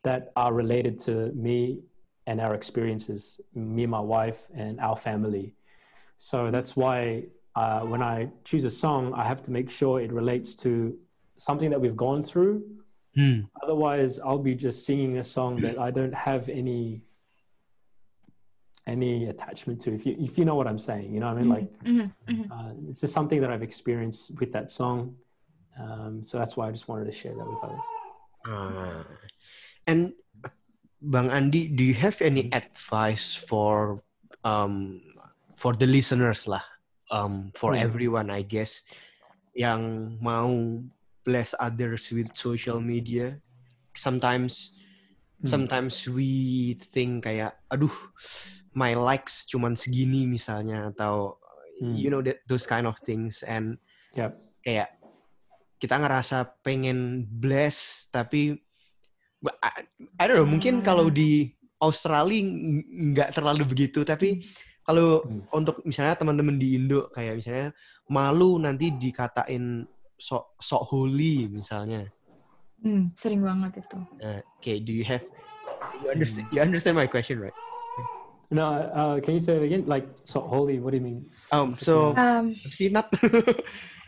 that 0.03 0.31
are 0.35 0.53
related 0.53 0.99
to 0.99 1.31
me 1.33 1.79
and 2.27 2.39
our 2.41 2.53
experiences, 2.53 3.39
me 3.53 3.83
and 3.83 3.91
my 3.91 3.99
wife 3.99 4.47
and 4.53 4.79
our 4.79 4.95
family. 4.95 5.53
So 6.17 6.51
that's 6.51 6.75
why 6.75 7.25
uh, 7.55 7.81
when 7.81 8.01
I 8.01 8.29
choose 8.43 8.63
a 8.65 8.69
song, 8.69 9.13
I 9.13 9.23
have 9.23 9.41
to 9.43 9.51
make 9.51 9.69
sure 9.69 9.99
it 9.99 10.11
relates 10.11 10.55
to 10.57 10.97
something 11.37 11.69
that 11.71 11.81
we've 11.81 11.97
gone 11.97 12.23
through. 12.23 12.63
Hmm. 13.15 13.41
Otherwise, 13.63 14.19
I'll 14.19 14.37
be 14.37 14.55
just 14.55 14.85
singing 14.85 15.17
a 15.17 15.23
song 15.23 15.61
that 15.61 15.79
I 15.79 15.91
don't 15.91 16.13
have 16.13 16.47
any 16.49 17.01
any 18.87 19.27
attachment 19.29 19.79
to. 19.81 19.93
If 19.93 20.05
you 20.05 20.15
if 20.19 20.37
you 20.37 20.45
know 20.45 20.55
what 20.55 20.67
I'm 20.67 20.79
saying, 20.81 21.13
you 21.13 21.19
know 21.19 21.27
what 21.29 21.37
I 21.37 21.41
mean. 21.41 21.49
Like 21.49 21.69
Mhm, 21.85 22.07
mhm. 22.29 22.45
uh, 22.51 22.71
it's 22.89 23.01
just 23.01 23.13
something 23.13 23.41
that 23.41 23.51
I've 23.51 23.63
experienced 23.65 24.31
with 24.39 24.51
that 24.53 24.69
song. 24.69 25.15
Um, 25.79 26.21
so 26.23 26.37
that's 26.37 26.57
why 26.57 26.67
I 26.67 26.71
just 26.71 26.87
wanted 26.87 27.05
to 27.05 27.15
share 27.15 27.33
that 27.33 27.47
with 27.47 27.61
others. 27.63 27.85
Ah. 28.45 29.05
And 29.87 30.13
Bang 31.01 31.29
Andy, 31.33 31.65
do 31.67 31.81
you 31.81 31.97
have 31.97 32.21
any 32.21 32.49
advice 32.53 33.33
for 33.33 34.03
um 34.45 35.01
for 35.57 35.73
the 35.73 35.85
listeners 35.89 36.45
lah, 36.45 36.61
um 37.09 37.49
for 37.57 37.73
Hmm. 37.73 37.81
everyone 37.81 38.29
I 38.29 38.45
guess 38.45 38.81
yang 39.57 40.15
mau 40.21 40.49
bless 41.25 41.53
others 41.57 42.09
with 42.13 42.33
social 42.37 42.77
media? 42.81 43.41
Sometimes 43.97 44.73
Hmm. 45.41 45.49
sometimes 45.49 46.05
we 46.05 46.77
think 46.77 47.25
kayak 47.25 47.57
aduh 47.73 47.93
my 48.71 48.95
likes 48.95 49.43
cuman 49.47 49.75
segini 49.75 50.27
misalnya 50.27 50.91
atau 50.91 51.37
Hmm. 51.81 51.97
you 51.97 52.13
know 52.13 52.21
that 52.21 52.45
those 52.45 52.69
kind 52.69 52.85
of 52.85 52.93
things 53.01 53.41
and 53.41 53.81
Yep. 54.13 54.37
kayak 54.61 55.01
kita 55.81 55.97
ngerasa 55.97 56.61
pengen 56.61 57.25
bless 57.25 58.05
tapi 58.13 58.53
I, 59.65 59.89
I 60.21 60.23
don't 60.29 60.37
know 60.37 60.45
mungkin 60.45 60.85
kalau 60.85 61.09
di 61.09 61.49
Australia 61.81 62.45
ng- 62.45 63.17
nggak 63.17 63.33
terlalu 63.33 63.65
begitu 63.65 64.05
tapi 64.05 64.45
kalau 64.85 65.25
Hmm. 65.25 65.41
untuk 65.49 65.81
misalnya 65.81 66.13
teman-teman 66.13 66.61
di 66.61 66.77
Indo 66.77 67.09
kayak 67.09 67.41
misalnya 67.41 67.73
malu 68.05 68.61
nanti 68.61 68.93
dikatain 68.93 69.81
sok 70.21 70.53
sok 70.61 70.85
holy 70.93 71.49
misalnya 71.49 72.05
Hmm, 72.81 73.09
sering 73.13 73.41
banget 73.41 73.81
itu. 73.81 73.97
Nah, 74.21 74.41
okay 74.61 74.77
do 74.77 74.93
you 74.93 75.01
have 75.01 75.25
you 76.05 76.13
understand 76.13 76.45
you 76.53 76.61
understand 76.61 76.93
my 76.93 77.09
question 77.09 77.41
right 77.41 77.53
No, 78.51 78.67
uh, 78.67 79.15
can 79.23 79.39
you 79.39 79.39
say 79.39 79.55
it 79.55 79.63
again? 79.63 79.87
Like 79.87 80.11
so 80.27 80.43
holy? 80.43 80.83
What 80.83 80.91
do 80.91 80.99
you 80.99 81.05
mean? 81.07 81.31
um 81.55 81.71
so 81.79 82.11
Um, 82.19 82.51
see 82.51 82.91
not 82.91 83.07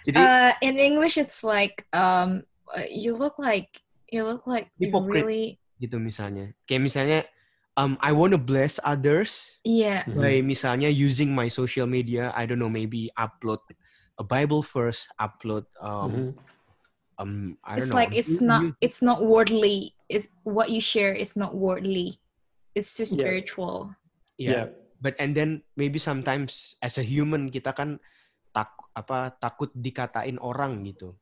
jadi 0.03 0.19
uh, 0.19 0.51
in 0.59 0.75
English, 0.75 1.15
it's 1.15 1.47
like 1.47 1.87
um, 1.95 2.43
uh, 2.75 2.83
you 2.91 3.15
look 3.15 3.39
like 3.39 3.71
you 4.11 4.27
look 4.27 4.43
like 4.43 4.67
you 4.75 4.91
Hypocrite. 4.91 5.23
really 5.23 5.45
gitu 5.79 5.95
misalnya 5.99 6.51
kayak 6.67 6.83
misalnya 6.83 7.19
um 7.79 7.95
I 8.03 8.11
wanna 8.11 8.37
bless 8.39 8.83
others 8.83 9.57
yeah. 9.63 10.03
Mhm. 10.07 10.19
by 10.19 10.33
misalnya 10.43 10.87
using 10.91 11.31
my 11.31 11.47
social 11.47 11.87
media 11.87 12.35
I 12.35 12.43
don't 12.43 12.59
know 12.59 12.71
maybe 12.71 13.07
upload 13.15 13.63
a 14.19 14.23
Bible 14.27 14.59
verse 14.63 15.07
upload 15.23 15.67
um 15.79 16.11
Mhm. 16.11 16.27
um 17.19 17.31
I 17.63 17.79
don't 17.79 17.87
It's 17.87 17.91
know 17.91 17.99
like 17.99 18.11
it's 18.11 18.37
you- 18.39 18.47
not 18.47 18.59
you- 18.63 18.75
it's 18.83 18.99
not 18.99 19.23
worldly. 19.23 19.95
It's 20.11 20.27
what 20.43 20.67
you 20.67 20.83
share 20.83 21.15
is 21.15 21.33
not 21.39 21.55
worldly. 21.55 22.19
It's 22.75 22.91
too 22.91 23.07
Yeah. 23.07 23.39
Spiritual. 24.37 24.51
yeah. 24.51 24.65
but 25.03 25.13
and 25.19 25.35
then 25.35 25.61
maybe 25.75 25.99
sometimes 25.99 26.75
as 26.81 26.97
a 26.97 27.05
human 27.05 27.51
kita 27.51 27.75
kan 27.75 27.99
tak 28.53 28.69
apa 28.93 29.33
takut 29.41 29.69
dikatain 29.73 30.37
orang 30.41 30.85
gitu 30.85 31.13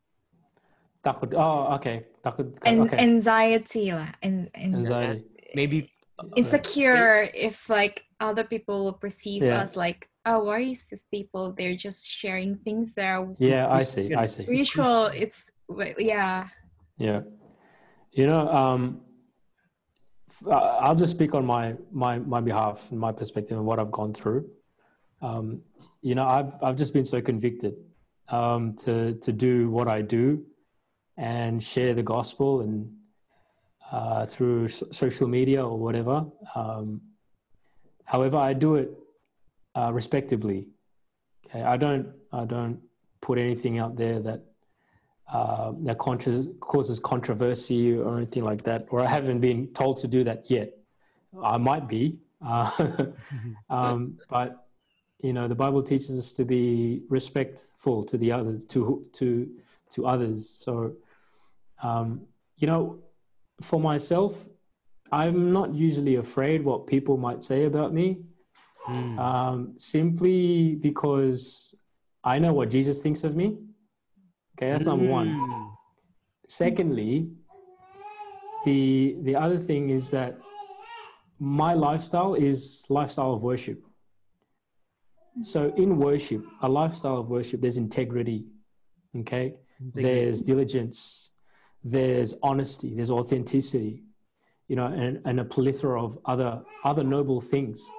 Takut. 1.02 1.34
Oh, 1.34 1.74
okay. 1.74 2.06
Takut. 2.22 2.54
and 2.62 2.86
okay. 2.86 3.02
anxiety 3.02 3.90
lah, 3.90 4.14
and, 4.22 4.54
Anxiety. 4.54 5.26
Maybe 5.58 5.90
insecure 6.38 7.26
if 7.34 7.66
like 7.74 8.06
other 8.22 8.46
people 8.46 8.86
will 8.86 8.94
perceive 9.02 9.42
Yeah. 9.42 9.66
us 9.66 9.74
like 9.74 10.06
oh 10.30 10.46
why 10.46 10.62
is 10.70 10.86
these 10.86 11.10
people 11.10 11.58
they're 11.58 11.74
just 11.74 12.06
sharing 12.06 12.54
things 12.62 12.94
that 12.94 13.18
are 13.18 13.34
Yeah, 13.42 13.66
I 13.66 13.82
see. 13.82 14.14
I 14.14 14.30
see. 14.30 14.46
spiritual 14.46 15.10
it's 15.10 15.50
wait, 15.66 15.98
yeah 15.98 16.54
Yeah. 17.02 17.26
You 18.14 18.30
know, 18.30 18.46
um, 18.54 19.02
I'll 20.50 20.96
just 20.96 21.12
speak 21.12 21.34
on 21.36 21.46
my, 21.46 21.76
my, 21.92 22.20
my 22.20 22.42
behalf 22.42 22.88
and 22.92 23.00
my 23.00 23.12
perspective 23.12 23.58
and 23.58 23.66
what 23.66 23.80
I've 23.80 23.92
gone 23.92 24.14
through. 24.14 24.50
Um, 25.22 25.62
you 26.02 26.16
know, 26.16 26.26
I've, 26.26 26.56
I've 26.62 26.76
just 26.76 26.94
been 26.94 27.06
so 27.06 27.22
convicted 27.22 27.76
um, 28.30 28.76
to, 28.78 29.16
to 29.16 29.32
do 29.32 29.70
what 29.70 29.88
I 29.88 30.02
do 30.02 30.44
and 31.18 31.62
share 31.62 31.94
the 31.94 32.04
gospel 32.04 32.62
and 32.62 32.92
uh, 33.92 34.26
through 34.26 34.70
so- 34.70 34.88
social 34.92 35.28
media 35.28 35.66
or 35.66 35.78
whatever. 35.78 36.26
Um, 36.56 37.02
however, 38.06 38.38
I 38.38 38.54
do 38.54 38.76
it 38.76 38.92
uh, 39.76 39.92
respectably. 39.94 40.68
Okay, 41.46 41.62
I 41.62 41.78
don't, 41.78 42.08
I 42.32 42.46
don't 42.46 42.80
put 43.22 43.38
anything 43.38 43.80
out 43.80 43.96
there 43.96 44.20
that 44.22 44.44
uh, 45.32 45.72
that 45.84 45.98
contra- 45.98 46.46
causes 46.60 47.00
controversy 47.00 47.98
or 47.98 48.18
anything 48.18 48.44
like 48.44 48.64
that, 48.64 48.88
or 48.90 49.00
I 49.02 49.08
haven't 49.08 49.40
been 49.40 49.68
told 49.74 49.98
to 50.02 50.08
do 50.08 50.24
that 50.26 50.50
yet. 50.50 50.78
I 51.42 51.58
might 51.58 51.88
be, 51.88 52.18
uh, 52.46 52.70
um, 53.70 54.20
but 54.30 54.68
you 55.24 55.34
know, 55.34 55.48
the 55.48 55.56
Bible 55.56 55.84
teaches 55.84 56.18
us 56.18 56.34
to 56.34 56.44
be 56.44 57.04
respectful 57.10 58.04
to 58.04 58.18
the 58.18 58.32
others, 58.32 58.66
to 58.66 59.06
to 59.14 59.50
to 59.92 60.06
others. 60.08 60.50
So, 60.50 60.96
um, 61.82 62.22
you 62.58 62.68
know, 62.68 63.00
for 63.62 63.80
myself, 63.80 64.50
I'm 65.12 65.54
not 65.54 65.74
usually 65.74 66.16
afraid 66.16 66.64
what 66.66 66.88
people 66.88 67.18
might 67.18 67.44
say 67.44 67.66
about 67.66 67.94
me, 67.94 68.24
Hmm. 68.86 69.20
um, 69.20 69.74
simply 69.78 70.76
because 70.76 71.76
I 72.24 72.40
know 72.40 72.54
what 72.54 72.70
Jesus 72.70 73.02
thinks 73.02 73.24
of 73.24 73.36
me. 73.36 73.58
Okay, 74.62 74.72
that's 74.72 74.86
number 74.86 75.08
one. 75.08 75.30
Hmm. 75.30 75.68
Secondly, 76.48 77.32
the 78.64 79.18
the 79.24 79.36
other 79.36 79.58
thing 79.58 79.90
is 79.90 80.12
that 80.12 80.38
my 81.40 81.74
lifestyle 81.74 82.36
is 82.36 82.86
lifestyle 82.88 83.34
of 83.34 83.42
worship. 83.42 83.84
So 85.42 85.74
in 85.78 85.98
worship, 85.98 86.46
a 86.62 86.70
lifestyle 86.70 87.18
of 87.18 87.30
worship, 87.30 87.62
there's 87.62 87.78
integrity. 87.78 88.46
Okay, 89.18 89.56
there's 89.80 90.44
diligence, 90.44 91.32
there's 91.84 92.36
honesty, 92.44 92.94
there's 92.96 93.10
authenticity, 93.10 94.04
you 94.68 94.76
know, 94.76 94.86
and, 94.86 95.22
and 95.26 95.40
a 95.40 95.44
plethora 95.44 96.04
of 96.04 96.20
other 96.26 96.62
other 96.84 97.04
noble 97.04 97.42
things. 97.42 97.90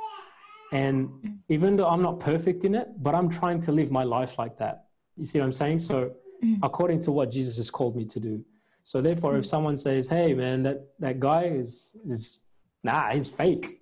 And 0.71 1.11
even 1.49 1.75
though 1.77 1.89
I'm 1.89 2.03
not 2.03 2.21
perfect 2.21 2.65
in 2.65 2.77
it, 2.77 2.89
but 2.99 3.17
I'm 3.17 3.29
trying 3.29 3.61
to 3.63 3.73
live 3.73 3.91
my 3.91 4.05
life 4.05 4.39
like 4.39 4.59
that. 4.59 4.85
You 5.17 5.25
see 5.25 5.41
what 5.41 5.47
I'm 5.47 5.53
saying? 5.53 5.81
So 5.81 6.13
Mm. 6.43 6.59
according 6.63 6.99
to 6.99 7.13
what 7.13 7.31
Jesus 7.31 7.57
has 7.57 7.71
called 7.71 7.95
me 7.95 8.05
to 8.07 8.19
do. 8.19 8.45
So 8.83 9.01
therefore, 9.01 9.39
if 9.39 9.45
mm. 9.45 9.49
someone 9.55 9.77
says, 9.77 10.09
"Hey, 10.09 10.35
man, 10.35 10.65
that 10.67 10.79
that 10.99 11.21
guy 11.23 11.45
is 11.45 11.95
is 12.05 12.43
nah, 12.83 13.15
he's 13.15 13.29
fake," 13.31 13.79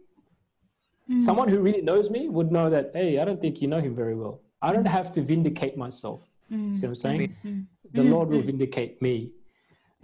mm. 1.08 1.20
someone 1.24 1.48
who 1.48 1.58
really 1.60 1.80
knows 1.80 2.10
me 2.10 2.28
would 2.28 2.52
know 2.52 2.68
that. 2.68 2.92
Hey, 2.92 3.18
I 3.18 3.24
don't 3.24 3.40
think 3.40 3.62
you 3.62 3.68
know 3.68 3.80
him 3.80 3.96
very 3.96 4.14
well. 4.14 4.44
I 4.60 4.76
don't 4.76 4.92
have 4.98 5.08
to 5.16 5.22
vindicate 5.24 5.76
myself. 5.76 6.20
See 6.50 6.84
what 6.84 6.84
I'm 6.84 6.94
saying? 6.94 7.66
The 7.94 8.02
Lord 8.02 8.28
will 8.28 8.42
vindicate 8.42 9.00
me. 9.00 9.32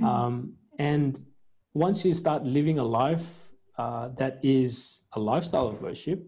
Um, 0.02 0.54
and 0.78 1.18
once 1.74 2.04
you 2.04 2.14
start 2.14 2.44
living 2.44 2.78
a 2.78 2.84
life 2.84 3.52
uh, 3.76 4.08
that 4.16 4.38
is 4.42 5.02
a 5.12 5.20
lifestyle 5.20 5.68
of 5.68 5.82
worship, 5.82 6.24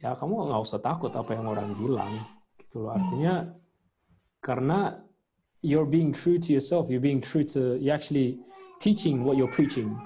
ya 0.00 0.16
kamu 0.16 0.48
nggak 0.48 0.62
usah 0.64 0.80
takut 0.80 1.12
apa 1.12 1.36
yang 1.36 1.44
orang 1.44 1.68
bilang. 1.76 2.12
Gitu 2.56 2.86
loh. 2.86 2.96
Artinya 2.96 3.52
karena 4.40 5.05
you're 5.66 5.86
being 5.86 6.12
true 6.12 6.38
to 6.38 6.52
yourself, 6.52 6.88
you're 6.88 7.00
being 7.00 7.20
true 7.20 7.42
to, 7.42 7.76
you're 7.76 7.94
actually 7.94 8.38
teaching 8.80 9.24
what 9.24 9.36
you're 9.36 9.48
preaching, 9.58 9.98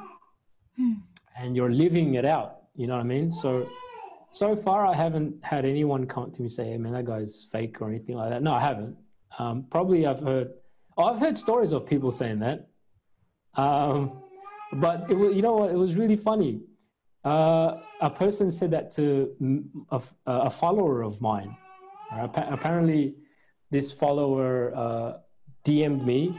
and 1.36 1.54
you're 1.56 1.70
living 1.70 2.14
it 2.14 2.24
out. 2.24 2.62
You 2.74 2.86
know 2.86 2.94
what 2.94 3.00
I 3.00 3.14
mean? 3.14 3.30
So, 3.30 3.68
so 4.32 4.56
far 4.56 4.86
I 4.86 4.94
haven't 4.94 5.34
had 5.42 5.64
anyone 5.64 6.06
come 6.06 6.24
up 6.24 6.32
to 6.34 6.42
me 6.42 6.48
say, 6.48 6.64
"Hey, 6.70 6.78
man, 6.78 6.92
that 6.92 7.04
guy's 7.04 7.46
fake" 7.52 7.82
or 7.82 7.88
anything 7.88 8.16
like 8.16 8.30
that. 8.30 8.42
No, 8.42 8.52
I 8.54 8.60
haven't. 8.60 8.96
Um, 9.38 9.66
probably 9.70 10.06
I've 10.06 10.20
heard. 10.20 10.50
Oh, 10.96 11.04
I've 11.04 11.18
heard 11.18 11.36
stories 11.36 11.72
of 11.72 11.86
people 11.86 12.10
saying 12.10 12.38
that. 12.40 12.68
Um, 13.54 14.22
but 14.74 15.10
it 15.10 15.14
was, 15.14 15.34
you 15.34 15.42
know 15.42 15.56
what? 15.56 15.70
It 15.70 15.76
was 15.76 15.94
really 15.94 16.16
funny. 16.16 16.62
Uh, 17.24 17.80
a 18.00 18.08
person 18.08 18.50
said 18.50 18.70
that 18.70 18.90
to 18.90 19.34
a, 19.90 20.00
a, 20.26 20.48
follower 20.48 21.02
of 21.02 21.20
mine. 21.20 21.54
Apparently, 22.12 23.14
this 23.70 23.92
follower 23.92 24.74
uh, 24.74 25.12
DM'd 25.64 26.06
me 26.06 26.34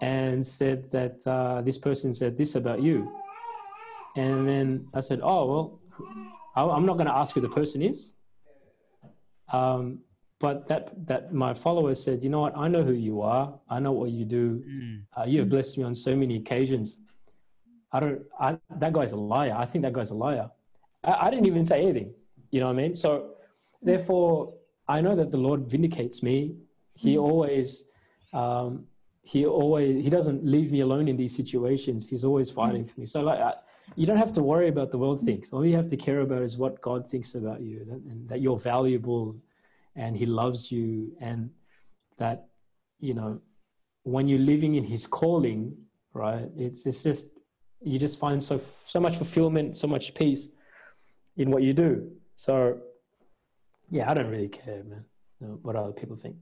and 0.00 0.46
said 0.46 0.90
that 0.90 1.18
uh, 1.26 1.62
this 1.62 1.78
person 1.78 2.12
said 2.12 2.36
this 2.36 2.54
about 2.54 2.82
you. 2.82 3.12
And 4.16 4.46
then 4.46 4.88
I 4.92 5.00
said, 5.00 5.20
"Oh 5.22 5.80
well, 6.56 6.70
I'm 6.70 6.84
not 6.84 6.94
going 6.94 7.06
to 7.06 7.14
ask 7.14 7.34
who 7.34 7.40
the 7.40 7.48
person 7.48 7.82
is." 7.82 8.12
Um, 9.52 10.00
but 10.38 10.66
that 10.68 11.06
that 11.06 11.32
my 11.32 11.54
follower 11.54 11.94
said, 11.94 12.22
"You 12.22 12.28
know 12.28 12.40
what? 12.40 12.56
I 12.56 12.68
know 12.68 12.82
who 12.82 12.92
you 12.92 13.22
are. 13.22 13.54
I 13.70 13.78
know 13.78 13.92
what 13.92 14.10
you 14.10 14.24
do. 14.24 14.62
Uh, 15.16 15.24
you 15.24 15.38
have 15.40 15.48
blessed 15.48 15.78
me 15.78 15.84
on 15.84 15.94
so 15.94 16.14
many 16.16 16.36
occasions. 16.36 17.00
I 17.92 18.00
don't. 18.00 18.22
I, 18.40 18.58
that 18.78 18.92
guy's 18.92 19.12
a 19.12 19.16
liar. 19.16 19.54
I 19.56 19.66
think 19.66 19.82
that 19.84 19.92
guy's 19.92 20.10
a 20.10 20.14
liar. 20.14 20.50
I, 21.04 21.26
I 21.26 21.30
didn't 21.30 21.46
even 21.46 21.64
say 21.64 21.80
anything. 21.82 22.12
You 22.50 22.60
know 22.60 22.66
what 22.66 22.72
I 22.72 22.82
mean? 22.82 22.94
So, 22.94 23.34
therefore, 23.80 24.52
I 24.88 25.00
know 25.00 25.14
that 25.16 25.30
the 25.30 25.36
Lord 25.38 25.70
vindicates 25.70 26.22
me. 26.22 26.56
He 26.94 27.16
always, 27.16 27.84
um, 28.32 28.86
he 29.22 29.46
always, 29.46 30.02
he 30.02 30.10
doesn't 30.10 30.44
leave 30.44 30.72
me 30.72 30.80
alone 30.80 31.06
in 31.08 31.16
these 31.16 31.34
situations. 31.36 32.08
He's 32.08 32.24
always 32.24 32.50
fighting 32.50 32.84
for 32.84 33.00
me. 33.00 33.06
So, 33.06 33.20
like, 33.22 33.38
I, 33.38 33.54
you 33.94 34.06
don't 34.06 34.16
have 34.16 34.32
to 34.32 34.42
worry 34.42 34.68
about 34.68 34.90
the 34.90 34.98
world 34.98 35.20
thinks. 35.20 35.52
All 35.52 35.64
you 35.64 35.76
have 35.76 35.88
to 35.88 35.96
care 35.96 36.20
about 36.20 36.42
is 36.42 36.56
what 36.56 36.80
God 36.80 37.08
thinks 37.08 37.34
about 37.34 37.60
you, 37.60 37.84
that, 37.84 38.00
and 38.10 38.28
that 38.28 38.40
you're 38.40 38.58
valuable, 38.58 39.36
and 39.94 40.16
He 40.16 40.26
loves 40.26 40.72
you, 40.72 41.12
and 41.20 41.50
that, 42.18 42.46
you 43.00 43.14
know, 43.14 43.40
when 44.04 44.28
you're 44.28 44.38
living 44.38 44.74
in 44.74 44.84
His 44.84 45.06
calling, 45.06 45.76
right? 46.14 46.48
It's 46.56 46.86
it's 46.86 47.02
just 47.02 47.28
you 47.80 47.98
just 47.98 48.18
find 48.18 48.42
so 48.42 48.60
so 48.86 49.00
much 49.00 49.16
fulfillment, 49.16 49.76
so 49.76 49.86
much 49.86 50.14
peace 50.14 50.48
in 51.36 51.50
what 51.50 51.62
you 51.62 51.72
do. 51.72 52.10
So, 52.34 52.78
yeah, 53.90 54.10
I 54.10 54.14
don't 54.14 54.28
really 54.28 54.48
care, 54.48 54.82
man, 54.84 55.04
what 55.62 55.76
other 55.76 55.92
people 55.92 56.16
think. 56.16 56.36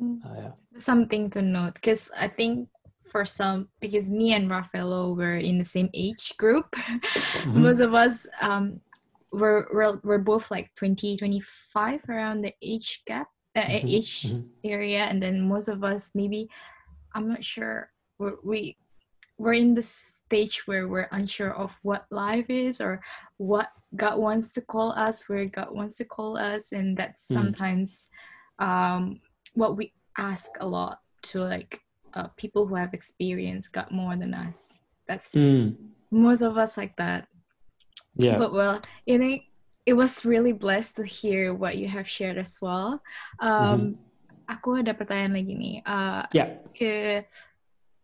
Uh, 0.00 0.34
yeah. 0.36 0.52
something 0.78 1.28
to 1.30 1.42
note 1.42 1.74
because 1.74 2.10
I 2.16 2.28
think 2.28 2.68
for 3.10 3.24
some 3.26 3.68
because 3.80 4.08
me 4.08 4.32
and 4.34 4.48
Raffaello 4.48 5.14
were 5.14 5.36
in 5.36 5.58
the 5.58 5.64
same 5.64 5.90
age 5.94 6.34
group 6.38 6.66
Mm-hmm. 7.34 7.62
most 7.62 7.80
of 7.80 7.92
us 7.94 8.26
um 8.40 8.80
were, 9.32 9.68
were 9.72 10.00
we're 10.02 10.18
both 10.18 10.50
like 10.50 10.70
20 10.76 11.16
25 11.16 12.00
around 12.08 12.42
the 12.42 12.52
age 12.62 13.02
gap 13.06 13.28
uh, 13.56 13.60
Mhm, 13.60 13.88
age 13.88 14.26
mhm. 14.26 14.44
area 14.64 15.04
and 15.04 15.22
then 15.22 15.40
most 15.40 15.68
of 15.68 15.84
us 15.84 16.10
maybe 16.14 16.48
I'm 17.14 17.28
not 17.28 17.44
sure 17.44 17.90
we're, 18.18 18.36
we 18.44 18.76
we're 19.38 19.54
in 19.54 19.74
the 19.74 19.82
stage 19.82 20.66
where 20.66 20.86
we're 20.88 21.08
unsure 21.12 21.54
of 21.54 21.72
what 21.82 22.06
life 22.10 22.46
is 22.48 22.80
or 22.80 23.00
what 23.38 23.68
God 23.96 24.18
wants 24.18 24.52
to 24.54 24.60
call 24.60 24.92
us 24.92 25.28
where 25.28 25.46
God 25.46 25.68
wants 25.72 25.96
to 25.98 26.04
call 26.04 26.36
us 26.38 26.72
and 26.72 26.96
that's 26.96 27.26
Mm. 27.28 27.34
sometimes 27.34 28.08
um 28.58 29.20
what 29.54 29.76
we 29.76 29.92
ask 30.18 30.50
a 30.60 30.66
lot 30.66 31.00
to 31.30 31.40
like 31.40 31.80
uh, 32.14 32.28
people 32.36 32.66
who 32.66 32.74
have 32.74 32.94
experienced 32.94 33.72
God 33.72 33.90
more 33.90 34.16
than 34.16 34.34
us. 34.34 34.78
That's 35.06 35.34
Mm, 35.34 35.74
most 36.10 36.42
of 36.42 36.58
us 36.58 36.76
like 36.78 36.94
that. 36.98 37.26
Yeah. 38.18 38.36
but 38.42 38.52
well 38.52 38.82
you 39.06 39.16
know 39.18 39.38
it 39.86 39.94
was 39.94 40.26
really 40.26 40.52
blessed 40.52 40.98
to 40.98 41.06
hear 41.06 41.54
what 41.54 41.78
you 41.78 41.86
have 41.88 42.10
shared 42.10 42.38
as 42.38 42.58
well. 42.62 43.02
Um 43.38 43.98
aku 44.50 44.82
ada 44.82 44.94
pertanyaan 44.94 45.34
lagi 45.38 45.54
nih. 45.54 45.76
Uh, 45.86 46.26
yeah. 46.34 46.58
ke 46.74 47.22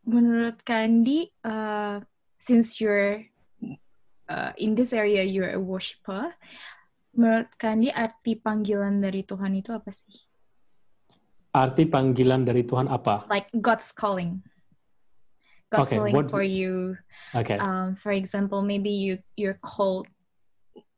menurut 0.07 0.63
Kandi 0.63 1.35
uh, 1.43 1.99
since 2.39 2.79
you're 2.79 3.27
uh, 4.31 4.55
in 4.59 4.79
this 4.79 4.95
area 4.95 5.27
you're 5.27 5.55
a 5.55 5.63
worshiper 5.63 6.31
menurut 7.19 7.51
Kandi 7.59 7.91
arti 7.91 8.39
panggilan 8.39 9.03
dari 9.03 9.27
Tuhan 9.27 9.59
itu 9.59 9.75
apa 9.75 9.91
sih 9.91 10.26
Arti 11.57 11.89
panggilan 11.89 12.45
dari 12.45 12.69
Tuhan 12.69 12.85
apa? 12.93 13.25
like 13.33 13.49
God's 13.65 13.89
calling 13.97 14.45
God's 15.73 15.89
Okay, 15.89 15.97
calling 15.97 16.13
what- 16.13 16.29
for 16.29 16.45
you 16.45 17.01
Okay. 17.33 17.57
um, 17.57 17.97
for 17.97 18.13
example 18.13 18.61
maybe 18.61 18.93
you 18.93 19.17
you're 19.41 19.57
called 19.65 20.05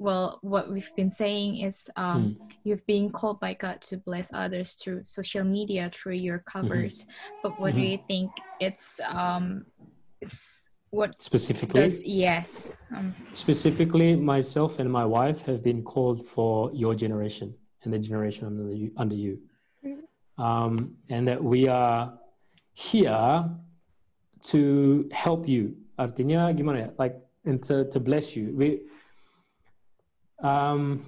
well, 0.03 0.39
what 0.43 0.71
we've 0.71 0.91
been 0.99 1.11
saying 1.11 1.63
is 1.63 1.87
um, 1.95 2.35
you've 2.67 2.83
been 2.87 3.11
called 3.11 3.39
by 3.39 3.55
God 3.55 3.79
to 3.91 3.99
bless 4.03 4.31
others 4.35 4.75
through 4.75 5.03
social 5.07 5.43
media, 5.47 5.91
through 5.95 6.19
your 6.19 6.43
covers. 6.43 7.07
But 7.43 7.59
what 7.63 7.75
do 7.75 7.83
Mhm. 7.83 7.91
you 7.95 7.99
think 8.11 8.31
it's 8.59 8.99
um, 9.07 9.67
it's 10.19 10.67
what 10.91 11.15
Specifically, 11.23 11.87
does 11.87 12.03
yes 12.03 12.71
um, 12.91 13.15
specifically, 13.35 14.15
myself 14.19 14.79
and 14.83 14.91
my 14.91 15.07
wife 15.07 15.43
have 15.47 15.63
been 15.63 15.83
called 15.87 16.27
for 16.27 16.71
your 16.75 16.95
generation 16.99 17.55
and 17.87 17.95
the 17.95 17.99
generation 18.03 18.47
under 18.51 18.71
you, 18.75 18.91
under 18.99 19.15
you, 19.15 19.39
um, 20.39 20.97
and 21.09 21.27
that 21.29 21.43
we 21.43 21.69
are 21.69 22.19
here 22.73 23.51
to 24.43 25.09
help 25.13 25.49
you. 25.49 25.77
Artinya 25.99 26.57
gimana 26.57 26.79
ya? 26.79 26.89
Like 26.99 27.17
and 27.45 27.63
to, 27.65 27.85
to 27.91 28.01
bless 28.01 28.37
you. 28.37 28.55
We, 28.55 28.81
um, 30.43 31.05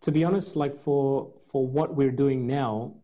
to 0.00 0.10
be 0.10 0.24
honest, 0.24 0.56
like 0.56 0.74
for 0.74 1.32
for 1.50 1.66
what 1.66 1.94
we're 1.94 2.12
doing 2.12 2.46
now, 2.46 2.94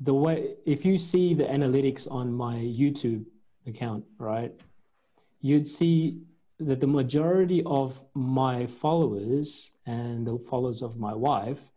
the 0.00 0.14
way 0.14 0.56
if 0.66 0.84
you 0.84 0.98
see 0.98 1.34
the 1.34 1.44
analytics 1.44 2.10
on 2.10 2.32
my 2.32 2.56
YouTube 2.56 3.24
account, 3.66 4.04
right, 4.18 4.52
you'd 5.40 5.66
see 5.66 6.20
that 6.58 6.80
the 6.80 6.86
majority 6.86 7.62
of 7.64 8.00
my 8.14 8.66
followers 8.66 9.72
and 9.86 10.26
the 10.26 10.38
followers 10.38 10.82
of 10.82 10.98
my 10.98 11.14
wife 11.14 11.70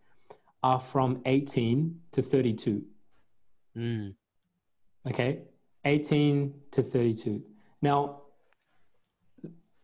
are 0.62 0.80
from 0.80 1.20
18 1.26 2.00
to 2.12 2.22
32. 2.22 2.82
Mm. 3.76 4.14
Okay, 5.08 5.42
18 5.84 6.54
to 6.70 6.82
32. 6.82 7.42
Now, 7.80 8.22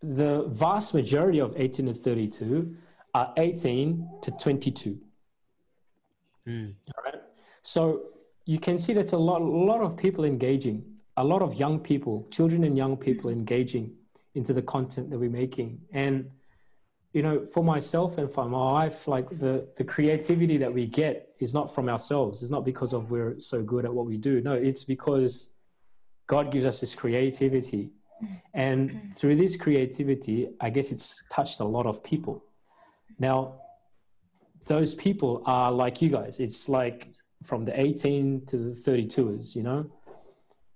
the 0.03 0.45
vast 0.49 0.95
majority 0.95 1.41
of 1.41 1.55
18 1.57 1.87
to 1.87 1.95
32 1.95 2.77
are 3.15 3.33
18 3.37 4.09
to 4.23 4.31
22. 4.31 4.99
Mm. 6.47 6.75
All 6.97 7.05
right. 7.05 7.23
So 7.63 8.03
you 8.45 8.59
can 8.59 8.79
see 8.79 8.93
that's 8.93 9.13
a 9.13 9.19
lot, 9.19 9.43
a 9.43 9.45
lot 9.45 9.81
of 9.81 9.97
people 9.97 10.25
engaging, 10.25 10.85
a 11.17 11.25
lot 11.25 11.43
of 11.43 11.55
young 11.55 11.81
people, 11.81 12.29
children 12.31 12.65
and 12.65 12.77
young 12.77 12.97
people 12.97 13.31
engaging 13.31 13.93
into 14.35 14.53
the 14.53 14.63
content 14.63 15.11
that 15.11 15.19
we're 15.19 15.29
making. 15.31 15.81
And, 15.93 16.31
you 17.13 17.23
know, 17.23 17.45
for 17.47 17.65
myself 17.65 18.19
and 18.19 18.31
for 18.31 18.45
my 18.45 18.73
wife, 18.73 19.09
like 19.09 19.29
the, 19.39 19.67
the 19.77 19.85
creativity 19.85 20.59
that 20.59 20.73
we 20.73 20.87
get 20.87 21.35
is 21.41 21.55
not 21.55 21.75
from 21.75 21.89
ourselves. 21.89 22.43
It's 22.43 22.51
not 22.51 22.65
because 22.65 22.93
of 22.93 23.11
we're 23.11 23.41
so 23.41 23.63
good 23.63 23.85
at 23.85 23.93
what 23.93 24.07
we 24.07 24.19
do. 24.19 24.41
No, 24.41 24.53
it's 24.53 24.85
because 24.85 25.49
God 26.27 26.53
gives 26.53 26.67
us 26.67 26.81
this 26.81 26.95
creativity. 26.95 27.91
And 28.53 29.15
through 29.17 29.37
this 29.37 29.57
creativity, 29.57 30.49
I 30.61 30.71
guess 30.71 30.91
it's 30.91 31.25
touched 31.31 31.61
a 31.61 31.65
lot 31.65 31.87
of 31.87 32.03
people. 32.03 32.45
Now, 33.19 33.61
those 34.67 34.95
people 34.95 35.43
are 35.47 35.73
like 35.73 36.03
you 36.03 36.11
guys. 36.11 36.41
It's 36.41 36.69
like 36.69 37.11
from 37.43 37.65
the 37.65 37.81
18 37.81 38.47
to 38.47 38.57
the 38.57 38.71
32ers, 38.71 39.55
you 39.55 39.63
know? 39.63 39.91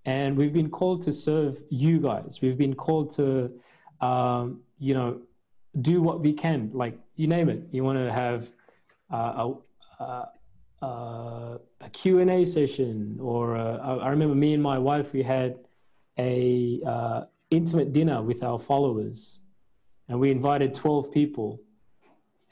And 0.04 0.36
we've 0.36 0.52
been 0.52 0.70
called 0.70 1.02
to 1.02 1.12
serve 1.12 1.62
you 1.68 2.00
guys. 2.00 2.40
We've 2.40 2.58
been 2.58 2.74
called 2.74 3.14
to, 3.16 3.52
um, 4.00 4.62
you 4.78 4.94
know, 4.94 5.20
do 5.80 6.02
what 6.02 6.20
we 6.20 6.32
can. 6.32 6.70
Like, 6.72 6.98
you 7.16 7.26
name 7.26 7.48
it. 7.48 7.62
You 7.70 7.84
want 7.84 7.98
to 7.98 8.12
have 8.12 8.50
uh, 9.10 9.48
a, 10.00 10.02
a, 10.02 10.28
a, 10.86 11.58
a 11.80 11.90
Q&A 11.92 12.44
session 12.44 13.18
or 13.20 13.56
uh, 13.56 13.78
I 13.78 13.94
I 14.06 14.08
remember 14.10 14.34
me 14.34 14.54
and 14.54 14.62
my 14.62 14.78
wife, 14.78 15.12
we 15.12 15.22
had 15.22 15.58
a 16.18 16.80
uh, 16.86 17.24
intimate 17.50 17.92
dinner 17.92 18.22
with 18.22 18.42
our 18.42 18.58
followers 18.58 19.40
and 20.08 20.18
we 20.18 20.30
invited 20.30 20.74
12 20.74 21.12
people 21.12 21.60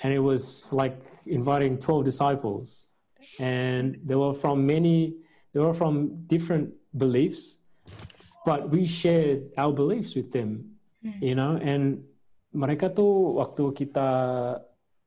and 0.02 0.12
it 0.12 0.18
was 0.18 0.72
like 0.72 0.98
inviting 1.26 1.78
12 1.78 2.04
disciples 2.04 2.92
and 3.38 3.98
they 4.04 4.14
were 4.14 4.34
from 4.34 4.66
many 4.66 5.14
they 5.52 5.60
were 5.60 5.74
from 5.74 6.24
different 6.26 6.72
beliefs 6.96 7.58
but 8.44 8.70
we 8.70 8.86
shared 8.86 9.50
our 9.58 9.72
beliefs 9.72 10.14
with 10.14 10.30
them 10.32 10.70
you 11.20 11.34
know 11.34 11.56
and 11.56 12.02
mereka 12.50 12.90
tuh 12.90 13.38
waktu 13.38 13.64
kita 13.72 14.08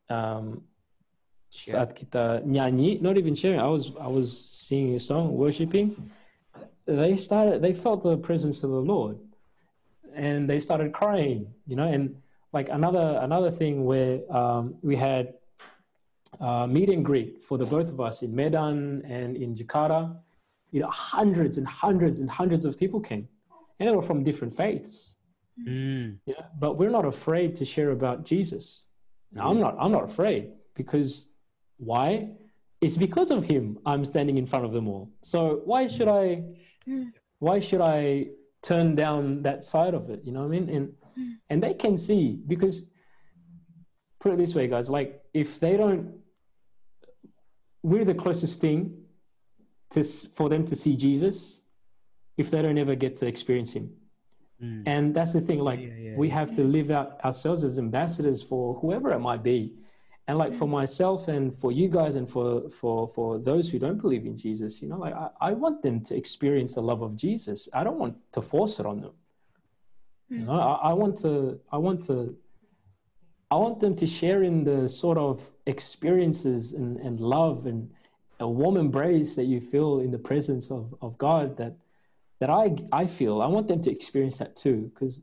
um, 0.08 0.64
saat 1.54 1.94
kita 1.94 2.42
nyanyi 2.48 2.98
not 3.04 3.18
even 3.20 3.36
sharing 3.36 3.62
I 3.62 3.70
was 3.70 3.94
I 4.00 4.10
was 4.10 4.34
singing 4.34 4.96
a 4.98 5.04
song 5.04 5.38
worshiping 5.38 5.94
they 6.90 7.14
started 7.16 7.62
they 7.62 7.76
felt 7.76 8.02
the 8.02 8.18
presence 8.18 8.64
of 8.66 8.74
the 8.74 8.82
Lord 8.82 9.22
and 10.16 10.50
they 10.50 10.58
started 10.58 10.96
crying 10.96 11.46
you 11.70 11.78
know 11.78 11.86
and 11.86 12.18
like 12.54 12.70
another 12.70 13.20
another 13.22 13.52
thing 13.52 13.84
where 13.86 14.22
um, 14.34 14.76
we 14.82 14.96
had 14.96 15.34
uh, 16.40 16.68
meet 16.68 16.90
and 16.90 17.04
greet 17.04 17.44
for 17.44 17.58
the 17.58 17.66
both 17.66 17.90
of 17.90 18.00
us 18.00 18.22
in 18.22 18.34
Medan 18.34 19.02
and 19.06 19.36
in 19.36 19.56
Jakarta. 19.56 20.16
You 20.72 20.82
know, 20.82 20.90
hundreds 20.90 21.58
and 21.58 21.68
hundreds 21.68 22.20
and 22.20 22.30
hundreds 22.30 22.66
of 22.66 22.80
people 22.80 23.00
came, 23.00 23.28
and 23.80 23.90
they 23.90 23.94
were 23.94 24.02
from 24.02 24.24
different 24.24 24.56
faiths. 24.56 25.13
Mm. 25.60 26.18
Yeah, 26.26 26.46
but 26.58 26.78
we're 26.78 26.90
not 26.90 27.06
afraid 27.06 27.56
to 27.58 27.66
share 27.66 27.92
about 27.92 28.26
Jesus. 28.26 28.86
Now, 29.32 29.50
I'm 29.50 29.58
mm. 29.58 29.62
not. 29.62 29.78
I'm 29.80 29.92
not 29.92 30.04
afraid 30.04 30.52
because 30.76 31.32
why? 31.78 32.30
It's 32.82 32.98
because 32.98 33.32
of 33.32 33.44
him 33.46 33.80
I'm 33.86 34.06
standing 34.06 34.38
in 34.38 34.46
front 34.46 34.66
of 34.66 34.74
them 34.74 34.88
all. 34.88 35.12
So 35.24 35.62
why 35.66 35.86
mm. 35.86 35.96
should 35.96 36.08
I? 36.08 36.44
Mm. 36.88 37.12
Why 37.40 37.60
should 37.60 37.82
I 37.82 38.28
turn 38.62 38.96
down 38.96 39.44
that 39.44 39.64
side 39.64 39.94
of 39.94 40.10
it? 40.10 40.22
You 40.24 40.32
know 40.32 40.40
what 40.40 40.46
I 40.46 40.60
mean? 40.60 40.70
And 40.70 40.94
and 41.50 41.62
they 41.62 41.74
can 41.74 41.98
see 41.98 42.40
because 42.48 42.86
put 44.20 44.34
it 44.34 44.38
this 44.38 44.56
way, 44.56 44.68
guys. 44.68 44.90
Like 44.90 45.22
if 45.34 45.60
they 45.60 45.78
don't, 45.78 46.16
we're 47.84 48.06
the 48.06 48.16
closest 48.16 48.62
thing 48.62 49.04
to 49.92 50.04
for 50.04 50.50
them 50.50 50.66
to 50.66 50.76
see 50.76 50.96
Jesus. 50.96 51.62
If 52.36 52.50
they 52.50 52.64
don't 52.64 52.80
ever 52.80 52.96
get 52.96 53.18
to 53.18 53.28
experience 53.28 53.74
him. 53.74 53.92
Mm. 54.64 54.84
And 54.86 55.16
that's 55.16 55.34
the 55.34 55.42
thing, 55.42 55.60
like 55.60 55.82
Yeah, 55.82 55.96
yeah, 56.00 56.16
we 56.16 56.30
have 56.30 56.56
to 56.56 56.64
live 56.64 56.90
out 56.92 57.24
ourselves 57.24 57.64
as 57.64 57.78
ambassadors 57.78 58.42
for 58.42 58.76
whoever 58.76 59.12
it 59.12 59.20
might 59.20 59.44
be. 59.44 59.74
And 60.28 60.38
like 60.38 60.54
for 60.54 60.68
myself 60.68 61.28
and 61.28 61.54
for 61.54 61.74
you 61.74 61.90
guys 61.90 62.16
and 62.16 62.30
for 62.30 62.70
for 62.70 63.10
for 63.10 63.40
those 63.40 63.70
who 63.70 63.78
don't 63.78 64.02
believe 64.02 64.26
in 64.26 64.38
Jesus, 64.38 64.82
you 64.82 64.88
know, 64.88 64.98
like 64.98 65.14
I, 65.14 65.30
I 65.50 65.52
want 65.52 65.84
them 65.84 66.00
to 66.06 66.16
experience 66.16 66.76
the 66.76 66.82
love 66.82 67.02
of 67.02 67.18
Jesus. 67.18 67.68
I 67.74 67.84
don't 67.84 68.00
want 68.00 68.16
to 68.32 68.42
force 68.42 68.80
it 68.80 68.86
on 68.86 69.02
them. 69.02 69.12
You 70.30 70.46
know, 70.46 70.54
I, 70.54 70.92
I 70.92 70.94
want 70.94 71.20
to 71.22 71.60
I 71.72 71.78
want 71.78 72.02
to 72.08 72.38
I 73.52 73.56
want 73.56 73.82
them 73.82 73.96
to 73.98 74.08
share 74.08 74.44
in 74.44 74.64
the 74.64 74.88
sort 74.88 75.18
of 75.18 75.42
experiences 75.68 76.74
and, 76.74 76.98
and 76.98 77.20
love 77.20 77.66
and 77.66 77.92
a 78.40 78.48
warm 78.48 78.78
embrace 78.78 79.36
that 79.36 79.44
you 79.44 79.62
feel 79.62 80.00
in 80.00 80.10
the 80.12 80.18
presence 80.18 80.72
of, 80.72 80.96
of 81.02 81.18
God 81.18 81.58
that 81.58 81.76
that 82.44 82.50
I 82.50 82.76
I 82.92 83.08
feel. 83.08 83.42
I 83.42 83.48
want 83.48 83.70
them 83.70 83.82
to 83.84 83.90
experience 83.90 84.38
that 84.40 84.58
too. 84.58 84.92
Because 84.94 85.22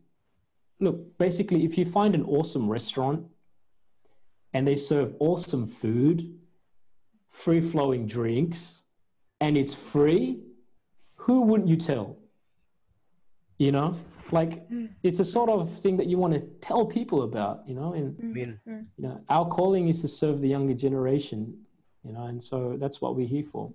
look, 0.81 1.19
basically 1.19 1.67
if 1.67 1.77
you 1.77 1.85
find 1.85 2.15
an 2.15 2.25
awesome 2.25 2.67
restaurant 2.67 3.27
and 4.55 4.67
they 4.67 4.75
serve 4.75 5.13
awesome 5.19 5.67
food, 5.67 6.39
free 7.29 7.61
flowing 7.61 8.07
drinks, 8.07 8.85
and 9.39 9.59
it's 9.59 9.75
free, 9.75 10.39
who 11.17 11.43
wouldn't 11.43 11.69
you 11.69 11.77
tell? 11.77 12.17
You 13.59 13.73
know? 13.73 13.99
Like 14.31 14.67
hmm. 14.69 14.87
it's 15.03 15.21
a 15.21 15.25
sort 15.37 15.51
of 15.51 15.71
thing 15.83 15.99
that 15.99 16.07
you 16.07 16.17
want 16.17 16.33
to 16.33 16.41
tell 16.69 16.87
people 16.87 17.25
about, 17.25 17.69
you 17.69 17.75
know, 17.75 17.93
and 17.93 18.17
I 18.23 18.27
mean, 18.39 18.61
hmm. 18.65 18.81
you 18.97 19.09
know, 19.09 19.21
our 19.29 19.47
calling 19.47 19.89
is 19.89 20.01
to 20.01 20.09
serve 20.09 20.41
the 20.41 20.49
younger 20.49 20.73
generation, 20.87 21.67
you 22.03 22.15
know, 22.15 22.25
and 22.25 22.43
so 22.43 22.79
that's 22.81 23.03
what 23.03 23.15
we're 23.15 23.33
here 23.37 23.45
for. 23.45 23.75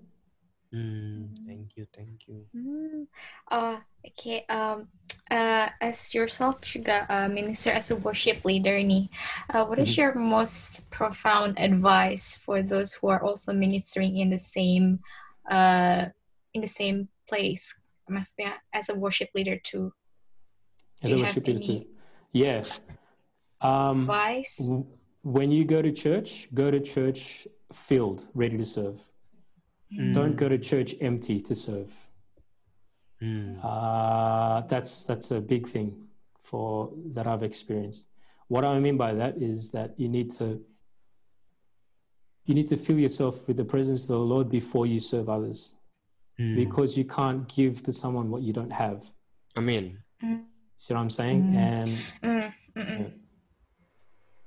Mm, 0.76 1.48
thank 1.48 1.78
you, 1.78 1.88
thank 1.96 2.28
you. 2.28 2.46
Hmm. 2.52 3.04
Uh, 3.50 3.78
okay. 4.06 4.46
Um, 4.50 4.88
uh, 5.32 5.70
as 5.82 6.14
yourself 6.14 6.62
juga 6.62 7.08
uh, 7.10 7.30
minister 7.30 7.72
as 7.72 7.90
a 7.92 7.96
worship 7.96 8.44
leader 8.46 8.76
nih, 8.78 9.10
uh, 9.56 9.66
what 9.66 9.80
is 9.80 9.98
your 9.98 10.14
most 10.16 10.90
profound 10.92 11.58
advice 11.58 12.36
for 12.36 12.62
those 12.62 12.94
who 12.94 13.08
are 13.08 13.24
also 13.24 13.54
ministering 13.54 14.18
in 14.18 14.30
the 14.30 14.38
same, 14.38 15.00
uh, 15.50 16.06
in 16.54 16.62
the 16.62 16.70
same 16.70 17.08
place? 17.26 17.74
Maksudnya 18.12 18.60
as 18.74 18.90
a 18.90 18.96
worship 18.96 19.30
leader 19.34 19.58
too. 19.64 19.90
As 21.02 21.12
a 21.12 21.18
worship 21.18 21.48
leader 21.48 21.64
any- 21.64 21.80
too. 21.80 21.82
Yeah. 22.36 22.62
Um, 23.62 24.06
Advice? 24.06 24.60
w- 24.60 24.86
when 25.24 25.50
you 25.50 25.66
go 25.66 25.82
to 25.82 25.90
church, 25.92 26.50
go 26.54 26.70
to 26.70 26.80
church 26.80 27.48
filled, 27.74 28.28
ready 28.36 28.58
to 28.58 28.66
serve. 28.66 29.02
Don't 30.14 30.36
go 30.36 30.50
to 30.50 30.58
church 30.58 30.96
empty 31.00 31.40
to 31.42 31.56
serve. 31.56 31.92
Mm. 33.22 33.60
Uh, 33.64 34.62
that's 34.68 35.06
that's 35.06 35.32
a 35.32 35.40
big 35.40 35.68
thing 35.68 36.08
for 36.42 36.92
that 37.14 37.28
I've 37.28 37.44
experienced. 37.44 38.08
What 38.48 38.66
I 38.66 38.78
mean 38.80 38.98
by 38.98 39.14
that 39.14 39.38
is 39.42 39.72
that 39.72 39.98
you 40.00 40.10
need 40.10 40.32
to 40.34 40.62
you 42.46 42.54
need 42.54 42.68
to 42.68 42.78
fill 42.78 43.00
yourself 43.00 43.48
with 43.48 43.58
the 43.58 43.66
presence 43.66 44.04
of 44.04 44.08
the 44.10 44.18
Lord 44.20 44.50
before 44.50 44.86
you 44.86 45.00
serve 45.00 45.30
others, 45.30 45.76
Mm. 46.40 46.56
because 46.56 46.98
you 46.98 47.06
can't 47.06 47.48
give 47.48 47.82
to 47.84 47.94
someone 47.94 48.30
what 48.30 48.42
you 48.42 48.52
don't 48.54 48.72
have. 48.72 49.02
I 49.56 49.62
mean, 49.62 50.00
See 50.78 50.94
what 50.94 51.00
I'm 51.00 51.10
saying? 51.10 51.56
And 51.56 51.98
Mm, 52.76 53.14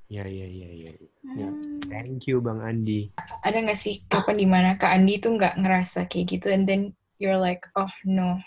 Ya 0.08 0.24
ya 0.24 0.48
ya 0.48 0.70
ya. 0.72 0.92
Ya. 1.36 1.48
Hmm. 1.52 1.84
Thank 1.88 2.24
you 2.24 2.40
Bang 2.40 2.64
Andi. 2.64 3.12
Ada 3.44 3.60
nggak 3.60 3.76
sih 3.76 4.00
kapan 4.08 4.40
di 4.40 4.46
mana 4.48 4.80
Kak 4.80 4.88
Andi 4.88 5.20
tuh 5.20 5.36
nggak 5.36 5.60
ngerasa 5.60 6.08
kayak 6.08 6.26
gitu 6.40 6.48
and 6.48 6.64
then 6.64 6.96
you're 7.20 7.36
like, 7.36 7.68
oh 7.76 7.92
no, 8.08 8.40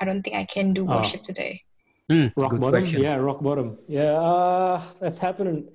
I 0.00 0.04
don't 0.04 0.20
think 0.20 0.36
I 0.36 0.44
can 0.44 0.76
do 0.76 0.84
Oh. 0.84 1.00
worship 1.00 1.24
today. 1.24 1.64
Hmm, 2.08 2.32
rock 2.40 2.56
good 2.56 2.60
bottom 2.64 2.80
question. 2.88 3.04
yeah 3.04 3.20
rock 3.20 3.44
bottom 3.44 3.76
yeah 3.84 4.16
uh, 4.16 4.80
that's 4.96 5.20
happened 5.20 5.68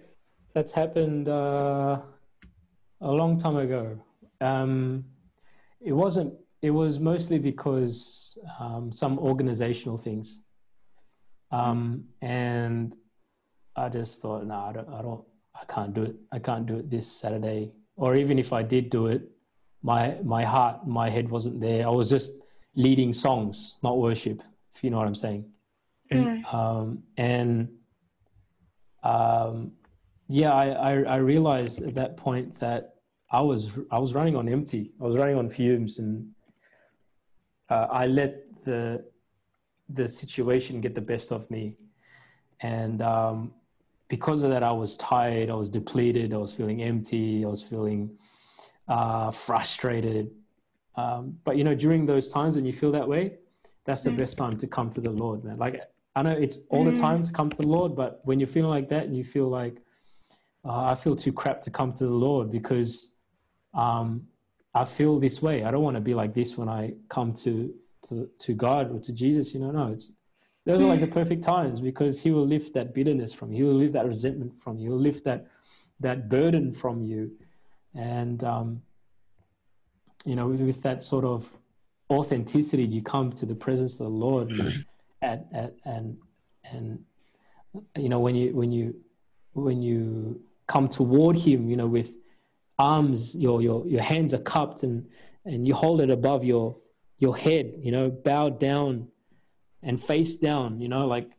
that's 0.58 0.74
happened 0.74 1.30
uh, 1.30 2.02
a 3.06 3.12
long 3.14 3.38
time 3.38 3.54
ago 3.62 4.02
um, 4.42 5.06
it 5.78 5.94
wasn't 5.94 6.34
it 6.66 6.74
was 6.74 6.98
mostly 6.98 7.38
because 7.38 8.34
um, 8.58 8.90
some 8.90 9.22
organizational 9.22 9.94
things 10.02 10.42
um, 11.54 12.10
and 12.18 12.98
i 13.76 13.90
just 13.90 14.22
thought 14.22 14.46
no 14.46 14.56
I 14.56 14.72
don't, 14.74 14.90
I 14.90 15.02
don't 15.02 15.24
i 15.56 15.66
can't 15.66 15.94
do 15.94 16.04
it 16.04 16.16
i 16.32 16.40
can't 16.40 16.66
do 16.66 16.78
it 16.78 16.90
this 16.90 17.08
saturday 17.12 17.72
or 17.96 18.16
even 18.16 18.38
if 18.40 18.54
i 18.54 18.64
did 18.64 18.90
do 18.90 19.08
it 19.08 19.22
my 19.82 20.18
my 20.24 20.44
heart 20.44 20.88
my 20.88 21.10
head 21.10 21.30
wasn't 21.30 21.60
there 21.60 21.86
i 21.88 21.90
was 21.90 22.10
just 22.10 22.32
leading 22.76 23.14
songs 23.14 23.78
not 23.84 23.98
worship 23.98 24.42
if 24.74 24.84
you 24.84 24.90
know 24.90 24.98
what 24.98 25.08
i'm 25.08 25.16
saying 25.16 25.46
Hmm. 26.12 26.46
um, 26.56 27.04
and 27.18 27.70
um, 29.04 29.72
yeah, 30.28 30.54
I, 30.54 30.68
I, 30.70 30.92
I 31.02 31.16
realized 31.18 31.82
at 31.82 31.96
that 31.96 32.18
point 32.18 32.60
that 32.60 32.96
I 33.32 33.42
was 33.42 33.70
I 33.92 34.00
was 34.00 34.14
running 34.14 34.36
on 34.36 34.48
empty. 34.48 34.92
I 35.02 35.04
was 35.04 35.16
running 35.16 35.38
on 35.38 35.50
fumes, 35.50 36.00
and 36.00 36.30
uh, 37.70 37.88
I 37.92 38.08
let 38.08 38.64
the 38.64 39.04
the 39.90 40.08
situation 40.08 40.82
get 40.82 40.94
the 40.96 41.02
best 41.02 41.32
of 41.32 41.50
me. 41.50 41.76
And 42.62 43.02
um, 43.02 43.54
because 44.16 44.44
of 44.44 44.52
that, 44.52 44.62
I 44.62 44.72
was 44.72 44.96
tired. 44.96 45.50
I 45.50 45.56
was 45.64 45.70
depleted. 45.72 46.28
I 46.38 46.38
was 46.46 46.54
feeling 46.54 46.84
empty. 46.84 47.44
I 47.44 47.48
was 47.48 47.64
feeling 47.64 48.02
uh, 48.88 49.32
frustrated. 49.32 50.30
Um, 50.96 51.24
but 51.46 51.58
you 51.58 51.64
know, 51.64 51.74
during 51.74 52.06
those 52.06 52.28
times 52.38 52.56
when 52.56 52.64
you 52.70 52.74
feel 52.82 52.92
that 52.92 53.08
way, 53.14 53.24
that's 53.86 54.04
the 54.04 54.12
Mm. 54.12 54.18
best 54.24 54.38
time 54.38 54.56
to 54.58 54.68
come 54.68 54.92
to 54.92 55.02
the 55.02 55.10
Lord, 55.24 55.44
man. 55.44 55.58
Like 55.58 55.76
I 56.16 56.22
know 56.26 56.36
it's 56.46 56.58
all 56.70 56.84
the 56.92 56.92
Mm. 56.98 57.06
time 57.08 57.22
to 57.28 57.32
come 57.32 57.50
to 57.58 57.62
the 57.64 57.72
Lord, 57.78 57.96
but 57.96 58.12
when 58.28 58.40
you're 58.40 58.54
feeling 58.58 58.70
like 58.78 58.88
that 58.94 59.04
and 59.08 59.16
you 59.20 59.24
feel 59.36 59.50
like 59.62 59.76
uh, 60.70 60.84
I 60.94 60.96
feel 61.04 61.16
too 61.16 61.34
crap 61.42 61.58
to 61.66 61.72
come 61.80 61.92
to 62.00 62.06
the 62.12 62.20
Lord 62.28 62.46
because 62.52 62.92
um, 63.84 64.08
I 64.82 64.86
feel 64.98 65.14
this 65.20 65.38
way. 65.42 65.56
I 65.66 65.72
don't 65.72 65.86
want 65.88 65.98
to 66.02 66.06
be 66.12 66.14
like 66.22 66.34
this 66.40 66.52
when 66.60 66.70
I 66.70 66.94
come 67.16 67.30
to 67.46 67.54
to 68.08 68.16
to 68.46 68.52
God 68.66 68.84
or 68.94 69.00
to 69.08 69.12
Jesus. 69.22 69.46
You 69.56 69.62
know, 69.64 69.72
no, 69.80 69.86
it's 69.96 70.08
those 70.66 70.82
are 70.82 70.86
like 70.86 71.02
the 71.02 71.08
perfect 71.08 71.44
times 71.44 71.82
because 71.82 72.22
He 72.22 72.32
will 72.32 72.46
lift 72.46 72.74
that 72.74 72.94
bitterness 72.94 73.34
from 73.34 73.52
you. 73.52 73.66
He 73.66 73.70
will 73.70 73.80
lift 73.80 73.94
that 73.94 74.06
resentment 74.06 74.62
from 74.62 74.78
you. 74.78 74.84
He 74.84 74.90
will 74.90 75.00
lift 75.00 75.24
that 75.26 75.48
that 76.00 76.30
burden 76.30 76.72
from 76.72 77.04
you, 77.04 77.32
and 77.94 78.44
um, 78.44 78.82
you 80.26 80.36
know, 80.36 80.48
with, 80.48 80.62
with 80.62 80.82
that 80.84 81.04
sort 81.04 81.26
of 81.26 81.54
authenticity, 82.10 82.84
you 82.84 83.02
come 83.02 83.32
to 83.34 83.46
the 83.46 83.56
presence 83.56 83.94
of 83.94 84.06
the 84.06 84.10
Lord, 84.10 84.50
and 84.52 84.86
at, 85.22 85.46
at, 85.54 85.74
and 85.86 86.18
and 86.64 87.04
you 87.98 88.10
know 88.10 88.20
when 88.20 88.36
you 88.36 88.56
when 88.56 88.72
you 88.72 88.96
when 89.54 89.82
you 89.82 90.42
come 90.68 90.88
toward 90.88 91.38
Him, 91.38 91.70
you 91.70 91.76
know, 91.76 91.88
with 91.88 92.14
arms, 92.80 93.36
your 93.36 93.62
your 93.62 93.86
your 93.86 94.02
hands 94.02 94.34
are 94.34 94.40
cupped, 94.40 94.84
and 94.84 95.08
and 95.46 95.68
you 95.68 95.74
hold 95.74 96.02
it 96.02 96.10
above 96.10 96.44
your 96.44 96.78
your 97.20 97.36
head, 97.36 97.74
you 97.82 97.92
know, 97.92 98.10
bowed 98.10 98.60
down 98.60 99.08
and 99.84 100.02
face 100.02 100.36
down, 100.36 100.80
you 100.80 100.88
know, 100.88 101.06
like 101.08 101.30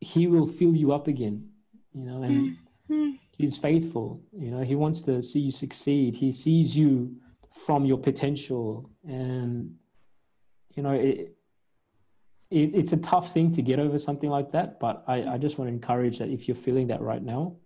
He 0.00 0.26
will 0.26 0.46
fill 0.46 0.74
you 0.74 0.92
up 0.92 1.08
again, 1.08 1.50
you 1.92 2.04
know, 2.04 2.22
and 2.22 2.56
Mm. 2.90 3.18
He's 3.32 3.56
faithful. 3.56 4.22
You 4.32 4.50
know, 4.50 4.62
he 4.62 4.74
wants 4.74 5.02
to 5.02 5.22
see 5.22 5.40
you 5.40 5.50
succeed. 5.50 6.16
He 6.16 6.32
sees 6.32 6.76
you 6.76 7.16
from 7.50 7.84
your 7.84 7.98
potential, 7.98 8.90
and 9.06 9.74
you 10.74 10.82
know, 10.82 10.92
it, 10.92 11.36
it 12.50 12.74
it's 12.74 12.92
a 12.92 12.96
tough 12.98 13.32
thing 13.32 13.52
to 13.52 13.62
get 13.62 13.78
over 13.78 13.98
something 13.98 14.30
like 14.30 14.52
that. 14.52 14.78
But 14.80 15.04
I, 15.06 15.34
I 15.34 15.38
just 15.38 15.58
want 15.58 15.68
to 15.68 15.74
encourage 15.74 16.18
that 16.18 16.28
if 16.28 16.48
you're 16.48 16.54
feeling 16.54 16.86
that 16.88 17.00
right 17.00 17.22
now, 17.22 17.56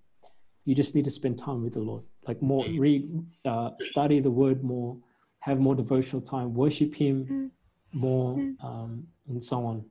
you 0.64 0.74
just 0.74 0.94
need 0.94 1.04
to 1.04 1.10
spend 1.10 1.38
time 1.38 1.62
with 1.62 1.74
the 1.74 1.80
Lord. 1.80 2.04
Like 2.26 2.42
more, 2.42 2.64
read, 2.76 3.08
uh, 3.44 3.70
study 3.80 4.20
the 4.20 4.30
Word 4.30 4.62
more, 4.62 4.96
have 5.40 5.58
more 5.58 5.74
devotional 5.74 6.22
time, 6.22 6.54
worship 6.54 6.94
Him 6.94 7.52
more, 7.92 8.38
um, 8.62 9.06
and 9.28 9.42
so 9.42 9.64
on. 9.66 9.84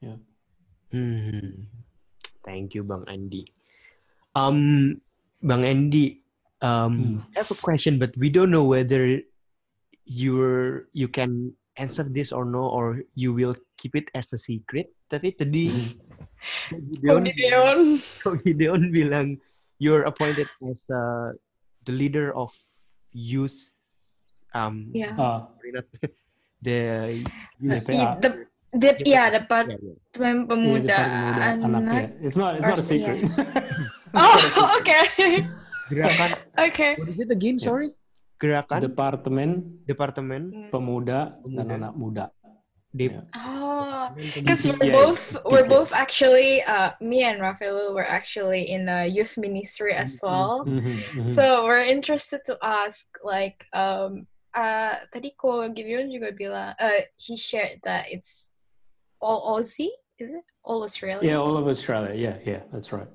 yeah 0.00 0.18
Hmm. 0.92 1.64
Thank 2.44 2.74
you, 2.74 2.84
Bang 2.84 3.08
andy 3.08 3.48
Um, 4.36 5.00
Bang 5.40 5.64
andy 5.64 6.22
um, 6.62 7.26
I 7.34 7.40
have 7.42 7.50
a 7.50 7.58
question, 7.58 7.98
but 7.98 8.14
we 8.16 8.30
don't 8.30 8.50
know 8.50 8.64
whether 8.64 9.20
you're 10.04 10.88
you 10.92 11.08
can 11.08 11.52
answer 11.76 12.04
this 12.04 12.30
or 12.30 12.44
no, 12.44 12.68
or 12.68 13.02
you 13.14 13.32
will 13.32 13.56
keep 13.76 13.96
it 13.96 14.06
as 14.14 14.32
a 14.32 14.38
secret. 14.38 14.92
Tapi 15.10 15.34
tadi 15.34 15.68
Oh, 17.06 17.22
Gideon, 17.22 17.22
Gideon. 17.22 17.78
Gideon 18.42 18.82
bilang 18.90 19.26
you're 19.78 20.02
appointed 20.06 20.50
as 20.70 20.86
uh, 20.90 21.34
the 21.86 21.94
leader 21.94 22.34
of 22.34 22.50
youth. 23.14 23.74
Um, 24.54 24.90
Yeah. 24.94 25.14
Uh, 25.18 25.46
not 25.72 25.86
the 26.62 26.80
youth. 27.58 27.86
DPA. 27.86 28.22
The, 28.22 28.30
the, 28.72 28.90
yeah, 29.04 29.28
Departemen 29.30 29.76
Yeah, 29.82 29.92
yeah. 30.16 30.46
Pemuda 30.46 30.88
yeah, 30.88 31.02
Departemen 31.02 31.58
Pemuda 31.58 31.60
Anak, 31.60 31.82
Anak. 31.82 31.92
yeah. 31.92 32.26
It's 32.26 32.36
not. 32.38 32.50
It's 32.56 32.66
not 32.66 32.78
a 32.78 32.86
secret. 32.86 33.18
Oh, 34.14 34.76
okay. 34.80 35.08
Gerakan. 35.88 36.30
okay. 36.68 37.00
What 37.00 37.08
is 37.08 37.16
it 37.20 37.32
again? 37.32 37.56
Sorry. 37.56 37.96
Gerakan 38.36 38.84
Departemen 38.84 39.50
Departemen 39.88 40.68
Pemuda 40.68 41.40
dan 41.48 41.64
Pemuda. 41.64 41.72
Anak 41.80 41.92
Muda. 41.96 42.26
Yeah. 42.92 43.24
Oh, 43.32 44.12
because 44.36 44.68
we're 44.68 44.76
Yeah, 44.84 44.92
both 44.92 45.32
we're 45.48 45.64
both 45.64 45.96
actually 45.96 46.60
uh 46.60 46.92
me 47.00 47.24
and 47.24 47.40
Rafael 47.40 47.96
were 47.96 48.04
actually 48.04 48.68
in 48.68 48.84
the 48.84 49.08
youth 49.08 49.40
ministry 49.40 49.96
as 49.96 50.20
Mhm. 50.20 50.28
well. 50.28 50.54
Mhm, 50.68 51.00
mhm. 51.24 51.30
So 51.32 51.64
we're 51.64 51.88
interested 51.88 52.44
to 52.52 52.60
ask 52.60 53.08
like 53.24 53.64
um 53.72 54.28
uh 54.54 54.96
tadi 55.12 55.32
ko 55.36 55.68
Gideon 55.72 56.12
juga 56.12 56.32
bilang 56.36 56.74
uh 56.78 57.00
he 57.16 57.36
shared 57.36 57.80
that 57.84 58.06
it's 58.12 58.52
all 59.20 59.56
Aussie, 59.56 59.90
is 60.18 60.34
it? 60.34 60.44
All 60.64 60.82
Australian? 60.82 61.24
yeah, 61.24 61.38
all 61.38 61.56
of 61.56 61.66
Australia. 61.68 62.12
Yeah, 62.14 62.36
yeah, 62.44 62.62
that's 62.72 62.92
right. 62.92 63.08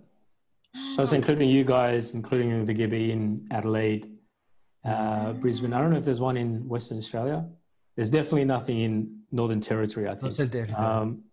So 0.96 1.02
it's 1.04 1.14
Oh. 1.14 1.20
including 1.20 1.50
you 1.50 1.64
guys, 1.64 2.14
including 2.14 2.64
the 2.66 2.74
Gibby 2.74 3.12
in 3.12 3.48
Adelaide, 3.52 4.08
uh, 4.86 5.34
Brisbane. 5.34 5.74
I 5.74 5.82
don't 5.82 5.92
know 5.92 5.98
if 5.98 6.06
there's 6.06 6.22
one 6.22 6.38
in 6.38 6.68
Western 6.68 6.98
Australia. 6.98 7.44
There's 7.96 8.10
definitely 8.10 8.46
nothing 8.46 8.80
in 8.80 8.94
Northern 9.32 9.60
Territory. 9.60 10.08
I 10.08 10.16
think. 10.16 10.38
Um, 10.78 11.24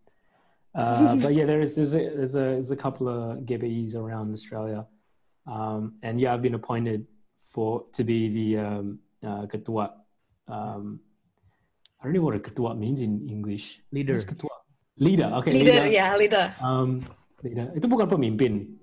uh, 0.74 1.16
but 1.22 1.34
yeah, 1.34 1.44
there 1.46 1.60
is 1.60 1.76
there's 1.76 1.94
a, 1.94 2.02
there's 2.18 2.34
a 2.34 2.58
there's 2.58 2.70
a 2.72 2.76
couple 2.76 3.06
of 3.08 3.44
Gebbies 3.46 3.94
around 3.94 4.32
Australia, 4.34 4.86
um, 5.46 5.94
and 6.02 6.18
yeah, 6.20 6.34
I've 6.34 6.42
been 6.42 6.54
appointed 6.58 7.06
for 7.52 7.84
to 7.92 8.02
be 8.02 8.28
the 8.28 8.48
um, 8.58 8.98
uh, 9.24 9.46
ketua. 9.48 9.90
Um, 10.46 11.00
I 12.00 12.04
don't 12.04 12.14
know 12.14 12.22
what 12.22 12.36
a 12.36 12.38
ketua 12.38 12.76
means 12.76 13.00
in 13.00 13.28
English. 13.28 13.80
Leader. 13.90 14.12
What's 14.12 14.28
ketua? 14.28 14.54
Leader. 14.98 15.32
Okay. 15.40 15.52
Leader, 15.52 15.86
yeah, 15.88 16.16
leader. 16.16 16.54
Um, 16.60 17.02
leader. 17.42 17.72
Itu 17.74 17.88
bukan 17.88 18.06
pemimpin. 18.06 18.78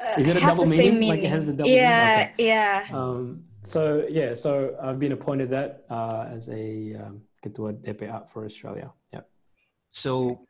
Uh, 0.00 0.16
Is 0.18 0.28
it 0.28 0.36
a 0.36 0.40
has 0.40 0.54
double 0.54 0.64
the 0.64 0.76
same 0.76 0.98
meaning? 0.98 1.10
Like 1.10 1.24
it 1.26 1.32
has 1.32 1.46
the 1.46 1.52
double 1.52 1.70
yeah, 1.70 2.32
meaning? 2.38 2.50
yeah. 2.50 2.86
Um, 2.92 3.44
so 3.62 4.04
yeah, 4.08 4.34
so 4.34 4.76
I've 4.82 4.98
been 4.98 5.12
appointed 5.12 5.50
that 5.50 5.84
uh, 5.90 6.28
as 6.30 6.48
a 6.48 6.96
um, 7.00 7.22
ketua 7.44 7.74
DPA 7.80 8.28
for 8.28 8.44
Australia. 8.44 8.92
Yeah. 9.12 9.28
So, 9.90 10.46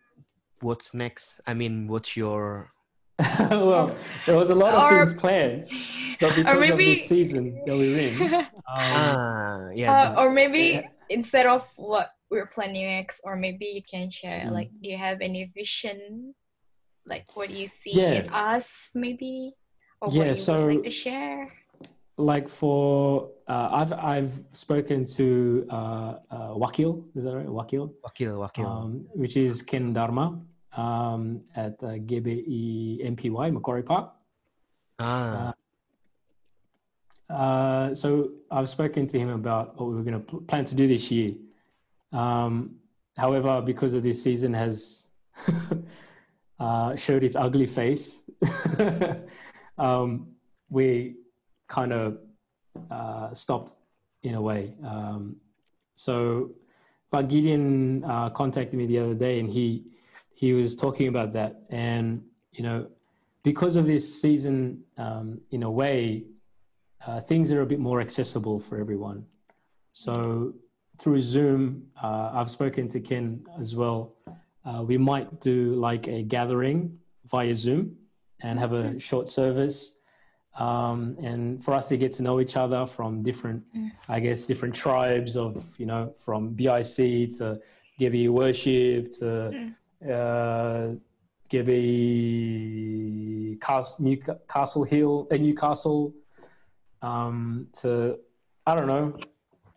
what's 0.60 0.94
next? 0.94 1.40
I 1.46 1.54
mean, 1.54 1.86
what's 1.86 2.16
your 2.16 2.73
well, 3.50 3.94
there 4.26 4.36
was 4.36 4.50
a 4.50 4.54
lot 4.54 4.74
of 4.74 4.82
Or- 4.82 5.04
things 5.04 5.14
planned, 5.20 5.64
but 6.20 6.32
or 6.32 6.34
because 6.36 6.54
of 6.54 6.60
maybe 6.60 6.94
this 6.94 7.06
season 7.08 7.62
that 7.66 7.76
we're 7.76 7.98
in, 7.98 8.14
um, 8.34 8.46
ah 8.66 9.68
yeah 9.74 9.92
uh, 9.92 10.20
or 10.22 10.30
maybe 10.32 10.82
Yeah. 10.82 10.88
instead 11.10 11.46
of 11.46 11.62
what 11.76 12.10
we're 12.30 12.46
planning 12.46 12.86
next, 12.86 13.20
or 13.24 13.36
maybe 13.36 13.66
you 13.66 13.82
can 13.82 14.10
share 14.10 14.46
Mm. 14.46 14.50
like, 14.58 14.70
do 14.82 14.88
you 14.90 14.98
have 14.98 15.18
any 15.20 15.52
vision? 15.54 16.34
Like, 17.06 17.26
what 17.36 17.48
do 17.50 17.54
you 17.54 17.68
see 17.68 17.92
Yeah. 18.00 18.14
in 18.24 18.28
us, 18.32 18.90
maybe, 18.94 19.54
or 20.00 20.08
what 20.08 20.16
Yeah, 20.16 20.30
you 20.30 20.36
so- 20.36 20.66
would 20.66 20.74
like 20.76 20.82
to 20.82 20.90
share? 20.90 21.52
like 22.16 22.48
for 22.48 23.28
uh, 23.48 23.68
I've 23.80 23.92
I've 23.92 24.34
spoken 24.52 25.04
to 25.18 25.66
uh, 25.68 26.12
uh, 26.30 26.50
Wakil, 26.62 27.02
is 27.16 27.24
that 27.24 27.34
right? 27.36 27.46
Wakil, 27.46 27.90
wakil 28.06 28.32
wakil 28.38 28.66
um, 28.66 29.04
which 29.14 29.36
is 29.36 29.62
Ken 29.62 29.92
Dharma 29.92 30.38
um, 30.76 31.42
at 31.54 31.74
uh, 31.82 31.98
GBE 31.98 33.04
MPY 33.16 33.52
Macquarie 33.52 33.82
Park. 33.82 34.12
ah 34.98 35.54
Uh, 37.30 37.94
so 37.94 38.30
I've 38.50 38.68
spoken 38.68 39.06
to 39.06 39.18
him 39.18 39.30
about 39.30 39.80
what 39.80 39.88
we 39.88 39.94
were 39.96 40.02
going 40.02 40.20
to 40.20 40.20
pl- 40.20 40.40
plan 40.42 40.64
to 40.66 40.74
do 40.74 40.86
this 40.86 41.10
year. 41.10 41.34
Um, 42.12 42.76
however, 43.16 43.62
because 43.62 43.94
of 43.94 44.02
this 44.02 44.22
season 44.22 44.52
has 44.52 45.06
uh, 46.60 46.94
showed 46.96 47.24
its 47.24 47.34
ugly 47.34 47.66
face, 47.66 48.22
um, 49.78 50.28
we 50.68 51.16
kind 51.66 51.92
of 51.92 52.18
uh, 52.90 53.32
stopped 53.32 53.78
in 54.22 54.34
a 54.34 54.42
way. 54.42 54.74
Um, 54.84 55.36
so, 55.94 56.50
but 57.10 57.28
Gideon 57.28 58.04
uh, 58.04 58.30
contacted 58.30 58.78
me 58.78 58.86
the 58.86 58.98
other 58.98 59.14
day, 59.14 59.40
and 59.40 59.48
he 59.48 59.84
he 60.34 60.52
was 60.52 60.76
talking 60.76 61.08
about 61.08 61.32
that, 61.34 61.62
and 61.70 62.22
you 62.52 62.62
know, 62.62 62.88
because 63.42 63.76
of 63.76 63.86
this 63.86 64.20
season, 64.20 64.82
um, 64.98 65.40
in 65.50 65.62
a 65.62 65.70
way, 65.70 66.24
uh, 67.06 67.20
things 67.20 67.52
are 67.52 67.62
a 67.62 67.66
bit 67.66 67.78
more 67.78 68.00
accessible 68.00 68.58
for 68.58 68.78
everyone. 68.78 69.24
So 69.92 70.54
through 70.98 71.20
Zoom, 71.20 71.84
uh, 72.02 72.30
I've 72.32 72.50
spoken 72.50 72.88
to 72.88 73.00
Ken 73.00 73.44
as 73.60 73.76
well. 73.76 74.14
Uh, 74.64 74.82
we 74.82 74.96
might 74.96 75.40
do 75.40 75.74
like 75.74 76.08
a 76.08 76.22
gathering 76.22 76.98
via 77.26 77.54
Zoom 77.54 77.96
and 78.40 78.58
have 78.58 78.72
a 78.72 78.98
short 78.98 79.28
service. 79.28 79.98
Um, 80.58 81.16
and 81.20 81.62
for 81.62 81.74
us 81.74 81.88
to 81.88 81.96
get 81.96 82.12
to 82.14 82.22
know 82.22 82.40
each 82.40 82.56
other 82.56 82.86
from 82.86 83.22
different, 83.22 83.64
I 84.08 84.20
guess, 84.20 84.46
different 84.46 84.74
tribes 84.74 85.36
of, 85.36 85.62
you 85.78 85.86
know, 85.86 86.14
from 86.16 86.50
BIC 86.54 86.96
to 87.38 87.60
Gibby 87.98 88.28
Worship 88.28 89.10
to 89.18 89.72
uh, 90.02 90.88
Gibby 92.24 93.58
Castle, 93.60 94.04
Newcastle 94.04 94.84
Hill, 94.84 95.28
uh, 95.30 95.36
Newcastle 95.36 96.12
um, 97.02 97.68
to, 97.80 98.18
I 98.66 98.74
don't 98.74 98.86
know, 98.86 99.16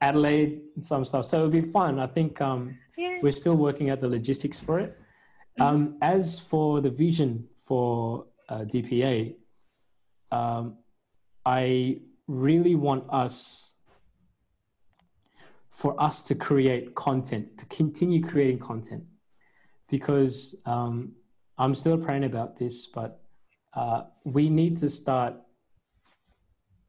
Adelaide 0.02 0.62
and 0.76 0.86
some 0.86 1.04
stuff. 1.06 1.26
So 1.26 1.38
it'll 1.40 1.50
be 1.50 1.62
fun. 1.62 2.00
I 2.00 2.08
think 2.08 2.40
um, 2.42 2.78
Yeah. 2.98 3.20
we're 3.22 3.32
still 3.32 3.56
working 3.56 3.90
out 3.90 4.00
the 4.02 4.08
logistics 4.08 4.60
for 4.60 4.80
it. 4.80 4.98
Um, 5.60 5.98
as 6.02 6.40
for 6.40 6.82
the 6.82 6.90
vision 6.92 7.48
for 7.66 8.26
uh, 8.48 8.60
DPA, 8.60 9.36
um, 10.32 10.78
I 11.46 12.00
really 12.28 12.76
want 12.76 13.06
us 13.10 13.74
for 15.72 16.00
us 16.02 16.22
to 16.24 16.36
create 16.36 16.94
content, 16.96 17.58
to 17.58 17.66
continue 17.68 18.22
creating 18.22 18.60
content, 18.60 19.04
because 19.90 20.56
um, 20.66 21.14
I'm 21.58 21.74
still 21.74 21.98
praying 21.98 22.26
about 22.26 22.58
this, 22.58 22.88
but 22.88 23.22
uh, 23.74 24.04
we 24.24 24.50
need 24.50 24.78
to 24.78 24.90
start 24.90 25.36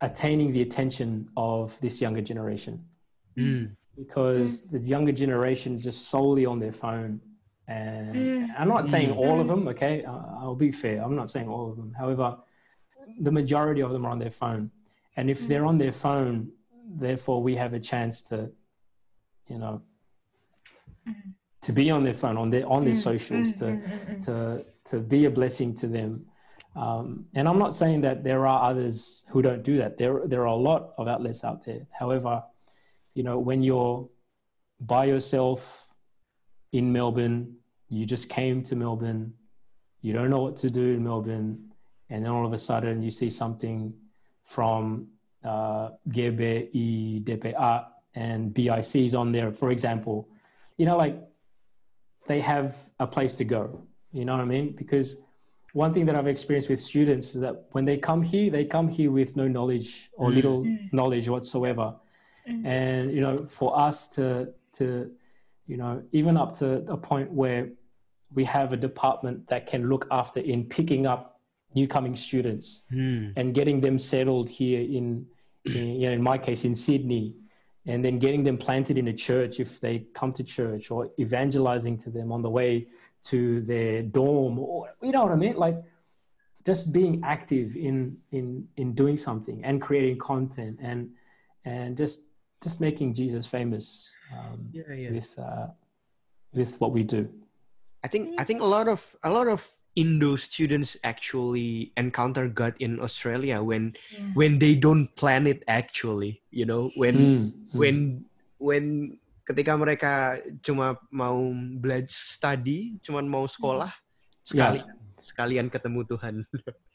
attaining 0.01 0.53
the 0.53 0.63
attention 0.63 1.29
of 1.37 1.79
this 1.81 2.01
younger 2.01 2.23
generation 2.23 2.85
Mm. 3.37 3.77
because 3.97 4.69
the 4.69 4.81
younger 4.81 5.13
generation 5.13 5.77
is 5.77 5.85
just 5.85 6.09
solely 6.09 6.45
on 6.45 6.59
their 6.59 6.73
phone. 6.73 7.21
And 7.69 8.51
I'm 8.59 8.67
not 8.67 8.89
saying 8.89 9.13
all 9.13 9.41
of 9.41 9.47
them, 9.47 9.69
okay? 9.69 10.05
I'll 10.05 10.57
be 10.57 10.73
fair. 10.73 11.03
I'm 11.05 11.15
not 11.15 11.31
saying 11.31 11.49
all 11.49 11.71
of 11.71 11.77
them. 11.77 11.93
However, 11.97 12.37
the 13.21 13.31
majority 13.31 13.81
of 13.81 13.93
them 13.93 14.05
are 14.07 14.11
on 14.11 14.19
their 14.19 14.31
phone. 14.31 14.71
And 15.17 15.31
if 15.31 15.47
they're 15.47 15.67
on 15.67 15.79
their 15.79 15.93
phone, 15.93 16.51
therefore 16.97 17.43
we 17.43 17.55
have 17.57 17.75
a 17.75 17.81
chance 17.81 18.23
to, 18.25 18.51
you 19.49 19.59
know, 19.59 19.83
to 21.69 21.73
be 21.75 21.91
on 21.91 22.03
their 22.03 22.15
phone, 22.15 22.39
on 22.39 22.49
their 22.49 22.67
on 22.67 22.83
their 22.87 22.95
mm, 22.95 23.09
socials, 23.09 23.53
mm, 23.53 23.59
to 23.59 23.65
mm, 23.67 24.25
to 24.25 24.65
to 24.87 25.01
be 25.01 25.27
a 25.27 25.31
blessing 25.31 25.75
to 25.75 25.87
them. 25.87 26.25
Um, 26.75 27.27
and 27.35 27.47
I'm 27.47 27.59
not 27.59 27.75
saying 27.75 28.01
that 28.03 28.25
there 28.25 28.47
are 28.47 28.71
others 28.71 29.27
who 29.29 29.43
don't 29.43 29.63
do 29.63 29.77
that. 29.77 29.99
There 29.99 30.23
there 30.25 30.41
are 30.49 30.57
a 30.61 30.63
lot 30.71 30.95
of 30.97 31.09
outlets 31.09 31.45
out 31.45 31.67
there. 31.67 31.87
However, 31.93 32.43
you 33.13 33.23
know, 33.23 33.39
when 33.39 33.63
you're 33.63 34.09
by 34.81 35.05
yourself 35.05 35.89
in 36.73 36.91
Melbourne, 36.91 37.57
you 37.91 38.07
just 38.07 38.31
came 38.31 38.63
to 38.63 38.75
Melbourne, 38.75 39.35
you 40.01 40.15
don't 40.15 40.31
know 40.31 40.41
what 40.41 40.57
to 40.65 40.71
do 40.71 40.95
in 40.97 41.05
Melbourne, 41.05 41.69
and 42.09 42.25
then 42.25 42.33
all 42.33 42.47
of 42.47 42.55
a 42.55 42.59
sudden 42.59 43.03
you 43.03 43.11
see 43.11 43.29
something 43.29 43.93
from 44.45 45.09
uh, 45.45 45.91
GBI, 46.09 47.25
DPA, 47.25 47.55
uh, 47.59 47.83
and 48.15 48.55
BICs 48.55 49.15
on 49.15 49.33
there, 49.33 49.53
for 49.53 49.71
example, 49.71 50.31
you 50.79 50.87
know, 50.87 50.97
like 50.97 51.28
they 52.29 52.41
have 52.41 52.77
a 53.01 53.07
place 53.07 53.35
to 53.37 53.45
go. 53.45 53.83
You 54.13 54.25
know 54.25 54.33
what 54.37 54.43
I 54.43 54.47
mean? 54.47 54.75
Because 54.77 55.17
one 55.73 55.93
thing 55.93 56.07
that 56.07 56.15
I've 56.15 56.29
experienced 56.29 56.69
with 56.69 56.81
students 56.81 57.35
is 57.35 57.41
that 57.41 57.67
when 57.73 57.85
they 57.85 57.97
come 57.97 58.23
here, 58.23 58.51
they 58.51 58.65
come 58.65 58.89
here 58.89 59.11
with 59.11 59.37
no 59.37 59.49
knowledge 59.49 60.11
or 60.13 60.31
mm. 60.31 60.35
little 60.35 60.63
mm. 60.63 60.93
knowledge 60.93 61.29
whatsoever. 61.29 61.95
Mm. 62.49 62.67
And 62.67 63.13
you 63.13 63.21
know, 63.21 63.47
for 63.47 63.79
us 63.79 64.09
to 64.09 64.53
to 64.75 65.11
you 65.67 65.77
know, 65.77 66.03
even 66.13 66.37
up 66.37 66.57
to 66.59 66.67
a 66.91 66.97
point 66.97 67.31
where 67.31 67.71
we 68.33 68.45
have 68.45 68.73
a 68.73 68.77
department 68.77 69.49
that 69.49 69.67
can 69.67 69.89
look 69.89 70.07
after 70.11 70.41
in 70.41 70.65
picking 70.65 71.07
up 71.07 71.41
new 71.75 71.87
coming 71.87 72.17
students 72.17 72.83
Mm. 72.93 73.35
and 73.37 73.55
getting 73.55 73.81
them 73.81 73.99
settled 73.99 74.49
here 74.49 74.81
in, 74.81 75.27
in 75.65 75.87
you 76.01 76.07
know, 76.09 76.13
in 76.13 76.23
my 76.23 76.39
case 76.39 76.65
in 76.65 76.75
Sydney 76.75 77.35
and 77.87 78.05
then 78.05 78.19
getting 78.19 78.45
them 78.45 78.59
planted 78.59 78.99
in 78.99 79.09
a 79.09 79.13
church 79.13 79.61
if 79.61 79.81
they 79.81 80.07
come 80.15 80.33
to 80.33 80.45
church 80.45 80.91
or 80.91 81.11
evangelizing 81.19 81.97
to 81.99 82.11
them 82.11 82.33
on 82.33 82.43
the 82.43 82.51
way 82.51 82.87
to 83.23 83.61
their 83.63 84.03
dorm 84.03 84.59
or 84.59 84.89
you 85.03 85.13
know 85.13 85.23
what 85.25 85.33
I 85.33 85.37
mean 85.37 85.57
like 85.57 85.77
just 86.67 86.93
being 86.93 87.23
active 87.25 87.77
in 87.77 88.17
in 88.33 88.69
in 88.77 88.95
doing 88.95 89.17
something 89.17 89.65
and 89.65 89.81
creating 89.81 90.19
content 90.19 90.79
and 90.83 91.11
and 91.65 91.97
just 91.97 92.21
just 92.63 92.81
making 92.81 93.15
Jesus 93.15 93.47
famous 93.47 94.11
um, 94.37 94.69
Yeah, 94.73 94.93
yeah. 94.93 95.13
with 95.13 95.39
uh, 95.39 95.69
with 96.53 96.81
what 96.81 96.93
we 96.93 97.03
do. 97.03 97.29
I 98.05 98.09
think 98.09 98.35
I 98.39 98.45
think 98.45 98.61
a 98.61 98.65
lot 98.77 98.89
of 98.89 99.17
a 99.23 99.31
lot 99.31 99.49
of 99.49 99.67
Indo 99.99 100.39
students 100.39 100.95
actually 101.03 101.91
encounter 101.99 102.47
God 102.47 102.79
in 102.79 103.03
Australia 103.03 103.59
when 103.59 103.99
Yeah. 104.15 104.31
when 104.39 104.63
they 104.63 104.79
don't 104.79 105.11
plan 105.19 105.51
it 105.51 105.67
actually, 105.67 106.39
you 106.55 106.63
know, 106.63 106.95
when 106.95 107.15
Mm, 107.19 107.43
mm. 107.51 107.75
when 107.75 107.97
when 108.63 108.85
ketika 109.43 109.75
mereka 109.75 110.39
cuma 110.63 110.95
mau 111.11 111.51
belajar 111.83 112.07
study, 112.15 112.95
cuma 113.03 113.27
mau 113.27 113.51
sekolah, 113.51 113.91
sekali 114.47 114.79
sekalian 115.19 115.67
ketemu 115.67 116.07
Tuhan. 116.07 116.37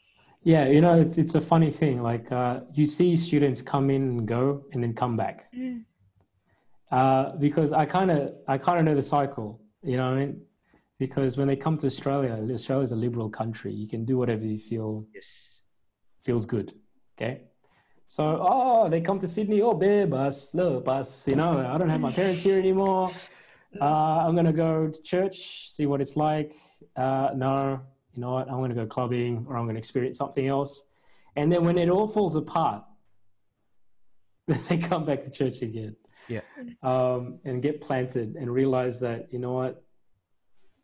Yeah, 0.44 0.68
you 0.68 0.84
know, 0.84 1.00
it's 1.00 1.16
it's 1.16 1.40
a 1.40 1.44
funny 1.44 1.72
thing. 1.72 2.04
Like 2.04 2.28
uh, 2.28 2.68
you 2.76 2.84
see 2.84 3.16
students 3.16 3.64
come 3.64 3.88
in 3.88 4.04
and 4.20 4.28
go, 4.28 4.68
and 4.76 4.84
then 4.84 4.92
come 4.92 5.16
back. 5.16 5.48
Mm. 5.56 5.88
Uh, 6.92 7.32
because 7.40 7.72
I 7.72 7.88
kind 7.88 8.12
of 8.12 8.36
I 8.44 8.60
kind 8.60 8.76
of 8.76 8.84
know 8.84 8.92
the 8.92 9.08
cycle. 9.08 9.64
You 9.88 9.96
know 9.96 10.12
what 10.12 10.20
I 10.20 10.28
mean? 10.28 10.44
Because 11.06 11.36
when 11.36 11.50
they 11.50 11.58
come 11.58 11.78
to 11.80 11.88
Australia, 11.88 12.34
Australia 12.54 12.86
is 12.86 12.94
a 12.94 12.96
liberal 12.96 13.30
country. 13.30 13.74
You 13.74 13.90
can 13.90 14.06
do 14.06 14.16
whatever 14.18 14.46
you 14.46 14.58
feel 14.58 15.06
yes. 15.14 15.64
feels 16.24 16.46
good. 16.46 16.72
Okay. 17.14 17.42
So, 18.08 18.24
oh, 18.42 18.88
they 18.88 19.02
come 19.02 19.20
to 19.20 19.28
Sydney. 19.28 19.62
Oh, 19.62 19.74
bebas, 19.74 20.38
bus, 20.86 21.28
You 21.28 21.36
know, 21.36 21.60
I 21.74 21.78
don't 21.78 21.90
have 21.90 22.00
my 22.00 22.14
parents 22.20 22.42
here 22.42 22.58
anymore. 22.58 23.12
Uh, 23.82 24.24
I'm 24.24 24.34
gonna 24.34 24.54
go 24.54 24.88
to 24.88 25.02
church, 25.02 25.70
see 25.76 25.86
what 25.88 26.00
it's 26.00 26.16
like. 26.16 26.56
Uh, 26.96 27.32
no, 27.36 27.82
you 28.14 28.22
know 28.22 28.32
what? 28.36 28.50
I'm 28.50 28.62
gonna 28.62 28.74
go 28.74 28.86
clubbing, 28.86 29.46
or 29.50 29.58
I'm 29.58 29.66
gonna 29.66 29.80
experience 29.80 30.18
something 30.18 30.48
else. 30.48 30.84
And 31.36 31.52
then 31.52 31.66
when 31.66 31.78
it 31.78 31.90
all 31.90 32.08
falls 32.08 32.38
apart, 32.38 32.86
they 34.48 34.78
come 34.78 35.04
back 35.04 35.26
to 35.26 35.30
church 35.30 35.62
again. 35.62 35.98
Yeah. 36.30 36.44
Um, 36.82 37.40
and 37.44 37.62
get 37.62 37.82
planted 37.82 38.38
and 38.40 38.50
realize 38.50 39.02
that 39.02 39.34
you 39.34 39.40
know 39.40 39.52
what? 39.52 39.83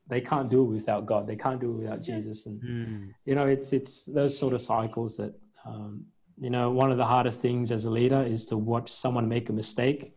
They 0.09 0.21
can't 0.21 0.49
do 0.49 0.61
it 0.61 0.69
without 0.77 1.05
God. 1.05 1.27
They 1.27 1.35
can't 1.35 1.59
do 1.61 1.69
it 1.71 1.77
without 1.81 2.01
Jesus. 2.01 2.45
And 2.47 2.59
Hmm. 2.61 3.09
you 3.25 3.35
know 3.35 3.45
it's 3.55 3.73
it's 3.73 4.05
those 4.05 4.37
sort 4.37 4.53
of 4.53 4.61
cycles 4.61 5.17
that 5.17 5.33
um, 5.65 6.05
you 6.45 6.49
know 6.49 6.71
one 6.71 6.91
of 6.91 6.97
the 6.97 7.05
hardest 7.05 7.41
things 7.41 7.71
as 7.71 7.85
a 7.85 7.89
leader 7.99 8.21
is 8.23 8.45
to 8.45 8.57
watch 8.57 8.89
someone 8.91 9.27
make 9.27 9.49
a 9.49 9.53
mistake 9.53 10.15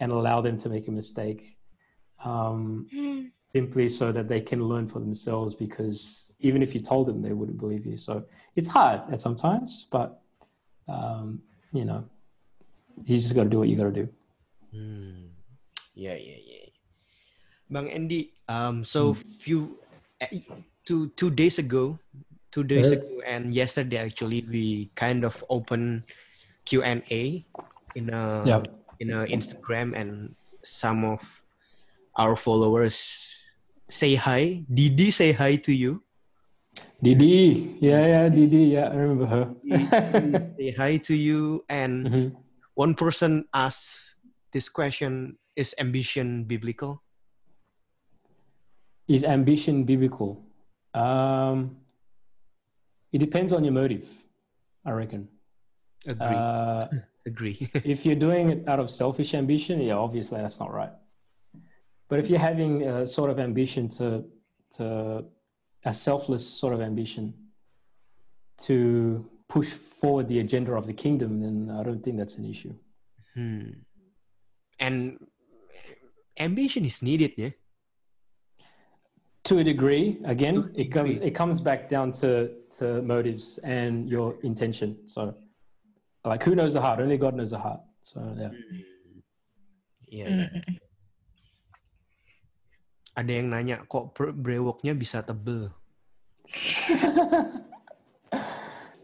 and 0.00 0.12
allow 0.12 0.40
them 0.40 0.56
to 0.58 0.68
make 0.68 0.86
a 0.88 0.92
mistake 0.92 1.42
um, 2.24 2.86
Mm. 2.94 3.30
simply 3.52 3.88
so 3.88 4.12
that 4.12 4.28
they 4.28 4.40
can 4.40 4.60
learn 4.70 4.86
for 4.88 5.00
themselves 5.00 5.54
because 5.54 6.30
even 6.40 6.62
if 6.62 6.74
you 6.74 6.80
told 6.80 7.06
them 7.08 7.22
they 7.22 7.32
wouldn't 7.32 7.58
believe 7.58 7.84
you 7.86 7.96
so 7.96 8.24
it's 8.56 8.68
hard 8.68 9.00
at 9.12 9.20
sometimes 9.20 9.86
but 9.90 10.20
um, 10.88 11.40
you 11.72 11.84
know 11.84 12.04
you 13.06 13.16
just 13.18 13.34
got 13.34 13.44
to 13.44 13.50
do 13.50 13.58
what 13.58 13.68
you 13.68 13.76
got 13.76 13.90
to 13.94 13.98
do 14.02 14.08
Hmm. 14.74 15.26
Yeah, 15.94 16.14
yeah, 16.28 16.40
yeah. 16.50 16.66
Bang 17.70 17.88
Andy, 17.90 18.33
um, 18.48 18.84
so 18.84 19.14
few 19.14 19.78
eh, 20.20 20.40
two 20.84 21.08
two 21.16 21.30
days 21.30 21.58
ago, 21.58 21.98
two 22.52 22.64
days 22.64 22.90
Uh-huh. 22.92 23.00
ago, 23.00 23.12
and 23.26 23.54
yesterday 23.54 23.98
actually, 23.98 24.44
we 24.48 24.90
kind 24.96 25.24
of 25.24 25.36
open 25.50 26.04
Q 26.66 26.82
and 26.82 27.02
A 27.10 27.44
in 27.94 28.10
a 28.10 28.46
Yeah. 28.46 28.62
in 29.00 29.10
a 29.12 29.26
Instagram, 29.28 29.92
and 29.96 30.34
some 30.64 31.04
of 31.04 31.20
our 32.16 32.36
followers 32.36 32.96
say 33.90 34.14
hi. 34.16 34.64
Didi 34.72 35.10
say 35.10 35.32
hi 35.32 35.56
to 35.66 35.72
you. 35.74 36.00
Didi 37.04 37.76
yeah 37.84 38.06
yeah 38.08 38.24
Didi 38.32 38.72
yeah 38.80 38.88
I 38.88 38.96
remember 38.96 39.28
her 39.28 39.44
say 40.56 40.72
hi 40.72 40.96
to 41.04 41.14
you, 41.14 41.60
and 41.68 42.08
Mhm. 42.08 42.26
one 42.74 42.94
person 42.96 43.44
asked 43.52 44.16
this 44.56 44.72
question: 44.72 45.36
Is 45.54 45.76
ambition 45.76 46.48
biblical? 46.48 47.03
Is 49.08 49.24
ambition 49.24 49.84
biblical 49.84 50.42
Um, 50.94 51.76
it 53.12 53.18
depends 53.18 53.52
on 53.52 53.64
your 53.64 53.72
motive, 53.72 54.08
I 54.84 54.92
reckon. 54.92 55.28
Agree. 56.06 56.26
Uh, 56.26 56.86
Agree. 57.26 57.70
if 57.74 58.04
you're 58.04 58.16
doing 58.16 58.50
it 58.50 58.68
out 58.68 58.80
of 58.80 58.90
selfish 58.90 59.34
ambition, 59.34 59.80
yeah, 59.80 59.94
obviously 59.94 60.40
that's 60.40 60.60
not 60.60 60.72
right. 60.72 60.92
But 62.08 62.18
if 62.18 62.28
you're 62.28 62.38
having 62.38 62.82
a 62.82 63.06
sort 63.06 63.30
of 63.30 63.38
ambition 63.38 63.88
to, 63.90 64.24
to 64.76 65.24
a 65.84 65.92
selfless 65.92 66.46
sort 66.46 66.74
of 66.74 66.80
ambition 66.80 67.34
to 68.58 69.28
push 69.48 69.68
forward 69.68 70.28
the 70.28 70.40
agenda 70.40 70.72
of 70.74 70.86
the 70.86 70.92
kingdom, 70.92 71.40
then 71.40 71.74
I 71.74 71.82
don't 71.82 72.02
think 72.02 72.18
that's 72.18 72.36
an 72.36 72.44
issue. 72.44 72.74
Hmm. 73.34 73.70
And 74.78 75.18
ambition 76.38 76.84
is 76.84 77.00
needed, 77.02 77.32
yeah. 77.36 77.50
To 79.44 79.58
a 79.58 79.64
degree, 79.64 80.20
again, 80.24 80.54
To 80.54 80.60
a 80.72 80.80
it 80.80 80.88
comes 80.88 81.16
it 81.16 81.32
comes 81.36 81.60
back 81.60 81.90
down 81.92 82.12
to 82.24 82.48
to 82.80 83.02
motives 83.02 83.60
and 83.60 84.08
your 84.08 84.40
intention. 84.42 84.96
So, 85.04 85.36
like, 86.24 86.42
who 86.42 86.54
knows 86.56 86.72
the 86.74 86.80
heart? 86.80 87.00
Only 87.00 87.18
God 87.20 87.36
knows 87.36 87.52
the 87.52 87.60
heart. 87.60 87.80
So, 88.02 88.24
yeah. 88.40 88.52
Iya. 90.08 90.26
Mm. 90.28 90.48
Ada 93.14 93.30
yang 93.30 93.48
nanya 93.52 93.76
kok 93.86 94.16
bre- 94.16 94.32
brewoknya 94.34 94.96
bisa 94.96 95.20
tebel. 95.20 95.68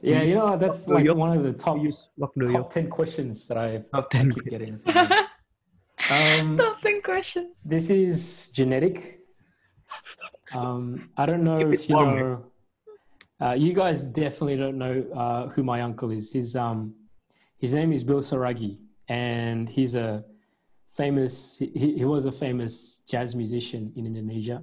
Yeah, 0.00 0.22
you 0.22 0.34
know 0.34 0.56
that's 0.56 0.88
Do 0.88 0.96
like 0.96 1.04
one 1.12 1.36
of 1.36 1.44
the 1.44 1.52
top 1.52 1.76
top 2.16 2.72
ten 2.72 2.88
questions 2.88 3.44
that 3.48 3.58
I've 3.60 3.84
Top 3.92 4.08
10 4.08 4.32
keep 4.32 4.48
getting. 4.48 4.72
um, 6.10 6.56
Top 6.56 6.80
10 6.80 7.02
questions. 7.04 7.60
this 7.68 7.90
is 7.92 8.48
genetic. 8.48 9.19
Um, 10.54 11.10
I 11.16 11.26
don't 11.26 11.44
know 11.44 11.58
if 11.58 11.88
you 11.88 11.94
know. 11.94 12.44
Uh, 13.40 13.52
you 13.52 13.72
guys 13.72 14.04
definitely 14.04 14.56
don't 14.56 14.76
know 14.76 15.04
uh, 15.14 15.48
who 15.48 15.62
my 15.62 15.80
uncle 15.80 16.10
is. 16.10 16.32
His 16.32 16.56
um, 16.56 16.94
his 17.58 17.72
name 17.72 17.92
is 17.92 18.04
Bill 18.04 18.20
Saragih, 18.20 18.78
and 19.08 19.68
he's 19.68 19.94
a 19.94 20.24
famous. 20.90 21.56
He, 21.58 21.94
he 21.98 22.04
was 22.04 22.26
a 22.26 22.32
famous 22.32 23.02
jazz 23.08 23.34
musician 23.34 23.92
in 23.96 24.06
Indonesia, 24.06 24.62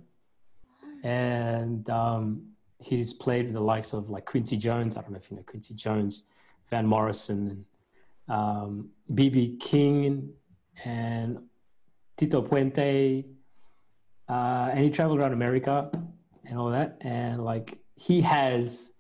and 1.04 1.90
um, 1.90 2.44
he's 2.80 3.14
played 3.14 3.46
with 3.46 3.54
the 3.54 3.62
likes 3.62 3.94
of 3.94 4.10
like 4.10 4.26
Quincy 4.26 4.58
Jones. 4.58 4.96
I 4.98 5.02
don't 5.02 5.12
know 5.12 5.18
if 5.18 5.32
you 5.32 5.38
know 5.38 5.44
Quincy 5.44 5.74
Jones, 5.74 6.24
Van 6.70 6.86
Morrison, 6.86 7.66
and 8.30 8.38
um, 8.38 8.90
BB 9.12 9.60
King, 9.60 10.34
and 10.86 11.40
Tito 12.18 12.42
Puente, 12.42 13.26
uh, 14.30 14.70
and 14.72 14.80
he 14.80 14.90
traveled 14.90 15.20
around 15.20 15.34
America 15.34 15.90
and 16.46 16.58
all 16.60 16.70
that. 16.72 16.98
And 17.02 17.44
like 17.44 17.78
he 17.96 18.22
has 18.22 18.92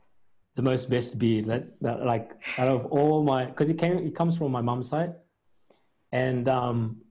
the 0.55 0.61
most 0.61 0.89
best 0.89 1.19
beard 1.19 1.45
that, 1.45 1.79
that 1.81 2.05
like 2.05 2.31
out 2.57 2.67
of 2.67 2.85
all 2.87 3.23
my 3.23 3.45
because 3.45 3.67
he 3.67 3.73
came 3.73 4.03
he 4.03 4.11
comes 4.11 4.37
from 4.37 4.51
my 4.51 4.61
mom's 4.61 4.89
side, 4.89 5.13
and 6.11 6.47
um, 6.47 7.01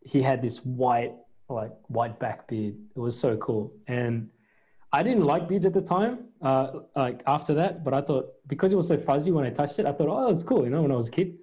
he 0.00 0.22
had 0.22 0.42
this 0.42 0.58
white 0.64 1.14
like 1.48 1.72
white 1.88 2.18
back 2.18 2.48
beard. 2.48 2.74
It 2.94 2.98
was 2.98 3.18
so 3.18 3.36
cool, 3.36 3.72
and 3.86 4.28
I 4.92 5.02
didn't 5.02 5.24
like 5.24 5.48
beards 5.48 5.64
at 5.66 5.72
the 5.72 5.82
time. 5.82 6.28
Uh, 6.42 6.80
like 6.96 7.22
after 7.26 7.54
that, 7.54 7.84
but 7.84 7.94
I 7.94 8.00
thought 8.02 8.26
because 8.46 8.72
it 8.72 8.76
was 8.76 8.88
so 8.88 8.98
fuzzy 8.98 9.30
when 9.30 9.46
I 9.46 9.50
touched 9.50 9.78
it, 9.78 9.86
I 9.86 9.92
thought, 9.92 10.08
oh, 10.08 10.30
it's 10.30 10.42
cool. 10.42 10.64
You 10.64 10.70
know, 10.70 10.82
when 10.82 10.92
I 10.92 10.96
was 10.96 11.08
a 11.08 11.12
kid. 11.12 11.38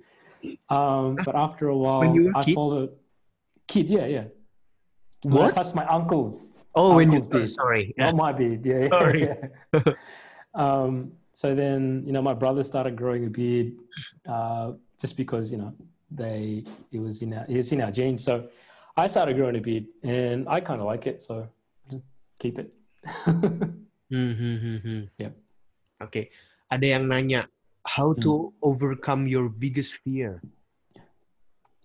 Um, 0.70 1.16
but 1.16 1.36
after 1.36 1.68
a 1.70 1.78
while, 1.78 2.00
When 2.02 2.14
you 2.16 2.24
were 2.26 2.32
a 2.32 2.38
I 2.38 2.44
kid? 2.44 2.56
followed 2.56 2.92
kid. 3.68 3.90
Yeah, 3.90 4.06
yeah. 4.06 4.26
When 5.24 5.34
I 5.34 5.38
What? 5.46 5.56
touched 5.56 5.76
my 5.76 5.86
uncle's. 5.88 6.58
Oh, 6.76 6.96
when 6.96 7.12
you 7.12 7.20
Uncle's 7.20 7.28
beard. 7.28 7.52
sorry. 7.52 7.94
Not 7.98 8.16
my 8.16 8.32
beard. 8.32 8.64
Yeah. 8.66 8.82
yeah, 8.84 8.90
Sorry. 8.90 9.22
yeah. 9.28 9.94
um, 10.54 11.12
so 11.34 11.56
then, 11.56 12.04
you 12.06 12.14
know, 12.14 12.22
my 12.22 12.34
brother 12.34 12.64
started 12.64 12.96
growing 12.96 13.26
a 13.26 13.30
beard, 13.30 13.74
uh, 14.28 14.74
just 15.02 15.18
because 15.18 15.52
you 15.52 15.58
know 15.58 15.74
they 16.12 16.64
it 16.92 17.00
was 17.00 17.22
in 17.22 17.34
our 17.34 17.46
it 17.50 17.56
was 17.58 17.72
in 17.74 17.82
our 17.82 17.92
genes. 17.92 18.24
So 18.24 18.48
I 18.96 19.08
started 19.08 19.36
growing 19.36 19.56
a 19.58 19.62
beard, 19.62 19.88
and 20.04 20.48
I 20.48 20.60
kind 20.60 20.80
of 20.80 20.88
like 20.88 21.08
it. 21.08 21.22
So 21.22 21.48
keep 22.40 22.60
it. 22.60 22.74
Hmm, 24.10 24.34
hmm, 24.34 24.58
hmm, 24.58 24.78
hmm. 24.82 25.02
Yep. 25.22 25.38
Ada 26.74 26.86
yang 26.98 27.06
nanya 27.06 27.46
how 27.86 28.18
to 28.26 28.50
overcome 28.66 29.30
your 29.30 29.50
biggest 29.54 30.02
fear. 30.02 30.42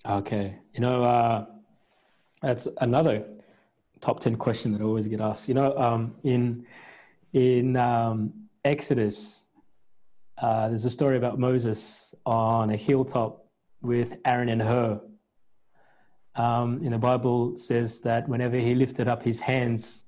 Okay. 0.09 0.57
You 0.73 0.81
know, 0.81 1.05
uh, 1.05 1.45
that's 2.45 2.69
another 2.81 3.25
top 4.01 4.21
10 4.21 4.37
question 4.37 4.73
that 4.73 4.81
I 4.81 4.85
always 4.85 5.09
get 5.09 5.21
asked. 5.21 5.49
You 5.49 5.55
know, 5.55 5.77
um, 5.77 6.15
in, 6.23 6.67
in 7.33 7.77
um, 7.77 8.33
Exodus, 8.65 9.45
uh, 10.39 10.69
there's 10.69 10.85
a 10.85 10.91
story 10.91 11.17
about 11.17 11.39
Moses 11.39 12.15
on 12.27 12.71
a 12.71 12.77
hilltop 12.77 13.47
with 13.81 14.17
Aaron 14.27 14.49
and 14.49 14.63
Hur. 14.63 15.01
Um, 16.37 16.83
in 16.83 16.91
the 16.93 16.99
Bible 16.99 17.57
says 17.57 18.01
that 18.01 18.29
whenever 18.29 18.57
he 18.57 18.75
lifted 18.75 19.09
up 19.09 19.23
his 19.23 19.41
hands, 19.41 20.03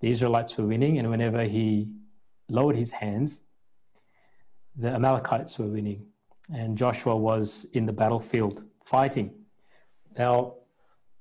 the 0.00 0.10
Israelites 0.10 0.56
were 0.56 0.64
winning, 0.64 0.98
and 0.98 1.10
whenever 1.10 1.44
he 1.44 1.88
lowered 2.48 2.76
his 2.76 2.90
hands, 2.90 3.42
the 4.76 4.88
Amalekites 4.88 5.58
were 5.58 5.66
winning. 5.66 6.06
And 6.52 6.78
Joshua 6.78 7.16
was 7.16 7.66
in 7.72 7.84
the 7.84 7.92
battlefield 7.92 8.64
fighting. 8.82 9.34
Now, 10.16 10.54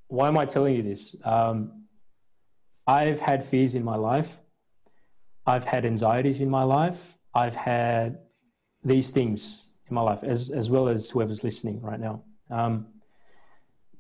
why 0.08 0.28
am 0.28 0.38
I 0.38 0.46
telling 0.46 0.76
you 0.76 0.84
this? 0.84 1.16
Um, 1.24 1.84
I've 2.86 3.20
had 3.20 3.44
fears 3.44 3.76
in 3.76 3.84
my 3.84 3.96
life. 3.96 4.40
I've 5.46 5.66
had 5.66 5.86
anxieties 5.86 6.42
in 6.42 6.50
my 6.50 6.64
life. 6.64 7.18
I've 7.34 7.56
had 7.56 8.20
these 8.84 9.10
things 9.12 9.72
in 9.90 9.96
my 9.96 10.02
life, 10.02 10.24
as, 10.24 10.50
as 10.50 10.70
well 10.70 10.88
as 10.88 11.10
whoever's 11.10 11.44
listening 11.44 11.82
right 11.82 12.00
now. 12.00 12.24
Um, 12.50 12.88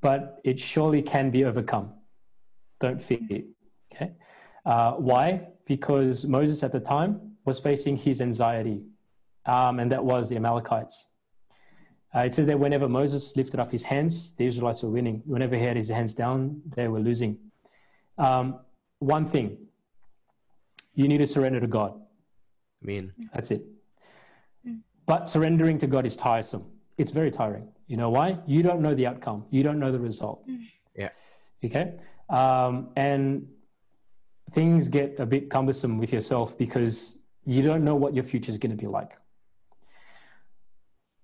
but 0.01 0.39
it 0.43 0.59
surely 0.59 1.01
can 1.01 1.31
be 1.31 1.43
overcome. 1.43 1.93
Don't 2.79 3.01
fear. 3.01 3.19
it. 3.29 3.45
Okay. 3.93 4.11
Uh, 4.65 4.93
why? 4.93 5.47
Because 5.65 6.25
Moses 6.25 6.63
at 6.63 6.71
the 6.71 6.79
time 6.79 7.37
was 7.45 7.59
facing 7.59 7.97
his 7.97 8.21
anxiety, 8.21 8.83
um, 9.45 9.79
and 9.79 9.91
that 9.91 10.03
was 10.03 10.29
the 10.29 10.35
Amalekites. 10.35 11.07
Uh, 12.17 12.23
it 12.23 12.33
says 12.33 12.47
that 12.47 12.59
whenever 12.59 12.89
Moses 12.89 13.35
lifted 13.35 13.59
up 13.59 13.71
his 13.71 13.83
hands, 13.83 14.33
the 14.37 14.45
Israelites 14.47 14.81
were 14.81 14.89
winning. 14.89 15.21
Whenever 15.25 15.55
he 15.55 15.63
had 15.63 15.75
his 15.75 15.89
hands 15.89 16.15
down, 16.15 16.61
they 16.75 16.87
were 16.87 16.99
losing. 16.99 17.37
Um, 18.17 18.59
one 18.97 19.25
thing 19.25 19.57
you 20.95 21.07
need 21.07 21.19
to 21.19 21.27
surrender 21.27 21.59
to 21.59 21.67
God. 21.67 21.93
I 22.81 22.85
mean, 22.85 23.13
That's 23.33 23.51
it. 23.51 23.63
But 25.05 25.27
surrendering 25.27 25.77
to 25.77 25.87
God 25.87 26.05
is 26.07 26.15
tiresome. 26.15 26.65
It's 26.97 27.11
very 27.11 27.29
tiring. 27.29 27.67
You 27.85 27.97
know 27.97 28.09
why? 28.09 28.39
You 28.47 28.63
don't 28.63 28.81
know 28.81 28.95
the 28.95 29.05
outcome, 29.05 29.45
you 29.51 29.61
don't 29.61 29.79
know 29.79 29.91
the 29.91 29.99
result. 29.99 30.43
Yeah. 30.95 31.09
Okay. 31.63 31.93
Um, 32.29 32.89
and 32.95 33.47
things 34.53 34.87
get 34.87 35.19
a 35.19 35.25
bit 35.25 35.51
cumbersome 35.51 35.99
with 35.99 36.11
yourself 36.11 36.57
because 36.57 37.19
you 37.45 37.61
don't 37.61 37.83
know 37.83 37.95
what 37.95 38.15
your 38.15 38.23
future 38.23 38.51
is 38.51 38.57
going 38.57 38.75
to 38.75 38.77
be 38.77 38.87
like. 38.87 39.11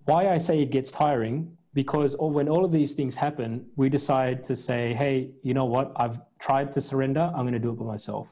Why 0.05 0.29
I 0.29 0.37
say 0.37 0.61
it 0.61 0.69
gets 0.71 0.91
tiring 0.91 1.57
because 1.73 2.15
when 2.19 2.47
all 2.47 2.63
of 2.63 2.71
these 2.71 2.93
things 2.93 3.15
happen, 3.15 3.65
we 3.75 3.89
decide 3.89 4.43
to 4.43 4.55
say, 4.55 4.93
hey, 4.93 5.31
you 5.41 5.53
know 5.53 5.65
what? 5.65 5.91
I've 5.95 6.19
tried 6.39 6.71
to 6.73 6.81
surrender. 6.81 7.31
I'm 7.33 7.43
going 7.43 7.53
to 7.53 7.59
do 7.59 7.71
it 7.71 7.79
by 7.79 7.85
myself. 7.85 8.27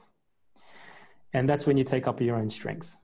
And 1.32 1.48
that's 1.48 1.66
when 1.66 1.76
you 1.76 1.84
take 1.84 2.06
up 2.06 2.20
your 2.20 2.36
own 2.36 2.50
strength. 2.50 2.98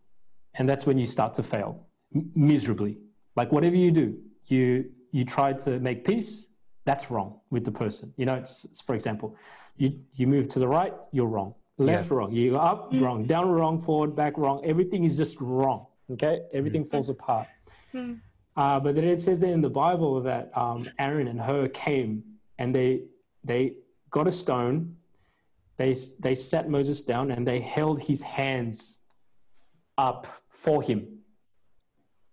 And 0.54 0.68
that's 0.68 0.86
when 0.86 0.98
you 0.98 1.06
start 1.06 1.34
to 1.34 1.42
fail 1.42 1.86
m- 2.14 2.30
miserably. 2.34 2.98
Like 3.36 3.50
whatever 3.50 3.76
you 3.76 3.90
do, 3.90 4.18
you, 4.46 4.90
you 5.10 5.24
try 5.24 5.54
to 5.54 5.80
make 5.80 6.04
peace, 6.04 6.46
that's 6.84 7.10
wrong 7.10 7.40
with 7.50 7.64
the 7.64 7.72
person. 7.72 8.12
You 8.16 8.26
know, 8.26 8.34
it's, 8.34 8.64
it's- 8.64 8.80
for 8.80 8.94
example, 8.94 9.36
you, 9.76 9.98
you 10.14 10.26
move 10.26 10.48
to 10.48 10.58
the 10.58 10.68
right, 10.68 10.92
you're 11.12 11.26
wrong. 11.26 11.54
Left, 11.80 12.10
wrong. 12.10 12.32
You 12.32 12.52
go 12.52 12.56
up, 12.56 12.92
mm. 12.92 13.00
wrong. 13.00 13.24
Down, 13.24 13.48
wrong. 13.48 13.80
Forward, 13.80 14.16
back, 14.16 14.36
wrong. 14.36 14.60
Everything 14.64 15.04
is 15.04 15.16
just 15.16 15.40
wrong. 15.40 15.86
Okay? 16.10 16.40
Everything 16.52 16.84
mm. 16.84 16.90
falls 16.90 17.08
apart. 17.08 17.46
Mm. 17.94 18.18
Uh, 18.58 18.80
but 18.80 18.96
then 18.96 19.04
it 19.04 19.20
says 19.20 19.38
that 19.38 19.50
in 19.50 19.60
the 19.60 19.70
Bible 19.70 20.20
that 20.20 20.50
um, 20.56 20.90
Aaron 20.98 21.28
and 21.28 21.40
Hur 21.40 21.68
came 21.68 22.24
and 22.58 22.74
they 22.74 23.02
they 23.44 23.74
got 24.10 24.26
a 24.26 24.32
stone, 24.32 24.96
they 25.76 25.94
they 26.18 26.34
sat 26.34 26.68
Moses 26.68 27.02
down 27.02 27.30
and 27.30 27.46
they 27.46 27.60
held 27.60 28.02
his 28.02 28.20
hands 28.20 28.98
up 29.96 30.26
for 30.48 30.82
him. 30.82 31.20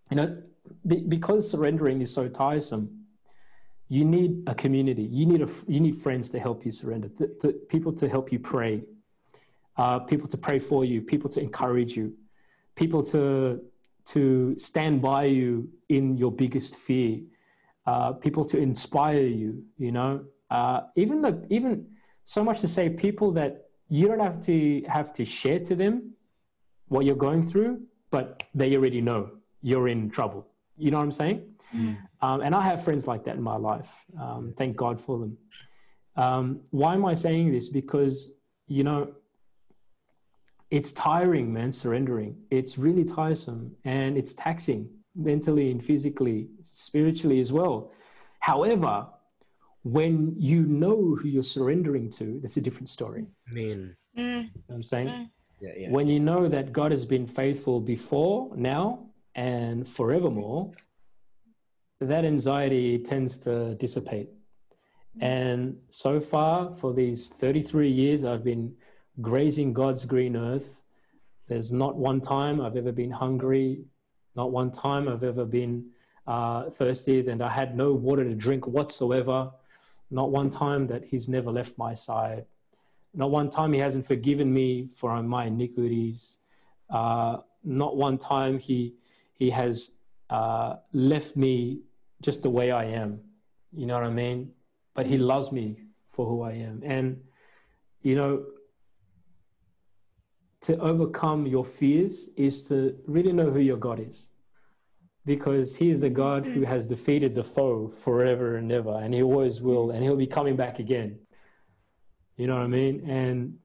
You 0.10 0.18
know, 0.18 0.42
be, 0.88 1.02
because 1.02 1.48
surrendering 1.48 2.02
is 2.02 2.12
so 2.12 2.28
tiresome, 2.28 3.06
you 3.88 4.04
need 4.04 4.46
a 4.48 4.56
community. 4.56 5.04
You 5.04 5.28
need 5.28 5.44
a 5.44 5.50
you 5.68 5.80
need 5.80 5.96
friends 5.96 6.32
to 6.32 6.40
help 6.40 6.66
you 6.66 6.72
surrender. 6.72 7.10
To, 7.20 7.28
to, 7.42 7.54
people 7.70 7.94
to 7.94 8.10
help 8.10 8.32
you 8.32 8.40
pray. 8.40 8.82
Uh, 9.78 10.00
people 10.00 10.28
to 10.30 10.38
pray 10.38 10.58
for 10.58 10.86
you. 10.86 11.04
People 11.04 11.30
to 11.30 11.40
encourage 11.40 11.96
you. 11.96 12.16
People 12.76 13.04
to 13.04 13.62
to 14.06 14.56
stand 14.58 15.02
by 15.02 15.26
you 15.26 15.70
in 15.90 16.18
your 16.18 16.32
biggest 16.32 16.78
fear, 16.78 17.20
uh, 17.86 18.14
people 18.14 18.46
to 18.46 18.58
inspire 18.58 19.26
you, 19.26 19.64
you 19.78 19.92
know, 19.92 20.24
uh, 20.50 20.82
even 20.96 21.22
the, 21.22 21.46
even 21.50 21.88
so 22.24 22.44
much 22.44 22.62
to 22.62 22.68
say 22.68 22.90
people 22.90 23.32
that 23.32 23.66
you 23.90 24.08
don't 24.08 24.20
have 24.20 24.40
to 24.42 24.84
have 24.88 25.14
to 25.14 25.26
share 25.26 25.60
to 25.60 25.76
them 25.76 26.14
what 26.88 27.06
you're 27.06 27.16
going 27.16 27.44
through, 27.44 27.82
but 28.12 28.44
they 28.54 28.76
already 28.76 29.02
know 29.02 29.30
you're 29.62 29.88
in 29.88 30.10
trouble. 30.10 30.48
You 30.78 30.92
know 30.92 30.98
what 30.98 31.04
I'm 31.04 31.12
saying? 31.12 31.44
Mm. 31.76 31.98
Um, 32.22 32.42
and 32.42 32.54
I 32.54 32.62
have 32.62 32.84
friends 32.84 33.08
like 33.08 33.24
that 33.26 33.36
in 33.36 33.42
my 33.42 33.58
life. 33.58 34.06
Um, 34.20 34.54
thank 34.58 34.76
God 34.76 35.00
for 35.00 35.20
them. 35.20 35.38
Um, 36.16 36.62
why 36.72 36.94
am 36.94 37.06
I 37.06 37.14
saying 37.14 37.52
this? 37.52 37.70
Because, 37.70 38.34
you 38.68 38.84
know, 38.84 39.14
it's 40.76 40.92
tiring, 40.92 41.54
man, 41.54 41.72
surrendering. 41.72 42.36
It's 42.52 42.78
really 42.78 43.04
tiresome 43.04 43.76
and 43.86 44.18
it's 44.18 44.34
taxing 44.34 44.90
mentally 45.16 45.72
and 45.72 45.84
physically, 45.84 46.50
spiritually 46.62 47.40
as 47.40 47.52
well. 47.52 47.92
However, 48.40 49.08
when 49.84 50.34
you 50.38 50.64
know 50.64 51.16
who 51.16 51.28
you're 51.28 51.44
surrendering 51.44 52.10
to, 52.12 52.40
that's 52.42 52.58
a 52.58 52.62
different 52.62 52.90
story. 52.90 53.26
I 53.50 53.54
mean, 53.54 53.96
Mm. 54.18 54.24
You 54.24 54.42
know 54.44 54.50
what 54.68 54.76
I'm 54.76 54.84
saying? 54.84 55.08
Mm. 55.08 55.30
yeah, 55.62 55.72
yeah. 55.78 55.90
When 55.92 56.08
you 56.08 56.20
know 56.20 56.48
that 56.48 56.72
God 56.72 56.92
has 56.92 57.06
been 57.06 57.28
faithful 57.28 57.82
before, 57.82 58.56
now, 58.56 59.08
and 59.36 59.88
forevermore, 59.88 60.72
that 62.00 62.24
anxiety 62.26 63.00
tends 63.00 63.38
to 63.40 63.76
dissipate. 63.76 64.30
And 65.20 65.78
so 65.90 66.20
far, 66.20 66.72
for 66.72 66.94
these 66.94 67.30
33 67.30 67.90
years, 67.90 68.26
I've 68.26 68.44
been 68.44 68.76
grazing 69.22 69.74
God's 69.74 70.06
green 70.06 70.36
earth. 70.36 70.82
There's 71.48 71.72
not 71.72 71.96
one 71.96 72.22
time 72.22 72.60
I've 72.60 72.76
ever 72.76 72.92
been 72.92 73.12
hungry, 73.12 73.86
not 74.36 74.52
one 74.52 74.72
time 74.72 75.08
I've 75.08 75.24
ever 75.24 75.46
been 75.46 75.92
uh, 76.28 76.70
thirsty, 76.70 77.28
and 77.28 77.42
I 77.42 77.50
had 77.50 77.76
no 77.78 77.94
water 77.94 78.24
to 78.24 78.36
drink 78.36 78.68
whatsoever. 78.68 79.52
Not 80.12 80.32
one 80.32 80.50
time 80.50 80.88
that 80.88 81.06
He's 81.06 81.28
never 81.28 81.52
left 81.52 81.78
my 81.78 81.94
side. 81.94 82.46
Not 83.14 83.32
one 83.32 83.50
time 83.50 83.74
He 83.74 83.80
hasn't 83.80 84.06
forgiven 84.06 84.54
me 84.54 84.90
for 84.96 85.22
my 85.24 85.46
iniquities. 85.46 86.38
Uh, 86.90 87.38
not 87.64 87.96
one 87.96 88.18
time 88.18 88.60
He 88.60 88.96
He 89.34 89.50
has 89.52 89.92
uh, 90.30 90.76
left 90.94 91.36
me 91.36 91.82
just 92.22 92.44
the 92.44 92.50
way 92.50 92.72
I 92.72 92.86
am. 92.86 93.20
You 93.72 93.86
know 93.86 93.96
what 93.96 94.04
I 94.04 94.10
mean? 94.10 94.52
But 94.94 95.06
He 95.06 95.18
loves 95.18 95.52
me 95.52 95.78
for 96.10 96.26
who 96.26 96.42
I 96.42 96.54
am, 96.54 96.82
and 96.84 97.22
you 98.02 98.16
know, 98.16 98.46
to 100.66 100.78
overcome 100.80 101.46
your 101.46 101.64
fears 101.64 102.30
is 102.36 102.68
to 102.68 102.98
really 103.06 103.32
know 103.32 103.52
who 103.52 103.60
your 103.60 103.78
God 103.78 104.00
is. 104.00 104.28
Because 105.26 105.76
he 105.76 105.90
is 105.90 106.02
the 106.02 106.10
God 106.10 106.46
who 106.46 106.62
mm. 106.62 106.68
has 106.68 106.86
defeated 106.86 107.34
the 107.34 107.44
foe 107.44 107.90
forever 107.90 108.58
and 108.58 108.72
ever, 108.72 108.96
and 109.00 109.14
he 109.14 109.22
always 109.22 109.62
will, 109.62 109.92
and 109.92 110.04
he'll 110.04 110.16
be 110.16 110.28
coming 110.28 110.56
back 110.56 110.80
again. 110.80 111.20
You 112.38 112.48
know 112.48 112.56
what 112.56 112.64
I 112.64 112.68
mean? 112.68 113.10
And, 113.10 113.58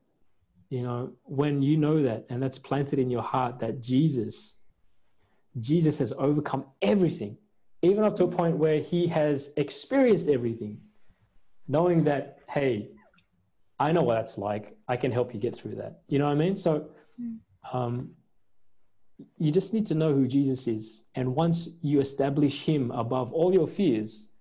you 0.69 0.83
know, 0.83 1.13
when 1.25 1.63
you 1.63 1.77
know 1.77 2.03
that, 2.03 2.27
and 2.31 2.43
that's 2.43 2.59
planted 2.59 2.99
in 2.99 3.11
your 3.11 3.23
heart 3.23 3.61
that 3.61 3.81
Jesus, 3.81 4.57
Jesus 5.59 5.99
has 5.99 6.13
overcome 6.17 6.65
everything, 6.81 7.37
even 7.83 8.05
up 8.05 8.15
to 8.17 8.25
a 8.25 8.29
point 8.29 8.57
where 8.57 8.79
he 8.79 9.07
has 9.09 9.53
experienced 9.57 10.29
everything, 10.29 10.81
knowing 11.67 12.05
that, 12.05 12.39
hey, 12.49 12.91
I 13.81 13.93
know 13.93 14.03
what 14.03 14.15
that's 14.15 14.37
like. 14.37 14.77
I 14.87 14.97
can 14.97 15.11
help 15.11 15.33
you 15.33 15.41
get 15.41 15.57
through 15.57 15.77
that. 15.77 16.03
You 16.07 16.19
know 16.19 16.27
what 16.27 16.33
I 16.33 16.35
mean? 16.35 16.55
So 16.55 16.91
um, 17.73 18.11
you 19.39 19.51
just 19.51 19.73
need 19.73 19.87
to 19.87 19.95
know 19.95 20.13
who 20.13 20.29
Jesus 20.29 20.69
is. 20.69 21.05
And 21.15 21.35
once 21.35 21.71
you 21.81 22.01
establish 22.01 22.65
him 22.65 22.91
above 22.91 23.33
all 23.33 23.55
your 23.55 23.67
fears, 23.67 24.33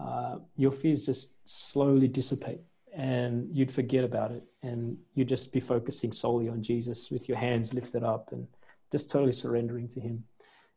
uh, 0.00 0.36
your 0.56 0.70
fears 0.70 1.04
just 1.04 1.34
slowly 1.44 2.06
dissipate 2.06 2.60
and 2.94 3.48
you'd 3.52 3.72
forget 3.72 4.04
about 4.04 4.30
it. 4.30 4.44
And 4.62 4.96
you'd 5.14 5.28
just 5.28 5.52
be 5.52 5.60
focusing 5.60 6.12
solely 6.12 6.48
on 6.48 6.62
Jesus 6.62 7.10
with 7.10 7.28
your 7.28 7.38
hands 7.38 7.74
lifted 7.74 8.04
up 8.04 8.30
and 8.30 8.46
just 8.92 9.10
totally 9.10 9.32
surrendering 9.32 9.88
to 9.88 10.00
him. 10.00 10.24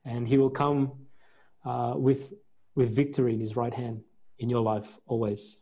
And 0.05 0.27
he 0.27 0.39
will 0.39 0.49
come 0.49 0.93
uh, 1.63 1.93
with, 1.95 2.33
with 2.73 2.95
victory 2.95 3.35
in 3.35 3.39
his 3.39 3.55
right 3.55 3.73
hand 3.73 4.01
in 4.39 4.49
your 4.49 4.61
life 4.61 4.97
always. 5.05 5.59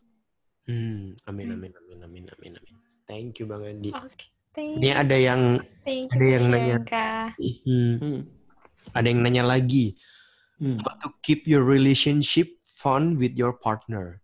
Hmm, 0.64 1.20
amin, 1.28 1.48
amin, 1.60 1.72
amin, 1.76 2.00
amin, 2.08 2.26
amin, 2.32 2.54
amin. 2.56 2.76
Thank 3.04 3.44
you 3.44 3.46
Bang 3.46 3.68
Andi. 3.68 3.92
Oke, 3.92 4.32
thank 4.56 4.80
Ini 4.80 4.96
ada 4.96 5.18
yang 5.20 5.60
thank 5.84 6.08
ada 6.16 6.24
yang 6.26 6.46
nanya. 6.48 6.78
hmm, 7.36 7.96
Hmm. 8.00 8.20
ada 8.96 9.08
yang 9.12 9.20
nanya 9.20 9.44
lagi. 9.44 10.00
Hmm. 10.64 10.80
How 10.80 10.96
to 11.04 11.12
keep 11.20 11.44
your 11.44 11.68
relationship 11.68 12.48
fun 12.64 13.20
with 13.20 13.36
your 13.36 13.52
partner? 13.52 14.24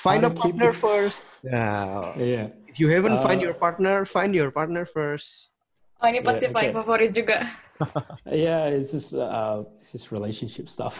Find 0.00 0.24
How 0.24 0.32
a 0.32 0.34
partner 0.34 0.72
it- 0.72 0.80
first. 0.80 1.44
Nah, 1.44 2.16
Yeah. 2.16 2.56
if 2.64 2.80
you 2.80 2.88
haven't 2.88 3.20
find 3.20 3.44
Uh, 3.44 3.52
your 3.52 3.56
partner, 3.60 4.08
find 4.08 4.32
your 4.32 4.48
partner 4.48 4.88
first. 4.88 5.52
Oh, 6.00 6.08
ini 6.08 6.24
pasti 6.24 6.48
Yeah, 6.48 6.56
paling 6.56 6.72
okay. 6.72 6.80
favorit 6.80 7.10
juga. 7.12 7.38
yeah 8.32 8.72
it's 8.72 8.88
just 8.96 9.12
uh 9.12 9.60
it's 9.76 9.92
just 9.92 10.08
relationship 10.08 10.64
stuff 10.64 10.96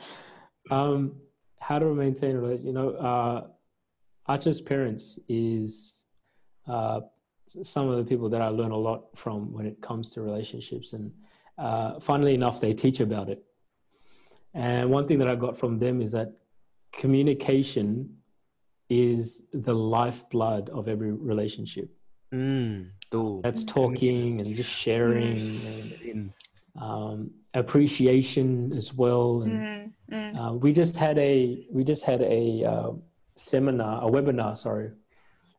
um 0.72 1.12
how 1.60 1.78
to 1.78 1.94
maintain 1.94 2.36
a 2.36 2.40
relationship 2.40 2.66
you 2.66 2.72
know 2.72 2.90
uh 2.90 3.46
Acha's 4.28 4.60
parents 4.60 5.18
is 5.28 6.04
uh 6.66 7.00
some 7.46 7.88
of 7.88 7.96
the 7.98 8.04
people 8.04 8.28
that 8.28 8.40
I 8.42 8.48
learn 8.48 8.70
a 8.70 8.76
lot 8.76 9.16
from 9.16 9.52
when 9.52 9.66
it 9.66 9.80
comes 9.80 10.12
to 10.12 10.22
relationships 10.22 10.92
and 10.92 11.12
uh 11.58 12.00
funnily 12.00 12.34
enough 12.34 12.60
they 12.60 12.72
teach 12.72 13.00
about 13.00 13.28
it 13.28 13.42
and 14.54 14.90
one 14.90 15.06
thing 15.06 15.18
that 15.18 15.28
I 15.28 15.36
got 15.36 15.56
from 15.56 15.78
them 15.78 16.00
is 16.00 16.12
that 16.12 16.32
communication 16.92 18.16
is 18.88 19.42
the 19.52 19.74
lifeblood 19.74 20.68
of 20.70 20.88
every 20.88 21.12
relationship 21.12 21.88
tuh. 23.10 23.40
that's 23.42 23.64
talking 23.64 24.40
and 24.40 24.54
just 24.54 24.70
sharing 24.70 25.38
and 25.38 25.92
In. 26.02 26.32
Um, 26.78 27.30
appreciation 27.54 28.72
as 28.74 28.94
well. 28.94 29.42
And 29.42 29.94
Hmm, 30.08 30.14
hmm. 30.14 30.36
uh, 30.38 30.52
we 30.54 30.72
just 30.72 30.96
had 30.96 31.18
a 31.18 31.66
we 31.70 31.84
just 31.84 32.04
had 32.04 32.22
a 32.22 32.64
uh, 32.64 32.90
seminar, 33.34 34.02
a 34.06 34.10
webinar, 34.10 34.56
sorry, 34.56 34.90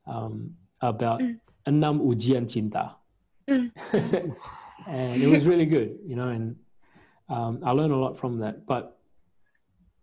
um, 0.08 0.56
about 0.82 1.22
enam 1.68 2.00
ujian 2.02 2.46
cinta, 2.48 2.96
Mm. 3.50 3.72
and 4.88 5.22
it 5.22 5.28
was 5.28 5.46
really 5.46 5.66
good, 5.66 5.98
you 6.06 6.16
know. 6.16 6.30
And 6.30 6.56
um, 7.28 7.60
I 7.64 7.72
learned 7.72 7.92
a 7.94 7.98
lot 7.98 8.18
from 8.18 8.40
that. 8.40 8.66
But 8.66 8.98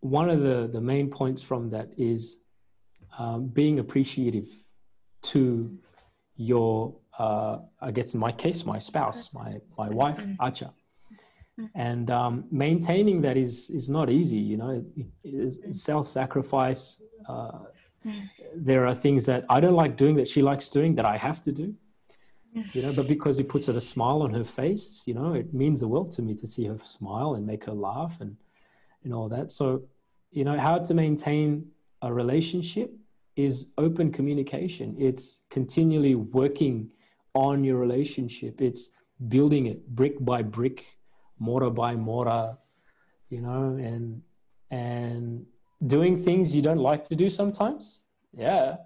one 0.01 0.29
of 0.29 0.41
the 0.41 0.69
the 0.73 0.81
main 0.81 1.09
points 1.11 1.41
from 1.43 1.71
that 1.71 1.89
is 1.97 2.37
um, 3.19 3.47
being 3.47 3.79
appreciative 3.79 4.49
to 5.23 5.79
your 6.37 6.95
uh, 7.19 7.59
I 7.81 7.91
guess 7.91 8.15
in 8.15 8.21
my 8.21 8.33
case, 8.33 8.65
my 8.65 8.79
spouse, 8.79 9.33
my 9.33 9.61
my 9.77 9.89
wife, 9.89 10.23
Acha. 10.41 10.71
And 11.75 12.11
um, 12.11 12.45
maintaining 12.51 13.21
that 13.23 13.37
is 13.37 13.71
is 13.71 13.91
not 13.91 14.11
easy, 14.11 14.37
you 14.37 14.57
know. 14.57 14.71
It, 14.71 15.07
it 15.25 15.35
is 15.35 15.61
self-sacrifice. 15.71 17.03
Uh, 17.29 17.59
there 18.55 18.87
are 18.87 18.95
things 18.95 19.27
that 19.27 19.45
I 19.51 19.61
don't 19.61 19.75
like 19.75 19.97
doing 19.97 20.17
that 20.17 20.29
she 20.29 20.43
likes 20.43 20.69
doing 20.71 20.95
that 20.97 21.05
I 21.05 21.17
have 21.17 21.41
to 21.43 21.53
do, 21.53 21.75
you 22.75 22.83
know. 22.83 22.93
But 22.95 23.09
because 23.09 23.39
it 23.39 23.49
puts 23.49 23.69
a 23.69 23.81
smile 23.81 24.23
on 24.23 24.33
her 24.35 24.45
face, 24.45 25.03
you 25.07 25.15
know, 25.15 25.35
it 25.35 25.53
means 25.53 25.81
the 25.81 25.89
world 25.89 26.11
to 26.13 26.23
me 26.23 26.35
to 26.37 26.47
see 26.47 26.67
her 26.67 26.79
smile 26.79 27.35
and 27.35 27.47
make 27.47 27.65
her 27.65 27.75
laugh 27.75 28.21
and 28.21 28.37
and 29.05 29.13
all 29.13 29.29
that. 29.29 29.51
So, 29.51 29.83
you 30.31 30.45
know, 30.45 30.59
how 30.59 30.79
to 30.79 30.95
maintain 30.95 31.67
a 32.03 32.13
relationship 32.13 32.93
is 33.37 33.69
open 33.79 34.11
communication. 34.13 34.97
It's 34.99 35.43
continually 35.51 36.15
working 36.15 36.91
on 37.35 37.65
your 37.65 37.79
relationship. 37.79 38.61
It's 38.61 38.91
building 39.29 39.67
it 39.67 39.87
brick 39.89 40.15
by 40.21 40.43
brick, 40.43 40.98
mortar 41.39 41.71
by 41.71 41.95
mortar, 41.95 42.57
you 43.31 43.41
know, 43.41 43.77
and 43.81 44.23
and 44.71 45.47
doing 45.87 46.17
things 46.17 46.55
you 46.55 46.63
don't 46.63 46.79
like 46.79 47.05
to 47.05 47.17
do 47.17 47.31
sometimes. 47.31 48.01
Yeah. 48.37 48.77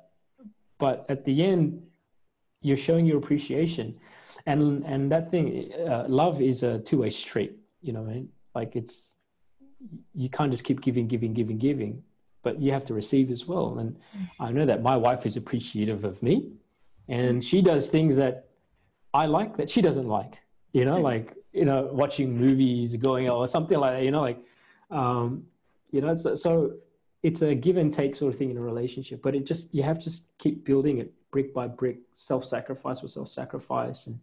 But 0.78 1.06
at 1.08 1.24
the 1.24 1.44
end, 1.44 1.82
you're 2.60 2.76
showing 2.76 3.06
your 3.06 3.18
appreciation. 3.18 3.98
And 4.46 4.84
and 4.84 5.10
that 5.12 5.30
thing, 5.30 5.72
uh, 5.88 6.04
love 6.08 6.40
is 6.40 6.62
a 6.62 6.78
two-way 6.78 7.10
street, 7.10 7.56
you 7.80 7.92
know, 7.92 8.02
I 8.02 8.14
mean? 8.14 8.28
like 8.54 8.76
it's 8.76 9.14
you 10.14 10.28
can't 10.28 10.50
just 10.50 10.64
keep 10.64 10.80
giving, 10.80 11.08
giving, 11.08 11.32
giving, 11.32 11.58
giving, 11.58 12.02
but 12.42 12.60
you 12.60 12.72
have 12.72 12.84
to 12.84 12.94
receive 12.94 13.30
as 13.30 13.46
well. 13.46 13.78
And 13.78 13.98
I 14.38 14.52
know 14.52 14.64
that 14.64 14.82
my 14.82 14.96
wife 14.96 15.26
is 15.26 15.36
appreciative 15.36 16.04
of 16.04 16.22
me, 16.22 16.52
and 17.08 17.44
she 17.44 17.62
does 17.62 17.90
things 17.90 18.16
that 18.16 18.48
I 19.12 19.26
like 19.26 19.56
that 19.56 19.70
she 19.70 19.82
doesn't 19.82 20.06
like. 20.06 20.40
You 20.72 20.84
know, 20.84 20.98
like 21.00 21.34
you 21.52 21.64
know, 21.64 21.88
watching 21.92 22.36
movies, 22.38 22.96
going 22.96 23.28
out, 23.28 23.36
or 23.36 23.46
something 23.46 23.78
like 23.78 23.94
that. 23.94 24.04
You 24.04 24.10
know, 24.10 24.20
like 24.20 24.38
um, 24.90 25.44
you 25.90 26.00
know, 26.00 26.14
so, 26.14 26.34
so 26.34 26.74
it's 27.22 27.42
a 27.42 27.54
give 27.54 27.76
and 27.76 27.92
take 27.92 28.14
sort 28.14 28.32
of 28.32 28.38
thing 28.38 28.50
in 28.50 28.56
a 28.56 28.60
relationship. 28.60 29.22
But 29.22 29.34
it 29.34 29.46
just 29.46 29.74
you 29.74 29.82
have 29.82 29.98
to 29.98 30.04
just 30.04 30.26
keep 30.38 30.64
building 30.64 30.98
it 30.98 31.12
brick 31.30 31.54
by 31.54 31.66
brick, 31.66 31.98
self-sacrifice 32.12 33.00
for 33.00 33.08
self-sacrifice, 33.08 34.06
and 34.06 34.18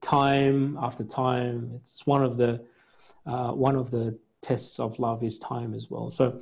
time 0.00 0.78
after 0.80 1.04
time. 1.04 1.72
It's 1.76 2.06
one 2.06 2.22
of 2.22 2.36
the 2.36 2.64
uh, 3.26 3.52
one 3.52 3.76
of 3.76 3.90
the 3.90 4.18
tests 4.42 4.78
of 4.78 4.98
love 4.98 5.24
is 5.24 5.38
time 5.38 5.74
as 5.74 5.90
well. 5.90 6.10
So, 6.10 6.40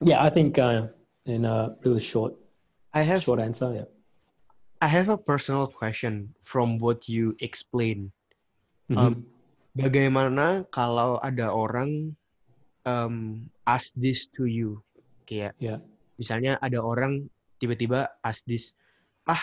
yeah, 0.00 0.22
I 0.22 0.30
think 0.30 0.58
uh, 0.58 0.88
in 1.26 1.44
a 1.44 1.76
really 1.84 2.00
short 2.00 2.34
I 2.94 3.02
have 3.02 3.24
short 3.24 3.40
answer, 3.40 3.74
yeah. 3.74 3.84
I 4.80 4.86
have 4.86 5.08
a 5.08 5.18
personal 5.18 5.66
question 5.66 6.32
from 6.42 6.78
what 6.78 7.08
you 7.08 7.36
explain. 7.40 8.12
Mhm. 8.90 8.98
Um, 8.98 9.14
Bagaimana 9.74 10.62
kalau 10.70 11.18
ada 11.18 11.50
orang 11.50 12.14
um, 12.86 13.42
ask 13.66 13.90
this 13.98 14.30
to 14.30 14.46
you, 14.46 14.78
kayak 15.26 15.50
Yeah. 15.58 15.82
misalnya 16.14 16.62
ada 16.62 16.78
orang 16.78 17.26
tiba-tiba 17.58 18.06
ask 18.22 18.46
this, 18.46 18.70
ah 19.26 19.42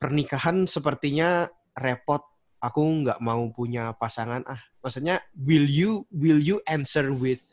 pernikahan 0.00 0.64
sepertinya 0.64 1.44
repot, 1.76 2.24
aku 2.64 3.04
nggak 3.04 3.20
mau 3.20 3.52
punya 3.52 3.92
pasangan 4.00 4.40
ah. 4.48 4.64
Maksudnya, 4.80 5.20
will 5.36 5.68
you 5.68 6.08
will 6.08 6.40
you 6.40 6.56
answer 6.64 7.12
with, 7.12 7.44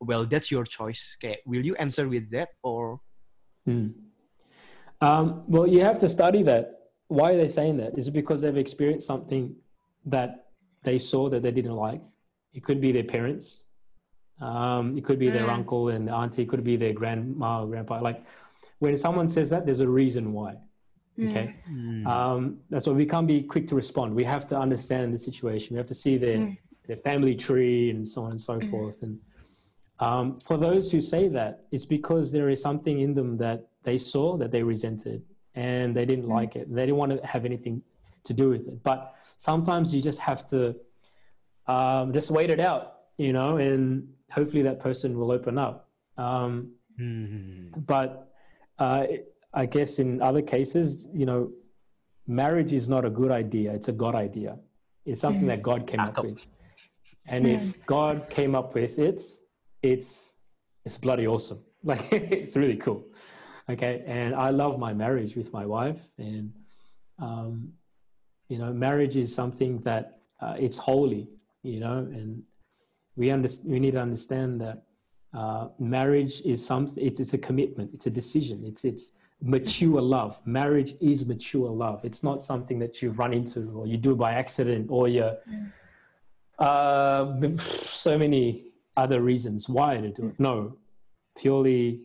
well 0.00 0.24
that's 0.24 0.48
your 0.48 0.64
choice, 0.64 1.12
kayak 1.20 1.44
will 1.44 1.60
you 1.60 1.76
answer 1.76 2.08
with 2.08 2.32
that 2.32 2.56
or 2.64 3.04
Mm. 3.68 3.92
Um, 5.04 5.44
well, 5.44 5.68
you 5.68 5.84
have 5.84 6.00
to 6.00 6.08
study 6.08 6.40
that. 6.48 6.88
Why 7.12 7.32
are 7.32 7.40
they 7.40 7.52
saying 7.52 7.76
that? 7.84 7.96
Is 8.00 8.08
it 8.08 8.16
because 8.16 8.40
they've 8.40 8.56
experienced 8.56 9.04
something 9.04 9.56
that 10.08 10.49
they 10.82 10.98
saw 10.98 11.28
that 11.30 11.42
they 11.42 11.50
didn't 11.50 11.76
like? 11.76 12.02
It 12.52 12.64
could 12.64 12.80
be 12.80 12.92
their 12.92 13.04
parents. 13.04 13.64
Um, 14.40 14.96
it 14.96 15.04
could 15.04 15.18
be 15.18 15.28
their 15.30 15.46
Mm. 15.46 15.56
uncle 15.58 15.88
and 15.90 16.08
auntie. 16.08 16.42
It 16.42 16.48
could 16.48 16.64
be 16.64 16.76
their 16.76 16.92
grandma 16.94 17.62
or 17.62 17.66
grandpa. 17.68 18.00
Like 18.00 18.24
when 18.78 18.96
someone 18.96 19.28
says 19.28 19.50
that, 19.50 19.66
there's 19.66 19.80
a 19.80 19.88
reason 19.88 20.32
why. 20.32 20.56
Okay. 21.22 21.54
Hmm. 21.66 22.06
Um, 22.06 22.58
that's 22.70 22.86
why 22.86 22.94
we 22.94 23.04
can't 23.04 23.26
be 23.26 23.42
quick 23.42 23.66
to 23.68 23.74
respond. 23.74 24.14
We 24.14 24.24
have 24.24 24.46
to 24.46 24.58
understand 24.58 25.12
the 25.12 25.18
situation. 25.18 25.74
We 25.74 25.78
have 25.78 25.86
to 25.88 25.94
see 25.94 26.16
their 26.16 26.38
Mm. 26.38 26.56
their 26.86 26.96
family 26.96 27.36
tree 27.36 27.90
and 27.90 28.08
so 28.08 28.24
on 28.24 28.30
and 28.32 28.40
so 28.40 28.58
Mhm. 28.58 28.70
forth. 28.70 29.02
And 29.04 29.20
um, 30.00 30.38
for 30.40 30.56
those 30.56 30.90
who 30.90 31.00
say 31.00 31.28
that, 31.28 31.52
it's 31.70 31.84
because 31.84 32.32
there 32.32 32.48
is 32.48 32.60
something 32.60 32.98
in 33.00 33.14
them 33.14 33.36
that 33.36 33.68
they 33.84 33.96
saw 33.98 34.36
that 34.38 34.50
they 34.50 34.62
resented 34.62 35.22
and 35.54 35.94
they 35.94 36.04
didn't 36.06 36.24
Mm. 36.26 36.34
like 36.40 36.56
it. 36.56 36.72
They 36.74 36.86
didn't 36.86 36.96
want 36.96 37.12
to 37.12 37.24
have 37.26 37.44
anything 37.44 37.82
to 38.24 38.32
do 38.32 38.48
with 38.50 38.68
it. 38.68 38.82
But 38.82 39.14
sometimes 39.36 39.92
you 39.94 40.02
just 40.02 40.18
have 40.20 40.46
to 40.48 40.76
um, 41.66 42.12
just 42.12 42.30
wait 42.30 42.50
it 42.50 42.60
out, 42.60 42.94
you 43.16 43.32
know, 43.32 43.56
and 43.56 44.08
hopefully 44.30 44.62
that 44.62 44.80
person 44.80 45.18
will 45.18 45.30
open 45.32 45.58
up. 45.58 45.88
Um, 46.16 46.72
Hmm. 46.98 47.68
but 47.86 48.30
uh, 48.78 49.06
I 49.54 49.64
guess 49.64 49.98
in 49.98 50.20
other 50.20 50.42
cases, 50.42 51.06
you 51.14 51.24
know, 51.24 51.50
marriage 52.26 52.74
is 52.74 52.90
not 52.90 53.06
a 53.06 53.10
good 53.10 53.30
idea. 53.30 53.72
It's 53.72 53.88
a 53.88 53.92
God 53.92 54.14
idea. 54.14 54.58
It's 55.06 55.22
something 55.22 55.46
that 55.46 55.62
God 55.62 55.86
came 55.86 56.00
up 56.00 56.22
with. 56.22 56.46
And 57.26 57.46
if 57.46 57.86
God 57.86 58.28
came 58.28 58.54
up 58.54 58.74
with 58.74 58.98
it, 58.98 59.22
it's 59.82 60.34
it's 60.84 60.98
bloody 60.98 61.26
awesome. 61.26 61.60
Like 61.84 62.12
it's 62.12 62.56
really 62.56 62.76
cool. 62.76 63.04
Okay, 63.68 64.02
and 64.06 64.34
I 64.34 64.50
love 64.50 64.78
my 64.78 64.92
marriage 64.92 65.36
with 65.36 65.52
my 65.52 65.64
wife, 65.64 66.02
and 66.18 66.52
um, 67.18 67.72
you 68.50 68.58
know, 68.58 68.72
marriage 68.72 69.16
is 69.16 69.34
something 69.34 69.78
that 69.88 70.18
uh, 70.40 70.56
it's 70.58 70.76
holy. 70.76 71.28
You 71.62 71.80
know, 71.80 71.98
and 71.98 72.42
we 73.16 73.30
understand. 73.30 73.70
We 73.72 73.80
need 73.80 73.92
to 73.92 74.02
understand 74.02 74.60
that 74.60 74.82
uh, 75.32 75.68
marriage 75.78 76.42
is 76.42 76.64
something. 76.64 77.02
It's 77.02 77.20
it's 77.20 77.32
a 77.32 77.38
commitment. 77.38 77.90
It's 77.94 78.06
a 78.06 78.10
decision. 78.10 78.64
It's 78.64 78.84
it's 78.84 79.12
mature 79.40 80.00
love. 80.00 80.40
Marriage 80.44 80.94
is 81.00 81.24
mature 81.24 81.70
love. 81.70 82.04
It's 82.04 82.22
not 82.22 82.42
something 82.42 82.78
that 82.80 83.00
you 83.00 83.10
run 83.10 83.32
into 83.32 83.70
or 83.74 83.86
you 83.86 83.96
do 83.96 84.14
by 84.14 84.32
accident 84.32 84.88
or 84.90 85.08
you. 85.08 85.30
Uh, 86.58 87.56
so 87.56 88.18
many 88.18 88.72
other 88.96 89.22
reasons 89.22 89.68
why 89.68 89.96
to 89.96 90.10
do 90.10 90.26
it. 90.28 90.34
No, 90.38 90.76
purely 91.38 92.02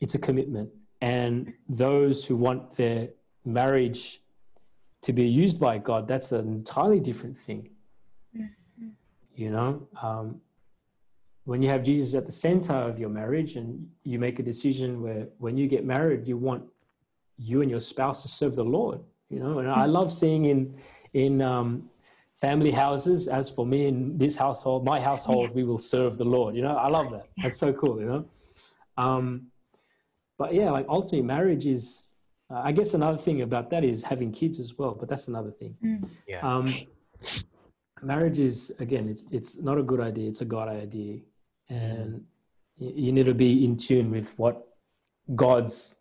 it's 0.00 0.14
a 0.14 0.18
commitment. 0.18 0.70
And 1.00 1.52
those 1.68 2.24
who 2.24 2.36
want 2.36 2.76
their 2.76 3.08
marriage 3.44 4.20
to 5.02 5.12
be 5.12 5.26
used 5.26 5.60
by 5.60 5.78
God, 5.78 6.08
that's 6.08 6.32
an 6.32 6.48
entirely 6.48 7.00
different 7.00 7.36
thing. 7.36 7.70
You 9.34 9.50
know, 9.50 9.88
um, 10.02 10.40
when 11.44 11.62
you 11.62 11.68
have 11.70 11.84
Jesus 11.84 12.14
at 12.14 12.26
the 12.26 12.32
center 12.32 12.74
of 12.74 12.98
your 12.98 13.08
marriage 13.08 13.54
and 13.54 13.88
you 14.02 14.18
make 14.18 14.40
a 14.40 14.42
decision 14.42 15.00
where 15.00 15.28
when 15.38 15.56
you 15.56 15.68
get 15.68 15.84
married, 15.84 16.26
you 16.26 16.36
want 16.36 16.64
you 17.36 17.62
and 17.62 17.70
your 17.70 17.80
spouse 17.80 18.22
to 18.22 18.28
serve 18.28 18.56
the 18.56 18.64
Lord, 18.64 19.00
you 19.30 19.38
know, 19.38 19.60
and 19.60 19.70
I 19.70 19.86
love 19.86 20.12
seeing 20.12 20.46
in, 20.46 20.74
in, 21.14 21.40
um, 21.40 21.88
family 22.40 22.70
houses. 22.70 23.28
As 23.28 23.50
for 23.50 23.66
me 23.66 23.86
in 23.86 24.16
this 24.16 24.36
household, 24.36 24.84
my 24.84 25.00
household, 25.00 25.54
we 25.54 25.64
will 25.64 25.78
serve 25.78 26.18
the 26.18 26.24
Lord. 26.24 26.54
You 26.54 26.62
know, 26.62 26.76
I 26.76 26.88
love 26.88 27.10
that. 27.12 27.26
That's 27.42 27.58
so 27.58 27.72
cool. 27.72 28.00
You 28.00 28.06
know, 28.06 28.24
um, 28.96 29.46
but 30.38 30.54
yeah, 30.54 30.70
like 30.70 30.86
ultimately, 30.88 31.22
marriage 31.22 31.66
is. 31.66 32.07
Uh, 32.50 32.62
I 32.64 32.72
guess 32.72 32.94
another 32.94 33.18
thing 33.18 33.42
about 33.42 33.68
that 33.70 33.84
is 33.84 34.02
having 34.02 34.32
kids 34.32 34.58
as 34.58 34.76
well, 34.78 34.94
but 34.98 35.08
that's 35.08 35.28
another 35.28 35.50
thing. 35.50 35.76
Yeah. 36.26 36.40
Um, 36.40 36.66
marriage 38.02 38.38
is 38.38 38.72
again, 38.78 39.08
it's 39.08 39.24
it's 39.30 39.58
not 39.58 39.76
a 39.78 39.82
good 39.82 40.00
idea. 40.00 40.28
It's 40.28 40.40
a 40.40 40.46
God 40.46 40.68
idea, 40.68 41.18
and 41.68 42.24
you, 42.78 42.92
you 42.94 43.12
need 43.12 43.26
to 43.26 43.34
be 43.34 43.64
in 43.64 43.76
tune 43.76 44.10
with 44.10 44.32
what 44.38 44.66
God's 45.34 45.94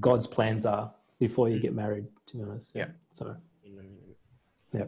God's 0.00 0.26
plans 0.26 0.64
are 0.64 0.92
before 1.20 1.48
you 1.50 1.60
get 1.60 1.74
married. 1.74 2.06
To 2.28 2.36
be 2.38 2.42
honest, 2.42 2.72
Yeah. 2.74 2.88
So, 3.12 3.36
yeah. 4.72 4.84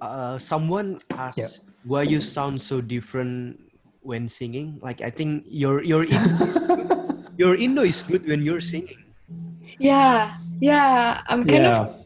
uh, 0.00 0.38
someone 0.38 0.98
asked 1.10 1.38
Yeah. 1.38 1.48
why 1.84 2.02
you 2.02 2.20
sound 2.20 2.60
so 2.60 2.80
different 2.80 3.60
when 4.00 4.28
singing. 4.28 4.78
Like 4.82 5.00
I 5.00 5.10
think 5.10 5.44
your 5.46 5.82
your 5.84 6.02
Indo 6.02 6.44
is 6.46 6.58
good. 6.66 6.88
Your 7.36 7.54
Indo 7.56 7.82
is 7.82 8.02
good 8.02 8.26
when 8.28 8.42
you're 8.42 8.60
singing. 8.60 8.98
Yeah, 9.78 10.36
yeah. 10.60 11.22
I'm 11.26 11.44
kind 11.46 11.66
of 11.66 12.04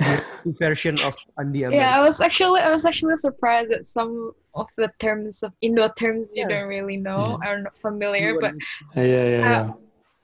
yeah. 0.00 0.20
The 0.44 0.52
version 0.52 1.00
of 1.00 1.16
Andy 1.38 1.60
yeah. 1.60 1.96
I 1.96 2.00
was 2.00 2.20
actually 2.20 2.60
I 2.60 2.70
was 2.70 2.84
actually 2.86 3.16
surprised 3.16 3.72
at 3.72 3.84
some 3.84 4.32
of 4.54 4.66
the 4.76 4.88
terms 5.00 5.42
of 5.42 5.52
Indo 5.60 5.88
terms 5.98 6.32
you 6.34 6.42
Yeah. 6.42 6.48
don't 6.48 6.68
really 6.68 6.96
know 6.96 7.38
are 7.44 7.62
not 7.62 7.76
familiar, 7.76 8.38
but 8.40 8.52
and- 8.52 8.62
Yeah, 8.94 9.02
yeah, 9.04 9.26
yeah. 9.38 9.60
Uh, 9.60 9.72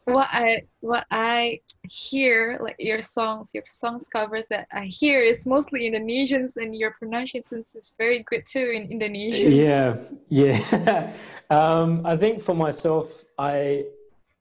what 0.05 0.29
I 0.33 0.63
what 0.81 1.07
I 1.11 1.61
hear 1.89 2.59
like 2.61 2.77
your 2.79 3.01
songs 3.01 3.53
your 3.55 3.65
songs 3.69 4.07
covers 4.07 4.47
that 4.49 4.67
I 4.73 4.85
hear 4.85 5.21
is 5.21 5.47
mostly 5.47 5.91
Indonesians 5.91 6.57
and 6.57 6.77
your 6.77 6.93
pronunciation 6.93 7.65
is 7.75 7.95
very 7.97 8.23
good 8.29 8.45
too 8.47 8.73
in 8.75 8.91
Indonesian. 8.91 9.53
yeah 9.53 9.97
yeah. 10.29 11.13
Um, 11.51 12.05
i 12.05 12.17
think 12.17 12.41
for 12.41 12.55
myself 12.55 13.25
i 13.39 13.85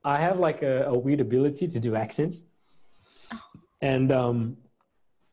i 0.04 0.18
have 0.18 0.40
like 0.40 0.64
a, 0.64 0.86
a 0.86 0.98
weird 0.98 1.22
ability 1.22 1.68
to 1.68 1.80
do 1.80 1.96
accents. 1.96 2.44
And 3.82 4.14
um, 4.14 4.58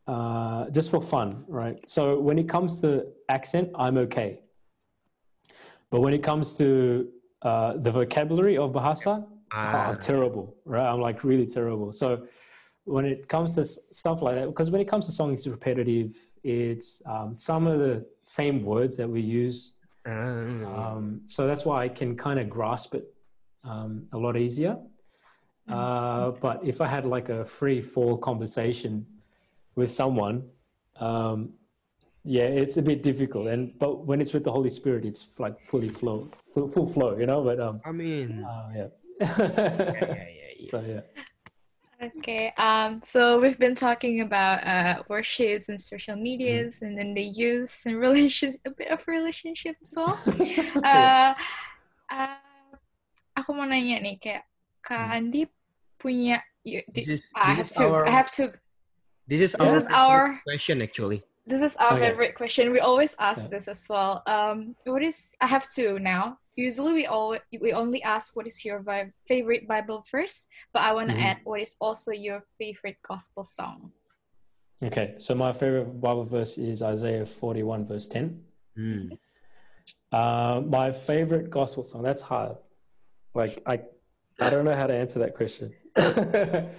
uh, 0.08 0.70
just 0.70 0.90
for 0.90 1.00
fun 1.00 1.44
right? 1.48 1.78
So 1.86 2.18
when 2.20 2.38
it 2.38 2.48
comes 2.48 2.80
to 2.82 3.06
accent 3.28 3.70
i'm 3.74 3.96
okay. 3.98 4.40
But 5.90 6.00
when 6.02 6.14
it 6.14 6.22
comes 6.22 6.56
to 6.58 7.08
uh, 7.42 7.72
the 7.76 7.90
vocabulary 7.90 8.56
of 8.56 8.72
bahasa 8.72 9.26
oh, 9.52 9.56
Ah, 9.56 9.88
I'm 9.90 9.98
terrible, 9.98 10.56
right? 10.64 10.86
I'm 10.90 11.00
like 11.00 11.24
really 11.24 11.46
terrible. 11.46 11.92
So 11.92 12.26
when 12.84 13.04
it 13.04 13.28
comes 13.28 13.54
to 13.56 13.64
stuff 13.64 14.22
like 14.22 14.34
that, 14.36 14.46
because 14.46 14.70
when 14.70 14.80
it 14.80 14.88
comes 14.88 15.06
to 15.06 15.12
songs, 15.12 15.40
it's 15.40 15.46
repetitive. 15.48 16.16
It's 16.42 17.02
um, 17.06 17.34
some 17.36 17.66
of 17.66 17.78
the 17.78 18.06
same 18.22 18.64
words 18.64 18.96
that 18.96 19.08
we 19.08 19.20
use. 19.20 19.74
ah. 20.06 20.92
Um, 20.94 21.20
so 21.26 21.46
that's 21.46 21.64
why 21.64 21.84
I 21.84 21.88
can 21.88 22.16
kind 22.16 22.38
of 22.40 22.48
grasp 22.48 22.94
it 22.94 23.04
um, 23.64 24.06
a 24.12 24.18
lot 24.18 24.36
easier. 24.36 24.76
Uh, 25.68 26.30
but 26.40 26.60
if 26.64 26.80
I 26.80 26.86
had 26.86 27.04
like 27.04 27.28
a 27.28 27.44
free 27.44 27.80
fall 27.80 28.16
conversation 28.16 29.06
with 29.76 29.90
someone, 29.92 30.48
um, 30.98 31.50
yeah, 32.24 32.44
it's 32.62 32.76
a 32.76 32.82
bit 32.82 33.02
difficult. 33.02 33.46
And 33.48 33.78
but 33.78 34.04
when 34.06 34.20
it's 34.20 34.32
with 34.32 34.44
the 34.44 34.52
Holy 34.52 34.70
Spirit, 34.70 35.04
it's 35.04 35.28
like 35.38 35.60
fully 35.60 35.88
flow, 35.88 36.28
full, 36.52 36.68
full 36.68 36.86
flow, 36.86 37.16
you 37.18 37.26
know. 37.26 37.42
But 37.44 37.60
um, 37.60 37.80
I 37.84 37.92
mean, 37.92 38.42
uh, 38.44 38.70
yeah. 38.74 38.86
Yeah, 39.20 39.36
yeah, 39.38 40.04
yeah, 40.08 40.50
yeah. 40.58 40.70
so 40.70 40.80
yeah. 40.80 41.04
Okay. 42.00 42.48
Um. 42.56 43.00
So 43.04 43.36
we've 43.40 43.58
been 43.60 43.76
talking 43.76 44.24
about 44.24 44.64
uh 44.64 45.02
worships 45.12 45.68
and 45.68 45.76
social 45.76 46.16
medias, 46.16 46.80
and 46.80 46.96
then 46.96 47.12
the 47.12 47.28
use 47.28 47.84
and 47.84 48.00
relations, 48.00 48.56
a 48.64 48.72
bit 48.72 48.88
of 48.88 49.04
relationship 49.06 49.76
as 49.84 49.92
well. 49.92 50.16
uh, 50.80 51.34
uh, 52.08 52.40
aku 53.36 53.52
mau 53.52 53.68
nanya 53.68 54.00
nih, 54.00 54.16
kayak 54.16 54.48
Kak 54.80 55.12
Andy 55.12 55.44
punya, 56.00 56.40
you, 56.64 56.80
do- 56.88 57.04
This 57.04 57.20
is, 57.20 57.32
I 57.36 57.52
have 57.52 57.68
to, 57.76 57.84
our 57.84 58.08
I 58.08 58.12
have 58.16 58.32
to 58.40 58.48
this 59.28 59.40
is 59.44 59.52
This 59.52 59.60
our 59.60 59.76
is 59.76 59.86
our- 59.92 60.40
question 60.48 60.80
actually. 60.80 61.20
This 61.50 61.62
is 61.62 61.76
our 61.82 61.94
Okay. 61.94 62.06
favorite 62.10 62.34
question. 62.36 62.70
We 62.70 62.78
always 62.78 63.16
ask 63.18 63.42
Yeah. 63.44 63.58
this 63.58 63.66
as 63.66 63.82
well. 63.90 64.22
Um, 64.26 64.76
what 64.86 65.02
is? 65.02 65.34
I 65.40 65.48
have 65.48 65.66
two 65.68 65.98
now. 65.98 66.38
Usually, 66.54 66.92
we 66.92 67.06
all 67.06 67.36
we 67.60 67.72
only 67.72 68.00
ask 68.04 68.36
what 68.36 68.46
is 68.46 68.64
your 68.64 68.78
vi- 68.88 69.10
favorite 69.26 69.66
Bible 69.66 70.04
verse, 70.12 70.46
but 70.72 70.82
I 70.82 70.92
want 70.94 71.08
to 71.10 71.16
Mhm. 71.16 71.26
add 71.28 71.38
what 71.44 71.60
is 71.60 71.74
also 71.80 72.12
your 72.12 72.44
favorite 72.58 72.98
gospel 73.02 73.42
song. 73.42 73.92
Okay, 74.82 75.14
so 75.18 75.34
my 75.34 75.52
favorite 75.52 76.00
Bible 76.00 76.24
verse 76.24 76.56
is 76.56 76.82
Isaiah 76.82 77.26
41, 77.26 77.84
verse 77.84 78.06
10. 78.06 78.44
Hmm. 78.76 79.12
Uh, 80.12 80.62
my 80.66 80.92
favorite 80.92 81.50
gospel 81.50 81.82
song, 81.82 82.02
that's 82.02 82.22
hard. 82.22 82.56
Like, 83.34 83.60
I 83.66 83.82
I 84.40 84.48
don't 84.50 84.64
know 84.64 84.74
how 84.74 84.86
to 84.86 84.94
answer 84.94 85.18
that 85.18 85.34
question. 85.34 85.74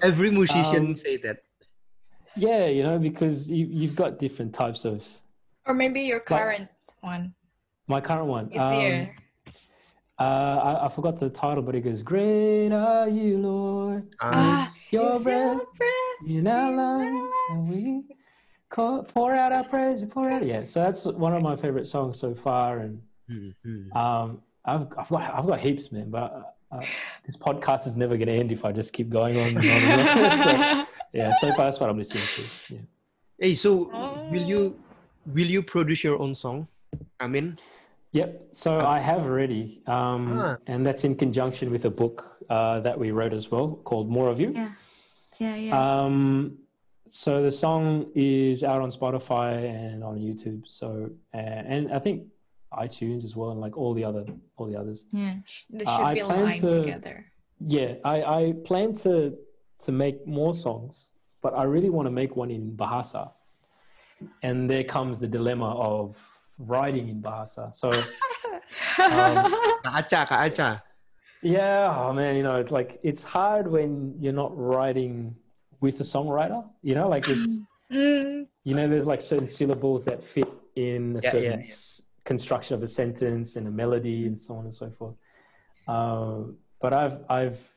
Every 0.02 0.31
musician 0.31 0.88
Um, 0.88 0.95
say 0.95 1.18
that. 1.18 1.43
Yeah, 2.36 2.66
you 2.66 2.84
know, 2.84 2.99
because 2.99 3.49
you, 3.49 3.68
you've 3.70 3.95
got 3.95 4.20
different 4.20 4.53
types 4.53 4.86
of. 4.86 5.06
Or 5.66 5.74
maybe 5.74 6.02
your 6.02 6.20
current 6.20 6.70
one 7.02 7.34
My 7.88 8.02
current 8.02 8.28
one. 8.28 8.52
is 8.52 8.62
um, 8.62 8.74
here. 8.74 9.16
Uh, 10.20 10.78
I, 10.82 10.86
I 10.86 10.88
forgot 10.90 11.18
the 11.18 11.30
title, 11.30 11.64
but 11.64 11.74
it 11.74 11.82
goes, 11.82 12.03
Great 12.03 12.72
are 12.72 13.10
you, 13.10 13.40
Lord. 13.40 14.08
Ah, 14.22 14.66
It's 14.68 14.94
your 14.94 15.16
It's 15.16 15.24
breath 15.24 15.58
your 15.58 15.66
breath 15.76 16.30
in 16.30 16.48
our 16.48 16.72
lungs. 16.72 17.32
And 17.49 17.68
we 17.68 18.03
call, 18.70 19.03
pour 19.03 19.34
out 19.34 19.52
our 19.52 19.64
praise. 19.64 20.02
We 20.02 20.08
pour 20.08 20.30
out. 20.30 20.45
Yeah, 20.45 20.62
so 20.62 20.84
that's 20.84 21.06
one 21.06 21.34
of 21.34 21.41
my 21.41 21.56
favorite 21.56 21.88
songs 21.88 22.20
so 22.20 22.36
far. 22.36 22.80
And 22.80 23.02
hmm, 23.28 23.49
hmm. 23.64 23.98
um, 23.98 24.41
I've, 24.64 24.88
I've, 24.95 25.10
got, 25.10 25.34
I've 25.34 25.48
got 25.48 25.60
heaps, 25.60 25.91
man. 25.91 26.12
But 26.12 26.56
uh, 26.72 26.82
this 27.26 27.36
podcast 27.36 27.88
is 27.88 27.98
never 27.98 28.16
going 28.16 28.28
to 28.28 28.34
end 28.34 28.52
if 28.52 28.64
I 28.64 28.72
just 28.72 28.94
keep 28.94 29.10
going 29.10 29.40
on. 29.40 29.58
And 29.58 29.58
on, 29.58 29.66
and 29.66 30.44
on. 30.44 30.86
so, 30.86 30.91
yeah, 31.14 31.32
so 31.34 31.52
far 31.54 31.66
that's 31.66 31.80
what 31.80 31.90
I'm 31.90 31.98
listening 31.98 32.24
to. 32.36 32.42
Yeah. 32.76 32.80
Hey, 33.40 33.54
so 33.54 33.90
Oh. 33.94 34.30
will 34.32 34.44
you 34.44 34.80
will 35.36 35.48
you 35.56 35.62
produce 35.62 36.04
your 36.04 36.20
own 36.22 36.34
song? 36.36 36.68
I 37.20 37.28
mean, 37.28 37.58
Yep. 38.14 38.30
So 38.52 38.78
I 38.80 39.00
have 39.00 39.22
already, 39.24 39.82
um, 39.88 40.38
Ah. 40.38 40.58
and 40.68 40.86
that's 40.86 41.06
in 41.06 41.16
conjunction 41.16 41.72
with 41.72 41.86
a 41.86 41.90
book 41.90 42.18
uh, 42.50 42.82
that 42.82 43.00
we 43.00 43.12
wrote 43.12 43.32
as 43.34 43.50
well 43.50 43.68
called 43.86 44.10
More 44.10 44.28
of 44.30 44.38
You. 44.40 44.52
yeah. 44.54 44.72
Yeah, 45.40 45.56
yeah. 45.56 45.72
Um, 46.04 46.58
so 47.08 47.42
the 47.42 47.52
song 47.52 48.12
is 48.16 48.64
out 48.66 48.82
on 48.82 48.90
Spotify 48.92 49.54
and 49.64 50.04
on 50.04 50.20
YouTube. 50.20 50.62
So 50.68 51.10
and, 51.32 51.68
and 51.74 51.94
I 51.94 52.00
think 52.00 52.18
iTunes 52.74 53.24
as 53.24 53.34
well, 53.38 53.52
and 53.52 53.62
like 53.62 53.78
all 53.78 53.94
the 53.94 54.04
other 54.04 54.26
all 54.58 54.68
the 54.68 54.76
others. 54.82 55.06
yeah. 55.14 55.36
Sh- 55.46 55.64
They 55.70 55.86
uh, 55.86 55.92
should 56.08 56.14
be 56.16 56.20
aligned 56.20 56.60
to- 56.62 56.82
together. 56.82 57.26
Yeah, 57.78 57.92
I, 58.04 58.18
I 58.40 58.54
plan 58.66 58.94
to 59.06 59.38
to 59.86 59.91
make 59.91 60.26
more 60.28 60.53
songs, 60.53 61.10
but 61.41 61.53
I 61.58 61.64
really 61.64 61.90
want 61.90 62.06
to 62.08 62.12
make 62.12 62.36
one 62.36 62.52
in 62.52 62.72
Bahasa. 62.76 63.32
And 64.44 64.70
there 64.70 64.84
comes 64.84 65.20
the 65.20 65.28
dilemma 65.28 65.72
of 65.76 66.18
writing 66.60 67.10
in 67.10 67.22
Bahasa. 67.22 67.74
So 67.74 67.91
Um, 68.99 69.52
Kak 69.84 70.30
Acha, 70.30 70.82
Yeah, 71.41 71.94
oh 71.98 72.14
man, 72.14 72.36
you 72.36 72.44
know, 72.44 72.58
it's 72.58 72.72
like 72.72 72.99
it's 73.03 73.24
hard 73.24 73.68
when 73.70 74.16
you're 74.20 74.34
not 74.44 74.56
writing 74.56 75.36
with 75.80 75.99
a 75.99 76.03
songwriter. 76.03 76.64
You 76.84 76.95
know, 76.95 77.08
like 77.10 77.28
it's 77.28 77.60
Mm, 77.91 78.48
you 78.64 78.74
know, 78.74 78.88
there's 78.88 79.06
like 79.06 79.22
certain 79.22 79.48
syllables 79.48 80.06
that 80.06 80.24
fit 80.24 80.48
in 80.78 81.18
a 81.18 81.22
Yeah, 81.22 81.32
certain 81.32 81.44
yeah, 81.44 81.49
yeah. 81.58 81.60
s- 81.60 82.02
construction 82.24 82.74
of 82.76 82.82
a 82.84 82.88
sentence 82.88 83.58
and 83.58 83.68
a 83.68 83.72
melody 83.72 84.26
and 84.28 84.40
so 84.40 84.56
on 84.56 84.64
and 84.64 84.74
so 84.74 84.90
forth. 84.98 85.16
Um, 85.88 86.58
but 86.80 86.94
I've 86.94 87.20
I've 87.30 87.68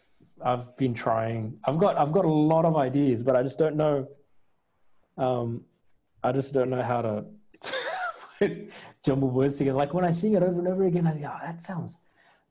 I've 0.44 0.76
been 0.76 0.94
trying. 0.94 1.58
I've 1.64 1.78
got 1.78 1.96
I've 1.96 2.12
got 2.12 2.24
a 2.26 2.30
lot 2.52 2.64
of 2.64 2.76
ideas, 2.76 3.22
but 3.22 3.34
I 3.34 3.42
just 3.42 3.58
don't 3.58 3.76
know. 3.76 4.06
Um, 5.16 5.62
I 6.22 6.32
just 6.32 6.52
don't 6.52 6.70
know 6.70 6.82
how 6.82 7.02
to 7.02 7.24
jumble 9.04 9.30
words 9.30 9.56
together. 9.58 9.76
Like 9.78 9.94
when 9.94 10.04
I 10.04 10.10
sing 10.10 10.34
it 10.34 10.42
over 10.42 10.58
and 10.58 10.68
over 10.68 10.84
again, 10.84 11.06
I 11.06 11.12
think, 11.12 11.24
oh, 11.26 11.38
that 11.42 11.60
sounds. 11.62 11.98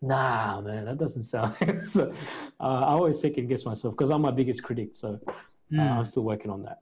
Nah, 0.02 0.60
man, 0.62 0.86
that 0.86 0.98
doesn't 0.98 1.24
sound. 1.24 1.56
so 1.88 2.12
uh, 2.60 2.64
I 2.64 2.92
always 2.98 3.20
second 3.22 3.48
guess 3.48 3.64
myself 3.66 3.96
because 3.96 4.10
I'm 4.12 4.22
my 4.22 4.32
biggest 4.32 4.64
critic. 4.64 4.96
So 4.96 5.20
uh, 5.28 5.32
Hmm. 5.72 5.80
I'm 5.80 6.06
still 6.06 6.24
working 6.24 6.52
on 6.52 6.62
that. 6.64 6.80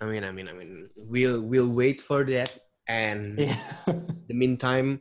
I 0.00 0.06
mean, 0.06 0.24
I 0.24 0.30
mean, 0.32 0.48
I 0.48 0.52
mean, 0.54 0.88
we'll 0.96 1.42
we'll 1.42 1.68
wait 1.68 2.00
for 2.00 2.24
that. 2.24 2.50
And 2.88 3.38
Yeah. 3.38 3.58
in 3.86 4.16
the 4.28 4.34
meantime, 4.34 5.00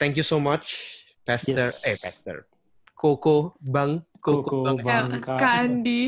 thank 0.00 0.16
you 0.16 0.22
so 0.24 0.40
much, 0.40 1.04
Pastor. 1.26 1.52
Yes. 1.52 1.86
Eh, 1.86 1.96
Pastor. 2.02 2.46
Coco 2.98 3.54
Bang. 3.62 4.02
Coco, 4.20 4.42
Coco 4.42 4.76
Bang. 4.82 4.82
Bang. 4.84 5.22
Bangka. 5.22 5.38
Kandi. 5.38 6.02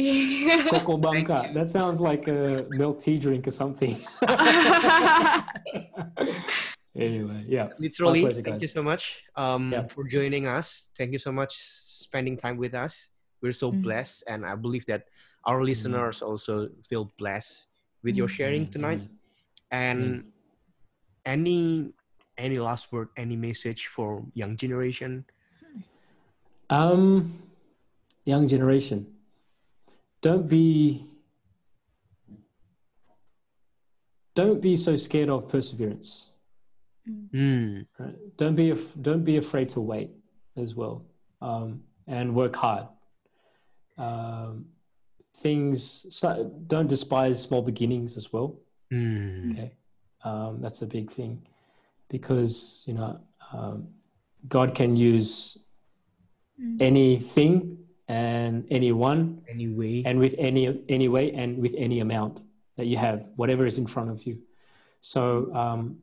Coco 0.74 0.96
Banca. 0.98 1.48
That 1.54 1.70
sounds 1.70 2.00
like 2.00 2.26
a 2.26 2.66
milk 2.70 3.00
tea 3.00 3.16
drink 3.18 3.46
or 3.46 3.52
something. 3.54 3.94
anyway, 6.96 7.44
yeah. 7.46 7.68
Literally, 7.78 8.20
pleasure, 8.22 8.42
thank 8.42 8.62
you 8.62 8.68
so 8.68 8.82
much 8.82 9.22
um, 9.36 9.70
Yeah. 9.72 9.86
for 9.86 10.04
joining 10.04 10.46
us. 10.46 10.88
Thank 10.98 11.12
you 11.12 11.18
so 11.22 11.30
much 11.32 11.54
spending 11.56 12.36
time 12.36 12.56
with 12.56 12.74
us. 12.74 13.10
We're 13.40 13.52
so 13.56 13.72
Mm. 13.72 13.82
blessed, 13.82 14.24
and 14.26 14.44
I 14.44 14.54
believe 14.54 14.84
that 14.86 15.06
our 15.44 15.62
listeners 15.62 16.20
also 16.20 16.68
feel 16.90 17.12
blessed 17.16 17.68
with 18.02 18.16
your 18.16 18.28
Mm. 18.28 18.36
sharing 18.36 18.62
Amen, 18.68 18.72
tonight. 18.74 19.02
And 19.70 20.24
any 21.24 21.92
any 22.36 22.58
last 22.58 22.90
word, 22.90 23.08
any 23.16 23.36
message 23.36 23.86
for 23.86 24.24
young 24.34 24.56
generation? 24.56 25.24
Um, 26.70 27.36
young 28.24 28.46
generation, 28.46 29.06
don't 30.22 30.48
be 30.48 31.04
don't 34.36 34.62
be 34.62 34.76
so 34.76 34.96
scared 34.96 35.28
of 35.28 35.48
perseverance. 35.48 36.30
Hmm. 37.32 37.80
Right? 37.98 38.14
Don't 38.36 38.54
be 38.54 38.70
af- 38.70 38.94
don't 39.02 39.24
be 39.24 39.36
afraid 39.36 39.68
to 39.70 39.80
wait 39.80 40.10
as 40.56 40.76
well, 40.76 41.04
um, 41.42 41.82
and 42.06 42.36
work 42.36 42.54
hard. 42.54 42.86
Um, 43.98 44.66
things 45.38 46.06
so, 46.10 46.52
don't 46.68 46.86
despise 46.86 47.42
small 47.42 47.62
beginnings 47.62 48.16
as 48.16 48.32
well. 48.32 48.60
Hmm. 48.90 49.50
Okay, 49.52 49.72
um, 50.22 50.60
that's 50.60 50.82
a 50.82 50.86
big 50.86 51.10
thing 51.10 51.42
because 52.08 52.84
you 52.86 52.94
know 52.94 53.20
um, 53.52 53.88
God 54.48 54.76
can 54.76 54.94
use 54.94 55.58
anything 56.80 57.78
and 58.08 58.66
anyone 58.70 59.42
any 59.48 59.68
way. 59.68 60.02
and 60.04 60.18
with 60.18 60.34
any 60.38 60.82
any 60.88 61.08
way 61.08 61.32
and 61.32 61.58
with 61.58 61.74
any 61.78 62.00
amount 62.00 62.40
that 62.76 62.86
you 62.86 62.96
have, 62.96 63.28
whatever 63.36 63.66
is 63.66 63.78
in 63.78 63.86
front 63.86 64.10
of 64.10 64.26
you. 64.26 64.38
So 65.00 65.54
um, 65.54 65.98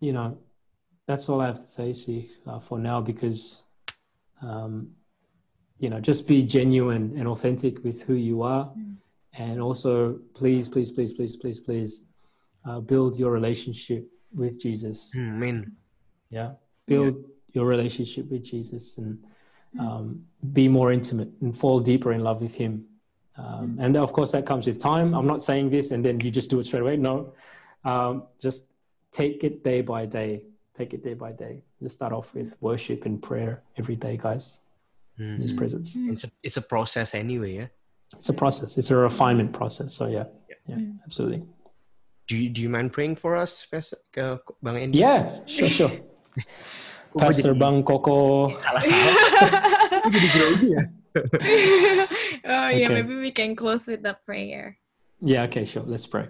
you 0.00 0.12
know 0.12 0.38
that's 1.06 1.28
all 1.28 1.40
I 1.40 1.46
have 1.46 1.60
to 1.60 1.66
say, 1.66 1.94
see, 1.94 2.30
uh, 2.46 2.58
for 2.58 2.78
now 2.78 3.00
because 3.00 3.62
um, 4.42 4.90
you 5.78 5.88
know 5.90 6.00
just 6.00 6.26
be 6.26 6.42
genuine 6.42 7.14
and 7.18 7.26
authentic 7.28 7.82
with 7.82 8.02
who 8.02 8.14
you 8.14 8.42
are, 8.42 8.72
and 9.34 9.60
also 9.60 10.18
please, 10.34 10.68
please, 10.68 10.90
please, 10.92 11.12
please, 11.12 11.36
please, 11.36 11.60
please 11.60 12.00
uh, 12.68 12.80
build 12.80 13.18
your 13.18 13.30
relationship 13.30 14.08
with 14.34 14.60
Jesus. 14.60 15.12
Man. 15.14 15.72
yeah? 16.30 16.52
Build 16.86 17.24
your 17.56 17.64
relationship 17.64 18.30
with 18.30 18.44
jesus 18.44 18.98
and 18.98 19.18
um, 19.78 20.24
be 20.52 20.68
more 20.68 20.92
intimate 20.92 21.28
and 21.40 21.56
fall 21.56 21.80
deeper 21.80 22.12
in 22.12 22.20
love 22.22 22.40
with 22.40 22.54
him. 22.54 22.84
Um, 23.36 23.76
and 23.80 23.96
of 23.96 24.12
course 24.12 24.32
that 24.32 24.46
comes 24.46 24.66
with 24.66 24.78
time. 24.78 25.14
I'm 25.14 25.26
not 25.26 25.42
saying 25.42 25.70
this 25.70 25.90
and 25.90 26.04
then 26.04 26.20
you 26.20 26.30
just 26.30 26.48
do 26.50 26.58
it 26.60 26.66
straight 26.66 26.80
away. 26.82 26.96
No. 26.96 27.32
Um, 27.84 28.24
just 28.40 28.66
take 29.12 29.44
it 29.44 29.62
day 29.62 29.82
by 29.82 30.06
day. 30.06 30.42
Take 30.74 30.94
it 30.94 31.04
day 31.04 31.14
by 31.14 31.32
day. 31.32 31.60
Just 31.82 31.94
start 31.96 32.12
off 32.12 32.34
with 32.34 32.56
worship 32.60 33.04
and 33.06 33.22
prayer 33.22 33.62
every 33.76 33.96
day 33.96 34.16
guys 34.16 34.60
in 35.18 35.40
his 35.40 35.50
Hmm. 35.52 35.58
presence. 35.58 35.96
It's 35.98 36.24
a 36.24 36.30
it's 36.42 36.56
a 36.56 36.62
process 36.62 37.14
anyway. 37.14 37.54
Yeah. 37.56 37.66
it's 38.14 38.28
a 38.28 38.32
process. 38.34 38.76
It's 38.78 38.90
a 38.90 38.96
refinement 38.96 39.52
process. 39.52 39.94
So 39.94 40.06
yeah. 40.06 40.24
Yeah 40.66 40.78
absolutely. 41.04 41.42
Do 42.28 42.36
you, 42.36 42.48
do 42.48 42.60
you 42.60 42.68
mind 42.68 42.92
praying 42.92 43.16
for 43.16 43.36
us, 43.36 43.66
Pastor? 43.70 43.98
Bang 44.14 44.76
Andy? 44.76 44.98
yeah 44.98 45.40
sure 45.46 45.68
sure 45.68 45.92
Kok 47.16 47.24
pastor 47.24 47.56
jadi- 47.56 47.60
bang 47.64 47.76
koko 47.80 48.52
jadi 50.12 50.28
grogi 50.36 50.68
ya? 50.76 50.84
oh 51.16 52.68
yeah, 52.68 52.84
Okay. 52.84 52.92
maybe 53.00 53.16
we 53.16 53.32
can 53.32 53.56
close 53.56 53.88
with 53.88 54.04
the 54.04 54.12
prayer. 54.28 54.76
Yeah, 55.24 55.48
okay, 55.48 55.64
sure. 55.64 55.82
Let's 55.88 56.04
pray. 56.04 56.28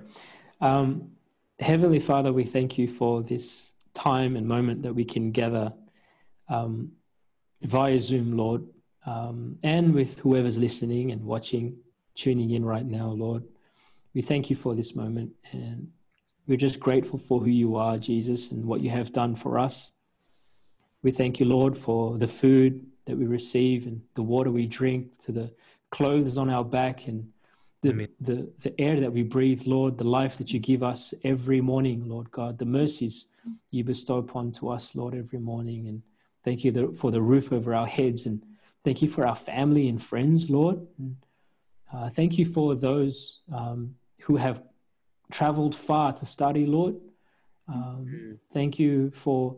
Um, 0.63 1.11
Heavenly 1.59 1.99
Father, 1.99 2.31
we 2.33 2.45
thank 2.47 2.79
you 2.79 2.87
for 2.87 3.27
this 3.27 3.75
time 3.99 4.37
and 4.39 4.47
moment 4.47 4.87
that 4.87 4.95
we 4.95 5.03
can 5.05 5.33
gather 5.35 5.73
um, 6.49 6.93
via 7.63 7.99
Zoom, 7.99 8.37
Lord, 8.39 8.63
um, 9.07 9.59
and 9.67 9.91
with 9.91 10.21
whoever's 10.23 10.55
listening 10.59 11.11
and 11.11 11.25
watching, 11.27 11.83
tuning 12.15 12.51
in 12.55 12.63
right 12.65 12.87
now, 12.87 13.11
Lord. 13.11 13.43
We 14.15 14.23
thank 14.23 14.51
you 14.51 14.57
for 14.57 14.75
this 14.79 14.95
moment 14.95 15.33
and 15.51 15.89
we're 16.47 16.63
just 16.63 16.79
grateful 16.79 17.19
for 17.19 17.41
who 17.41 17.51
you 17.51 17.75
are, 17.75 17.99
Jesus, 17.99 18.53
and 18.53 18.65
what 18.65 18.83
you 18.83 18.91
have 18.91 19.11
done 19.11 19.35
for 19.35 19.59
us. 19.59 19.91
We 21.07 21.13
thank 21.13 21.39
you, 21.39 21.47
Lord, 21.47 21.79
for 21.79 22.19
the 22.19 22.27
food 22.27 22.85
that 23.05 23.17
we 23.17 23.27
receive 23.27 23.87
and 23.87 24.03
the 24.17 24.25
water 24.25 24.51
we 24.51 24.67
drink, 24.67 25.17
to 25.21 25.31
the 25.31 25.55
clothes 25.93 26.37
on 26.37 26.51
our 26.51 26.65
back 26.65 27.07
and 27.07 27.29
the, 27.83 27.91
Amen. 27.91 28.09
the, 28.21 28.53
the 28.59 28.81
air 28.81 28.99
that 28.99 29.13
we 29.13 29.23
breathe, 29.23 29.69
Lord, 29.69 29.99
the 29.99 30.11
life 30.21 30.37
that 30.39 30.53
you 30.53 30.59
give 30.59 30.83
us 30.83 31.15
every 31.23 31.61
morning, 31.61 32.09
Lord 32.09 32.33
God, 32.33 32.59
the 32.59 32.65
mercies 32.65 33.29
you 33.71 33.85
bestow 33.85 34.17
upon 34.17 34.51
to 34.55 34.69
us, 34.69 34.97
Lord, 34.97 35.15
every 35.15 35.39
morning. 35.39 35.87
And 35.87 36.03
thank 36.45 36.65
you 36.65 36.93
for 36.93 37.13
the 37.13 37.23
roof 37.23 37.53
over 37.53 37.73
our 37.73 37.87
heads. 37.87 38.27
And 38.27 38.45
thank 38.85 39.01
you 39.01 39.07
for 39.07 39.25
our 39.25 39.37
family 39.37 39.89
and 39.89 40.03
friends, 40.03 40.51
Lord. 40.51 40.85
And, 40.99 41.19
uh, 41.95 42.11
thank 42.11 42.37
you 42.37 42.45
for 42.45 42.75
those 42.75 43.43
um, 43.55 43.95
who 44.23 44.39
have 44.39 44.61
traveled 45.31 45.77
far 45.77 46.13
to 46.15 46.27
study, 46.27 46.67
Lord. 46.67 46.97
Um, 47.69 48.41
thank 48.53 48.81
you 48.81 49.13
for 49.13 49.57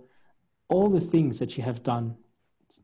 all 0.69 0.89
the 0.89 1.01
things 1.01 1.39
that 1.39 1.57
you 1.57 1.65
have 1.65 1.83
done 1.83 2.17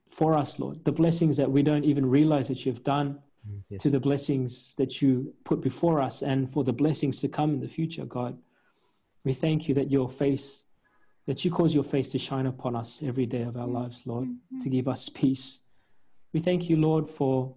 for 0.09 0.37
us, 0.37 0.59
Lord. 0.59 0.85
The 0.85 0.93
blessings 0.93 1.37
that 1.37 1.51
we 1.51 1.63
don't 1.63 1.85
even 1.85 2.07
realize 2.07 2.49
that 2.49 2.65
you've 2.65 2.85
done, 2.85 3.19
mm, 3.47 3.63
Yes. 3.69 3.83
to 3.83 3.91
the 3.91 4.01
blessings 4.01 4.75
that 4.77 5.03
you 5.03 5.35
put 5.45 5.61
before 5.61 6.01
us, 6.01 6.23
and 6.23 6.51
for 6.51 6.65
the 6.65 6.73
blessings 6.73 7.21
to 7.21 7.29
come 7.29 7.55
in 7.55 7.61
the 7.61 7.69
future, 7.69 8.05
God. 8.05 8.39
We 9.25 9.35
thank 9.35 9.69
you 9.69 9.75
that 9.75 9.91
your 9.91 10.09
face, 10.09 10.65
that 11.27 11.45
you 11.45 11.51
cause 11.51 11.75
your 11.75 11.85
face 11.85 12.13
to 12.13 12.19
shine 12.19 12.47
upon 12.47 12.77
us 12.77 13.03
every 13.03 13.27
day 13.27 13.43
of 13.43 13.57
our 13.57 13.69
mm. 13.69 13.75
lives, 13.75 14.07
Lord, 14.07 14.29
mm-hmm. 14.29 14.59
to 14.61 14.69
give 14.71 14.89
us 14.89 15.09
peace. 15.09 15.61
We 16.33 16.41
thank 16.41 16.69
you, 16.69 16.77
Lord, 16.77 17.09
for 17.09 17.57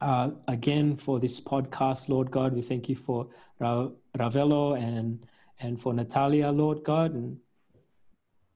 uh, 0.00 0.30
again 0.46 0.96
for 0.96 1.18
this 1.18 1.40
podcast, 1.40 2.08
Lord 2.08 2.30
God. 2.30 2.52
We 2.52 2.62
thank 2.62 2.88
you 2.88 2.94
for 2.96 3.28
Ra- 3.58 3.90
Ravello 4.16 4.78
and 4.78 5.26
and 5.60 5.80
for 5.80 5.92
Natalia, 5.92 6.50
Lord 6.52 6.84
God, 6.84 7.14
and 7.14 7.38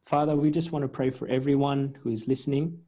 Father, 0.05 0.37
we 0.37 0.51
just 0.51 0.73
want 0.73 0.83
to 0.83 0.89
pray 0.89 1.11
for 1.11 1.29
everyone 1.29 1.97
who 2.03 2.11
is 2.11 2.27
listening. 2.27 2.81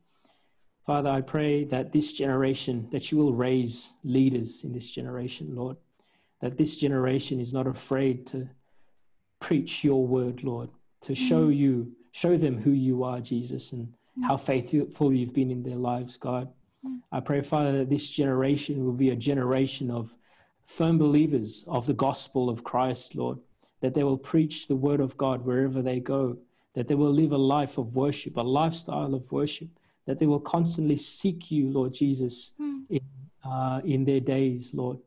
Father, 0.86 1.11
I 1.11 1.20
pray 1.20 1.65
that 1.65 1.93
this 1.93 2.12
generation, 2.12 2.89
that 2.91 3.11
you 3.11 3.19
will 3.19 3.32
raise 3.32 3.95
leaders 4.03 4.65
in 4.65 4.73
this 4.73 4.91
generation, 4.91 5.55
Lord, 5.55 5.77
that 6.41 6.59
this 6.59 6.77
generation 6.77 7.41
is 7.41 7.55
not 7.55 7.66
afraid 7.66 8.27
to 8.28 8.49
preach 9.41 9.85
your 9.85 10.07
word, 10.07 10.43
Lord, 10.43 10.70
to 11.03 11.12
mm. 11.12 11.16
show 11.16 11.49
you, 11.49 11.93
show 12.12 12.36
them 12.36 12.59
who 12.59 12.73
you 12.73 13.05
are, 13.05 13.20
Jesus, 13.20 13.73
and 13.73 13.89
mm. 14.19 14.27
how 14.27 14.36
faithful 14.36 15.12
you've 15.12 15.35
been 15.35 15.51
in 15.51 15.62
their 15.62 15.77
lives, 15.77 16.16
God. 16.16 16.49
Mm. 16.85 16.99
I 17.12 17.20
pray, 17.20 17.41
Father, 17.41 17.78
that 17.78 17.91
this 17.91 18.07
generation 18.07 18.85
will 18.85 18.93
be 18.93 19.11
a 19.11 19.16
generation 19.16 19.91
of 19.91 20.15
firm 20.66 20.99
believers 20.99 21.65
of 21.69 21.86
the 21.86 21.95
gospel 21.95 22.51
of 22.51 22.65
Christ, 22.65 23.15
Lord, 23.15 23.39
that 23.81 23.95
they 23.95 24.05
will 24.05 24.19
preach 24.19 24.66
the 24.66 24.77
word 24.77 25.01
of 25.01 25.16
God 25.16 25.45
wherever 25.45 25.81
they 25.81 26.01
go, 26.01 26.39
that 26.74 26.88
they 26.88 26.94
will 26.94 27.12
live 27.12 27.32
a 27.32 27.38
life 27.38 27.78
of 27.78 27.94
worship, 27.94 28.36
a 28.36 28.42
lifestyle 28.42 29.14
of 29.14 29.30
worship, 29.30 29.68
that 30.06 30.18
they 30.18 30.26
will 30.26 30.40
constantly 30.40 30.96
seek 30.96 31.51
you, 31.51 31.70
Lord 31.70 31.94
Jesus, 31.94 32.52
in, 32.90 33.01
uh, 33.44 33.80
in 33.84 34.05
their 34.05 34.20
days, 34.20 34.74
Lord, 34.74 34.98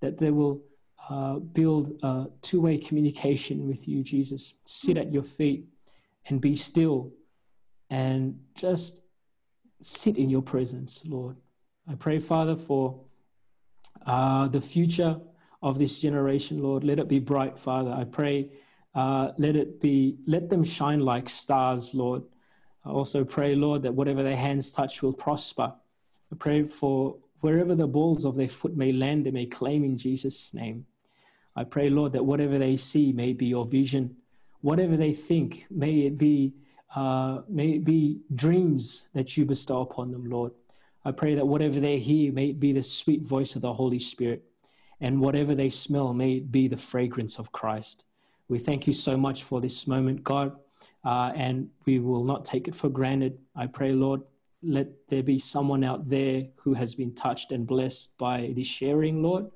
that 0.00 0.18
they 0.18 0.30
will 0.30 0.62
uh, 1.08 1.38
build 1.38 1.98
a 2.02 2.26
two 2.42 2.60
way 2.60 2.78
communication 2.78 3.66
with 3.66 3.88
you, 3.88 4.02
Jesus, 4.02 4.54
sit 4.64 4.96
at 4.96 5.12
your 5.12 5.22
feet 5.22 5.66
and 6.26 6.40
be 6.40 6.56
still 6.56 7.12
and 7.90 8.40
just 8.54 9.00
sit 9.80 10.16
in 10.16 10.30
your 10.30 10.42
presence, 10.42 11.02
Lord. 11.04 11.36
I 11.88 11.94
pray, 11.94 12.18
Father, 12.18 12.56
for 12.56 13.00
uh, 14.06 14.48
the 14.48 14.60
future 14.60 15.20
of 15.62 15.78
this 15.78 15.98
generation, 15.98 16.62
Lord. 16.62 16.84
Let 16.84 16.98
it 16.98 17.08
be 17.08 17.18
bright, 17.18 17.58
Father. 17.58 17.90
I 17.90 18.04
pray, 18.04 18.50
uh, 18.94 19.32
let 19.38 19.56
it 19.56 19.80
be, 19.80 20.16
let 20.26 20.50
them 20.50 20.64
shine 20.64 21.00
like 21.00 21.28
stars, 21.28 21.94
Lord. 21.94 22.22
I 22.84 22.90
also 22.90 23.24
pray, 23.24 23.54
Lord, 23.54 23.82
that 23.82 23.94
whatever 23.94 24.22
their 24.22 24.36
hands 24.36 24.72
touch 24.72 25.02
will 25.02 25.12
prosper. 25.12 25.72
I 26.32 26.36
pray 26.38 26.62
for 26.64 27.16
wherever 27.40 27.74
the 27.74 27.86
balls 27.86 28.24
of 28.24 28.36
their 28.36 28.48
foot 28.48 28.76
may 28.76 28.92
land, 28.92 29.26
they 29.26 29.30
may 29.30 29.46
claim 29.46 29.84
in 29.84 29.96
Jesus' 29.96 30.54
name. 30.54 30.86
I 31.56 31.64
pray, 31.64 31.88
Lord, 31.88 32.12
that 32.12 32.24
whatever 32.24 32.58
they 32.58 32.76
see 32.76 33.12
may 33.12 33.32
be 33.32 33.46
your 33.46 33.64
vision. 33.64 34.16
Whatever 34.60 34.96
they 34.96 35.12
think, 35.12 35.66
may 35.70 36.00
it 36.00 36.18
be, 36.18 36.54
uh, 36.94 37.42
may 37.48 37.72
it 37.72 37.84
be 37.84 38.20
dreams 38.34 39.08
that 39.12 39.36
you 39.36 39.44
bestow 39.44 39.80
upon 39.80 40.10
them, 40.10 40.28
Lord. 40.28 40.52
I 41.04 41.12
pray 41.12 41.34
that 41.34 41.46
whatever 41.46 41.80
they 41.80 41.98
hear 41.98 42.32
may 42.32 42.46
it 42.46 42.60
be 42.60 42.72
the 42.72 42.82
sweet 42.82 43.22
voice 43.22 43.56
of 43.56 43.62
the 43.62 43.74
Holy 43.74 43.98
Spirit, 43.98 44.44
and 45.00 45.20
whatever 45.20 45.54
they 45.54 45.68
smell 45.68 46.14
may 46.14 46.34
it 46.34 46.50
be 46.50 46.66
the 46.66 46.76
fragrance 46.76 47.38
of 47.38 47.52
Christ. 47.52 48.04
We 48.48 48.58
thank 48.58 48.86
you 48.86 48.92
so 48.92 49.16
much 49.16 49.44
for 49.44 49.60
this 49.60 49.86
moment, 49.86 50.22
God, 50.22 50.52
uh, 51.04 51.32
and 51.34 51.68
we 51.86 51.98
will 51.98 52.24
not 52.24 52.44
take 52.44 52.68
it 52.68 52.74
for 52.74 52.88
granted. 52.88 53.38
I 53.56 53.66
pray, 53.66 53.92
Lord, 53.92 54.20
let 54.62 54.88
there 55.08 55.22
be 55.22 55.38
someone 55.38 55.84
out 55.84 56.08
there 56.08 56.46
who 56.56 56.74
has 56.74 56.94
been 56.94 57.14
touched 57.14 57.52
and 57.52 57.66
blessed 57.66 58.16
by 58.18 58.52
this 58.56 58.66
sharing, 58.66 59.22
Lord. 59.22 59.46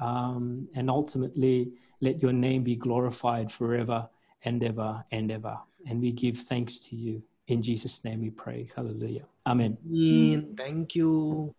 Um, 0.00 0.68
and 0.74 0.90
ultimately, 0.90 1.72
let 2.00 2.22
your 2.22 2.32
name 2.32 2.62
be 2.62 2.76
glorified 2.76 3.50
forever 3.50 4.08
and 4.44 4.62
ever 4.62 5.04
and 5.12 5.30
ever. 5.30 5.58
And 5.86 6.00
we 6.00 6.12
give 6.12 6.38
thanks 6.38 6.80
to 6.86 6.96
you. 6.96 7.22
In 7.48 7.62
Jesus' 7.62 8.02
name 8.04 8.20
we 8.20 8.30
pray. 8.30 8.70
Hallelujah. 8.74 9.26
Amen. 9.46 9.76
Amin. 9.84 10.54
Thank 10.56 10.94
you. 10.94 11.54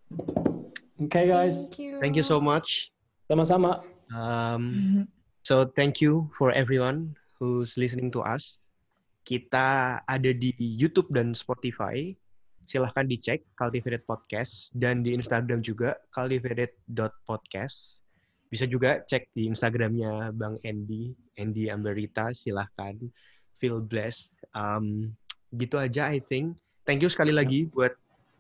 Okay, 1.04 1.28
guys. 1.28 1.68
Thank 1.68 1.80
you. 1.80 2.00
Thank 2.00 2.16
you 2.16 2.24
so 2.24 2.40
much. 2.40 2.92
Sama-sama. 3.28 3.84
Um, 4.16 5.08
so 5.44 5.68
thank 5.76 6.00
you 6.00 6.32
for 6.34 6.50
everyone 6.56 7.14
who's 7.38 7.76
listening 7.76 8.08
to 8.16 8.24
us. 8.24 8.64
Kita 9.24 10.00
ada 10.04 10.32
di 10.32 10.56
YouTube 10.60 11.12
dan 11.12 11.36
Spotify. 11.36 12.16
Silahkan 12.64 13.04
dicek 13.04 13.44
Cultivated 13.60 14.08
Podcast 14.08 14.72
dan 14.80 15.04
di 15.04 15.12
Instagram 15.12 15.60
juga 15.60 16.00
cultivated.podcast. 16.16 18.00
Bisa 18.48 18.64
juga 18.64 19.04
cek 19.04 19.36
di 19.36 19.52
Instagramnya 19.52 20.32
Bang 20.32 20.56
Andy, 20.64 21.12
Andy 21.36 21.68
Amberita. 21.68 22.32
Silahkan 22.32 22.96
feel 23.60 23.84
blessed. 23.84 24.40
Um, 24.56 25.12
gitu 25.60 25.76
aja 25.76 26.08
I 26.08 26.24
think. 26.24 26.56
Thank 26.88 27.04
you 27.04 27.12
sekali 27.12 27.36
lagi 27.36 27.68
buat 27.68 27.96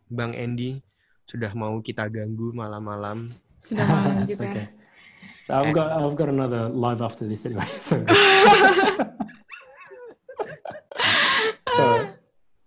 Bang 0.07 0.35
Andy 0.35 0.79
sudah 1.27 1.51
mau 1.55 1.79
kita 1.79 2.07
ganggu 2.11 2.51
malam-malam. 2.51 3.31
Sudah 3.59 3.87
malam 3.87 4.23
juga. 4.29 4.51
okay. 4.51 4.82
I've 5.51 5.75
got 5.75 5.91
I've 5.91 6.15
got 6.15 6.29
another 6.29 6.69
live 6.71 7.01
after 7.03 7.27
this 7.27 7.43
anyway. 7.45 7.67
So, 7.83 7.99
so 11.75 11.83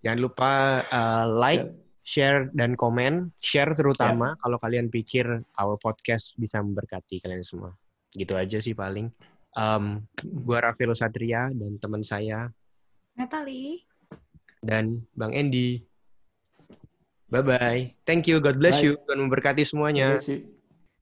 Jangan 0.06 0.22
lupa 0.22 0.86
uh, 0.86 1.26
like, 1.26 1.66
yeah. 1.66 1.74
share 2.06 2.40
dan 2.54 2.78
komen. 2.78 3.34
Share 3.42 3.74
terutama 3.74 4.38
kalau 4.38 4.54
kalian 4.62 4.86
pikir 4.86 5.26
our 5.58 5.74
podcast 5.82 6.38
bisa 6.38 6.62
memberkati 6.62 7.18
kalian 7.18 7.42
semua. 7.42 7.74
Gitu 8.14 8.38
aja 8.38 8.62
sih 8.62 8.70
paling. 8.70 9.10
Um, 9.58 10.06
gua 10.46 10.70
Rafael 10.70 10.94
Satria 10.94 11.50
dan 11.50 11.82
teman 11.82 12.06
saya 12.06 12.46
Natalie. 13.18 13.82
dan 14.62 15.02
Bang 15.18 15.34
Andy. 15.34 15.82
Bye 17.26 17.42
bye. 17.42 17.82
Thank 18.06 18.30
you. 18.30 18.38
God 18.38 18.62
bless 18.62 18.78
Bye. 18.78 18.94
you. 18.94 19.02
Tuhan 19.10 19.26
memberkati 19.26 19.66
semuanya. 19.66 20.14
Bless 20.14 20.30
you. 20.30 20.55